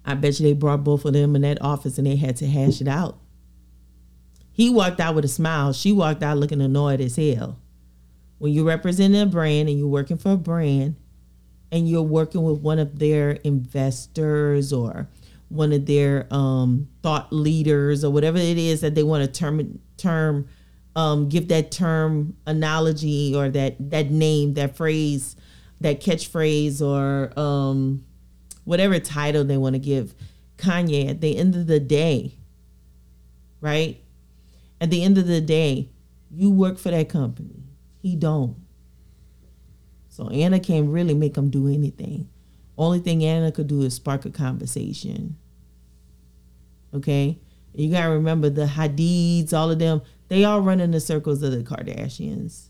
I 0.04 0.16
bet 0.16 0.40
you 0.40 0.48
they 0.48 0.54
brought 0.54 0.84
both 0.84 1.06
of 1.06 1.14
them 1.14 1.36
in 1.36 1.44
that 1.44 1.62
office 1.62 2.00
and 2.00 2.08
they 2.08 2.16
had 2.16 2.36
to 2.38 2.48
hash 2.48 2.82
it 2.82 2.88
out. 2.88 3.20
He 4.52 4.72
walked 4.72 5.00
out 5.00 5.14
with 5.14 5.26
a 5.26 5.30
smile. 5.30 5.72
She 5.72 5.92
walked 5.92 6.24
out 6.24 6.40
looking 6.40 6.60
annoyed 6.60 7.00
as 7.00 7.16
hell. 7.16 7.60
When 8.44 8.52
you're 8.52 8.66
representing 8.66 9.22
a 9.22 9.26
brand 9.26 9.70
and 9.70 9.80
you're 9.80 9.88
working 9.88 10.18
for 10.18 10.34
a 10.34 10.36
brand 10.36 10.98
and 11.72 11.88
you're 11.88 12.02
working 12.02 12.44
with 12.44 12.60
one 12.60 12.78
of 12.78 13.00
their 13.00 13.32
investors 13.46 14.74
or 14.74 15.08
one 15.48 15.72
of 15.72 15.86
their 15.86 16.28
um, 16.30 16.90
thought 17.02 17.32
leaders 17.32 18.04
or 18.04 18.12
whatever 18.12 18.38
it 18.38 18.58
is 18.58 18.82
that 18.82 18.96
they 18.96 19.04
want 19.04 19.24
to 19.24 19.32
term 19.32 19.80
term 19.96 20.46
um, 20.94 21.30
give 21.30 21.48
that 21.48 21.72
term 21.72 22.36
analogy 22.46 23.34
or 23.34 23.48
that 23.48 23.78
that 23.92 24.12
name 24.12 24.56
that 24.56 24.76
phrase 24.76 25.38
that 25.80 26.02
catchphrase 26.02 26.82
or 26.82 27.32
um, 27.40 28.04
whatever 28.66 29.00
title 29.00 29.46
they 29.46 29.56
want 29.56 29.76
to 29.76 29.80
give 29.80 30.14
Kanye 30.58 31.10
at 31.10 31.22
the 31.22 31.38
end 31.38 31.56
of 31.56 31.68
the 31.68 31.80
day 31.80 32.34
right? 33.62 34.04
At 34.82 34.90
the 34.90 35.02
end 35.02 35.18
of 35.18 35.28
the 35.28 35.40
day 35.40 35.88
you 36.30 36.52
work 36.52 36.78
for 36.78 36.92
that 36.92 37.08
company 37.08 37.64
he 38.04 38.16
don't 38.16 38.56
so 40.10 40.30
Anna 40.30 40.60
can't 40.60 40.90
really 40.90 41.16
make 41.16 41.36
him 41.36 41.50
do 41.50 41.68
anything 41.68 42.30
only 42.78 43.00
thing 43.00 43.24
Anna 43.24 43.52
could 43.52 43.68
do 43.68 43.82
is 43.82 43.96
spark 43.96 44.26
a 44.26 44.30
conversation 44.30 45.38
Okay. 46.94 47.40
You 47.74 47.92
gotta 47.92 48.12
remember 48.12 48.50
the 48.50 48.66
Hadids, 48.66 49.54
all 49.54 49.72
of 49.72 49.80
them, 49.80 50.02
they 50.28 50.44
all 50.44 50.62
run 50.62 50.80
in 50.80 50.92
the 50.92 51.00
circles 51.00 51.42
of 51.42 51.52
the 51.52 51.64
Kardashians. 51.64 52.68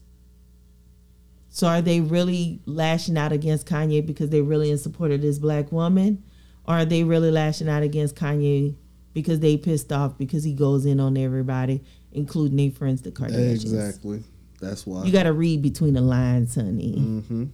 So 1.50 1.68
are 1.68 1.82
they 1.82 2.02
really 2.02 2.62
lashing 2.66 3.18
out 3.18 3.32
against 3.32 3.68
Kanye 3.68 4.06
because 4.06 4.30
they're 4.30 4.44
really 4.44 4.72
in 4.72 4.78
support 4.78 5.12
of 5.12 5.22
this 5.22 5.38
black 5.40 5.72
woman? 5.72 6.24
Or 6.66 6.76
are 6.76 6.86
they 6.86 7.04
really 7.04 7.30
lashing 7.30 7.68
out 7.70 7.84
against 7.84 8.16
Kanye 8.16 8.76
because 9.14 9.42
they 9.42 9.58
pissed 9.58 9.92
off 9.92 10.18
because 10.18 10.44
he 10.44 10.54
goes 10.54 10.86
in 10.86 11.00
on 11.00 11.18
everybody, 11.18 11.84
including 12.12 12.58
their 12.58 12.72
friends, 12.72 13.02
the 13.02 13.12
Kardashians? 13.12 13.64
Exactly. 13.64 14.24
That's 14.64 14.86
why. 14.86 15.04
You 15.04 15.12
gotta 15.12 15.34
read 15.34 15.62
between 15.62 15.94
the 15.94 16.02
lines, 16.02 16.56
honey. 16.56 16.96
Mm-hmm. 16.98 17.46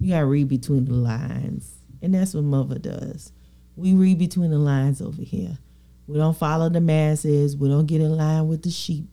You 0.00 0.10
gotta 0.10 0.26
read 0.26 0.48
between 0.48 0.84
the 0.84 0.94
lines. 0.94 1.76
And 2.02 2.14
that's 2.14 2.34
what 2.34 2.44
mother 2.44 2.78
does. 2.78 3.32
We 3.76 3.94
read 3.94 4.18
between 4.18 4.50
the 4.50 4.58
lines 4.58 5.00
over 5.00 5.22
here. 5.22 5.58
We 6.06 6.18
don't 6.18 6.36
follow 6.36 6.68
the 6.68 6.80
masses. 6.80 7.56
We 7.56 7.68
don't 7.68 7.86
get 7.86 8.00
in 8.00 8.16
line 8.16 8.48
with 8.48 8.62
the 8.62 8.70
sheep. 8.70 9.06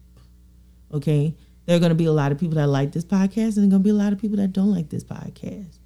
Okay? 0.92 1.34
There 1.66 1.76
are 1.76 1.80
going 1.80 1.90
to 1.90 1.96
be 1.96 2.04
a 2.04 2.12
lot 2.12 2.30
of 2.30 2.38
people 2.38 2.56
that 2.56 2.68
like 2.68 2.92
this 2.92 3.04
podcast, 3.04 3.56
and 3.56 3.56
there 3.56 3.64
are 3.64 3.70
going 3.70 3.82
to 3.82 3.84
be 3.84 3.90
a 3.90 3.94
lot 3.94 4.12
of 4.12 4.20
people 4.20 4.36
that 4.36 4.52
don't 4.52 4.70
like 4.70 4.90
this 4.90 5.02
podcast. 5.02 5.78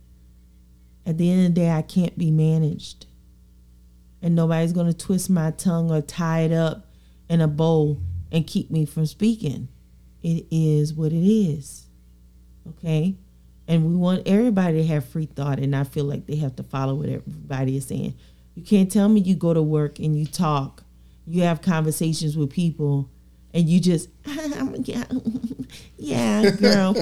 At 1.07 1.19
the 1.19 1.31
end 1.31 1.47
of 1.47 1.55
the 1.55 1.61
day, 1.61 1.71
I 1.71 1.83
can't 1.83 2.19
be 2.19 2.31
managed. 2.31 3.07
And 4.21 4.35
nobody's 4.35 4.73
going 4.73 4.89
to 4.89 4.97
twist 4.97 5.31
my 5.31 5.53
tongue 5.53 5.91
or 5.91 6.03
tie 6.03 6.41
it 6.41 6.53
up 6.53 6.87
in 7.29 7.41
a 7.41 7.49
bow 7.49 7.99
and 8.31 8.47
keep 8.47 8.71
me 8.71 8.85
from 8.85 9.07
speaking. 9.07 9.69
It 10.23 10.47
is 10.51 10.93
what 10.95 11.13
it 11.13 11.27
is. 11.27 11.87
Okay? 12.69 13.15
And 13.67 13.87
we 13.87 13.95
want 13.95 14.27
everybody 14.27 14.79
to 14.79 14.87
have 14.87 15.05
free 15.05 15.27
thought 15.27 15.59
and 15.59 15.71
not 15.71 15.89
feel 15.89 16.05
like 16.05 16.27
they 16.27 16.37
have 16.37 16.57
to 16.57 16.63
follow 16.63 16.95
what 16.95 17.09
everybody 17.09 17.77
is 17.77 17.87
saying. 17.87 18.15
You 18.55 18.63
can't 18.65 18.91
tell 18.91 19.09
me 19.09 19.21
you 19.21 19.35
go 19.35 19.55
to 19.55 19.63
work 19.63 19.99
and 19.99 20.19
you 20.19 20.27
talk 20.27 20.83
you 21.29 21.43
have 21.43 21.61
conversations 21.61 22.37
with 22.37 22.51
people 22.51 23.09
and 23.53 23.69
you 23.69 23.79
just 23.79 24.09
yeah, 24.27 25.05
yeah 25.99 26.51
girl 26.51 26.97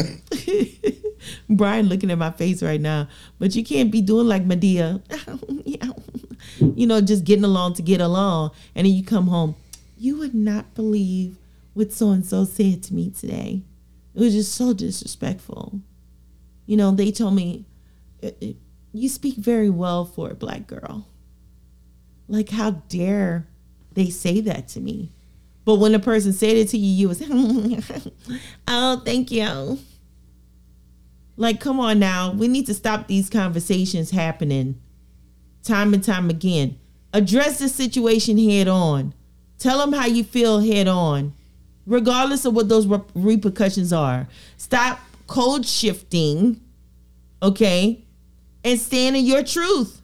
brian 1.49 1.89
looking 1.89 2.11
at 2.11 2.19
my 2.19 2.31
face 2.33 2.62
right 2.62 2.81
now 2.81 3.09
but 3.39 3.55
you 3.55 3.64
can't 3.64 3.91
be 3.91 4.03
doing 4.03 4.27
like 4.27 4.45
Madea 4.45 5.01
you 6.77 6.87
know 6.87 7.01
just 7.01 7.25
getting 7.25 7.45
along 7.45 7.75
to 7.75 7.83
get 7.83 8.01
along 8.01 8.51
and 8.75 8.87
then 8.87 8.93
you 8.93 9.05
come 9.05 9.29
home 9.29 9.55
you 9.97 10.19
would 10.19 10.35
not 10.35 10.75
believe 10.75 11.37
what 11.77 11.93
so 11.93 12.11
and 12.11 12.24
so 12.24 12.45
said 12.45 12.83
to 12.83 12.95
me 12.95 13.11
today 13.11 13.62
it 14.14 14.20
was 14.20 14.33
just 14.33 14.55
so 14.55 14.72
disrespectful 14.72 15.81
you 16.66 16.77
know 16.77 16.91
they 16.91 17.12
told 17.12 17.35
me 17.35 17.66
uh, 18.22 18.31
uh, 18.43 18.47
you 18.93 19.09
speak 19.09 19.37
very 19.37 19.70
well 19.70 20.05
for 20.05 20.31
a 20.31 20.35
black 20.35 20.66
girl 20.66 21.07
like 22.29 22.49
how 22.49 22.70
dare 22.89 23.47
they 23.97 24.11
say 24.11 24.41
that 24.43 24.68
to 24.68 24.81
me. 24.81 25.11
But 25.64 25.77
when 25.77 25.93
the 25.93 25.99
person 25.99 26.33
said 26.33 26.57
it 26.57 26.68
to 26.68 26.79
you, 26.79 26.91
you 26.93 27.09
was, 27.09 27.22
oh, 28.68 29.03
thank 29.05 29.33
you. 29.33 29.81
Like, 31.37 31.61
come 31.61 31.81
on 31.81 31.99
now. 31.99 32.33
We 32.33 32.47
need 32.47 32.66
to 32.66 32.74
stop 32.74 33.09
these 33.09 33.29
conversations 33.29 34.11
happening 34.11 34.81
time 35.64 35.93
and 35.93 36.05
time 36.05 36.31
again. 36.31 36.79
Address 37.12 37.59
the 37.59 37.68
situation 37.68 38.39
head 38.39 38.68
on. 38.68 39.12
Tell 39.59 39.79
them 39.79 39.93
how 39.93 40.07
you 40.07 40.22
feel 40.22 40.61
head 40.61 40.87
on, 40.87 41.35
regardless 41.87 42.45
of 42.45 42.55
what 42.55 42.68
those 42.68 42.87
repercussions 43.14 43.93
are. 43.93 44.28
Stop 44.57 45.01
code 45.26 45.66
shifting, 45.66 46.61
okay? 47.43 48.05
And 48.64 48.80
stand 48.80 49.16
in 49.16 49.24
your 49.24 49.43
truth. 49.43 50.03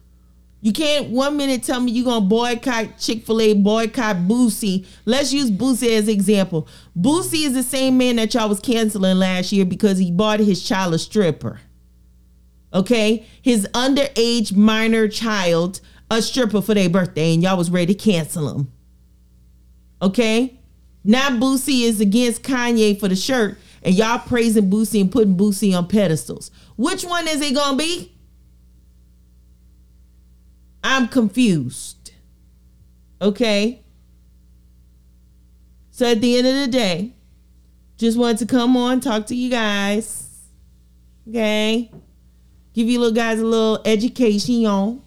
You 0.61 0.71
can't 0.71 1.09
one 1.09 1.35
minute 1.35 1.63
tell 1.63 1.81
me 1.81 1.91
you're 1.91 2.05
gonna 2.05 2.25
boycott 2.25 2.97
Chick-fil-A, 2.97 3.55
boycott 3.55 4.15
Boosie. 4.15 4.85
Let's 5.03 5.33
use 5.33 5.51
Boosie 5.51 5.97
as 5.97 6.07
example. 6.07 6.69
Boosie 6.97 7.45
is 7.45 7.53
the 7.53 7.63
same 7.63 7.97
man 7.97 8.15
that 8.15 8.33
y'all 8.33 8.47
was 8.47 8.61
canceling 8.61 9.19
last 9.19 9.51
year 9.51 9.65
because 9.65 9.97
he 9.97 10.09
bought 10.09 10.39
his 10.39 10.63
child 10.63 10.93
a 10.93 10.99
stripper. 10.99 11.59
Okay? 12.73 13.25
His 13.41 13.67
underage 13.73 14.55
minor 14.55 15.09
child 15.09 15.81
a 16.09 16.21
stripper 16.21 16.61
for 16.61 16.73
their 16.73 16.89
birthday, 16.89 17.33
and 17.33 17.43
y'all 17.43 17.57
was 17.57 17.69
ready 17.69 17.93
to 17.93 17.99
cancel 17.99 18.47
him. 18.47 18.71
Okay? 20.01 20.57
Now 21.03 21.29
Boosie 21.29 21.83
is 21.83 21.99
against 21.99 22.43
Kanye 22.43 22.99
for 22.99 23.07
the 23.07 23.15
shirt, 23.15 23.57
and 23.81 23.93
y'all 23.93 24.19
praising 24.19 24.69
Boosie 24.69 25.01
and 25.01 25.11
putting 25.11 25.35
Boosie 25.35 25.77
on 25.77 25.87
pedestals. 25.87 26.51
Which 26.77 27.03
one 27.03 27.27
is 27.27 27.41
it 27.41 27.53
gonna 27.53 27.77
be? 27.77 28.13
I'm 30.83 31.07
confused. 31.07 32.11
Okay? 33.21 33.81
So 35.91 36.11
at 36.11 36.21
the 36.21 36.37
end 36.37 36.47
of 36.47 36.55
the 36.55 36.67
day, 36.67 37.13
just 37.97 38.17
wanted 38.17 38.39
to 38.39 38.45
come 38.45 38.75
on, 38.75 38.99
talk 38.99 39.27
to 39.27 39.35
you 39.35 39.49
guys. 39.49 40.27
Okay? 41.29 41.91
Give 42.73 42.87
you 42.87 42.99
little 42.99 43.15
guys 43.15 43.39
a 43.39 43.45
little 43.45 43.81
education 43.85 44.65
on 44.65 45.01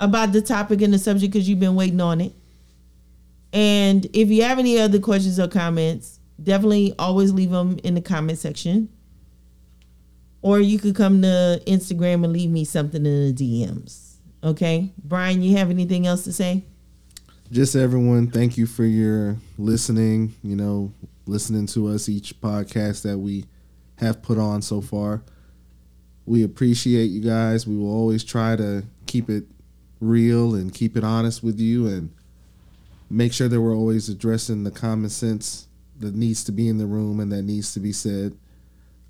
about 0.00 0.32
the 0.32 0.42
topic 0.42 0.82
and 0.82 0.92
the 0.92 0.98
subject 0.98 1.32
because 1.32 1.48
you've 1.48 1.60
been 1.60 1.76
waiting 1.76 2.00
on 2.00 2.20
it. 2.20 2.32
And 3.54 4.04
if 4.12 4.30
you 4.30 4.42
have 4.42 4.58
any 4.58 4.80
other 4.80 4.98
questions 4.98 5.38
or 5.38 5.46
comments, 5.46 6.18
definitely 6.42 6.92
always 6.98 7.32
leave 7.32 7.50
them 7.50 7.78
in 7.84 7.94
the 7.94 8.00
comment 8.00 8.38
section. 8.38 8.88
Or 10.42 10.58
you 10.58 10.78
could 10.78 10.96
come 10.96 11.22
to 11.22 11.62
Instagram 11.66 12.24
and 12.24 12.32
leave 12.32 12.50
me 12.50 12.64
something 12.64 13.06
in 13.06 13.28
the 13.28 13.32
DMs. 13.32 14.16
Okay. 14.42 14.92
Brian, 15.02 15.40
you 15.40 15.56
have 15.56 15.70
anything 15.70 16.06
else 16.06 16.24
to 16.24 16.32
say? 16.32 16.64
Just 17.52 17.76
everyone, 17.76 18.28
thank 18.30 18.58
you 18.58 18.66
for 18.66 18.84
your 18.84 19.36
listening, 19.56 20.34
you 20.42 20.56
know, 20.56 20.92
listening 21.26 21.66
to 21.68 21.88
us 21.88 22.08
each 22.08 22.38
podcast 22.40 23.02
that 23.02 23.18
we 23.18 23.44
have 23.96 24.20
put 24.20 24.36
on 24.36 24.62
so 24.62 24.80
far. 24.80 25.22
We 26.26 26.42
appreciate 26.42 27.06
you 27.06 27.20
guys. 27.20 27.66
We 27.66 27.76
will 27.76 27.92
always 27.92 28.24
try 28.24 28.56
to 28.56 28.84
keep 29.06 29.30
it 29.30 29.44
real 30.00 30.56
and 30.56 30.74
keep 30.74 30.96
it 30.96 31.04
honest 31.04 31.42
with 31.42 31.60
you 31.60 31.86
and 31.86 32.13
make 33.10 33.32
sure 33.32 33.48
that 33.48 33.60
we're 33.60 33.76
always 33.76 34.08
addressing 34.08 34.64
the 34.64 34.70
common 34.70 35.10
sense 35.10 35.68
that 35.98 36.14
needs 36.14 36.44
to 36.44 36.52
be 36.52 36.68
in 36.68 36.78
the 36.78 36.86
room 36.86 37.20
and 37.20 37.30
that 37.32 37.42
needs 37.42 37.72
to 37.74 37.80
be 37.80 37.92
said. 37.92 38.36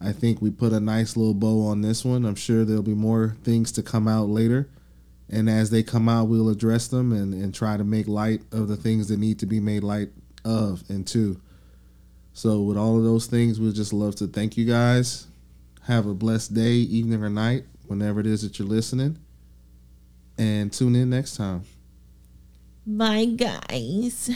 I 0.00 0.12
think 0.12 0.42
we 0.42 0.50
put 0.50 0.72
a 0.72 0.80
nice 0.80 1.16
little 1.16 1.34
bow 1.34 1.66
on 1.66 1.80
this 1.80 2.04
one. 2.04 2.24
I'm 2.24 2.34
sure 2.34 2.64
there'll 2.64 2.82
be 2.82 2.94
more 2.94 3.36
things 3.42 3.72
to 3.72 3.82
come 3.82 4.06
out 4.06 4.28
later. 4.28 4.68
And 5.30 5.48
as 5.48 5.70
they 5.70 5.82
come 5.82 6.08
out, 6.08 6.28
we'll 6.28 6.50
address 6.50 6.88
them 6.88 7.12
and, 7.12 7.32
and 7.32 7.54
try 7.54 7.76
to 7.76 7.84
make 7.84 8.06
light 8.06 8.42
of 8.52 8.68
the 8.68 8.76
things 8.76 9.08
that 9.08 9.18
need 9.18 9.38
to 9.38 9.46
be 9.46 9.60
made 9.60 9.82
light 9.82 10.10
of 10.44 10.82
and 10.90 11.06
to. 11.08 11.40
So, 12.34 12.60
with 12.60 12.76
all 12.76 12.98
of 12.98 13.04
those 13.04 13.26
things, 13.26 13.60
we'd 13.60 13.74
just 13.74 13.92
love 13.92 14.16
to 14.16 14.26
thank 14.26 14.56
you 14.56 14.64
guys. 14.64 15.28
Have 15.82 16.06
a 16.06 16.14
blessed 16.14 16.52
day, 16.52 16.72
evening, 16.72 17.22
or 17.22 17.30
night, 17.30 17.64
whenever 17.86 18.20
it 18.20 18.26
is 18.26 18.42
that 18.42 18.58
you're 18.58 18.68
listening. 18.68 19.18
And 20.36 20.72
tune 20.72 20.96
in 20.96 21.10
next 21.10 21.36
time. 21.36 21.64
Bye, 22.86 23.24
guys. 23.36 24.30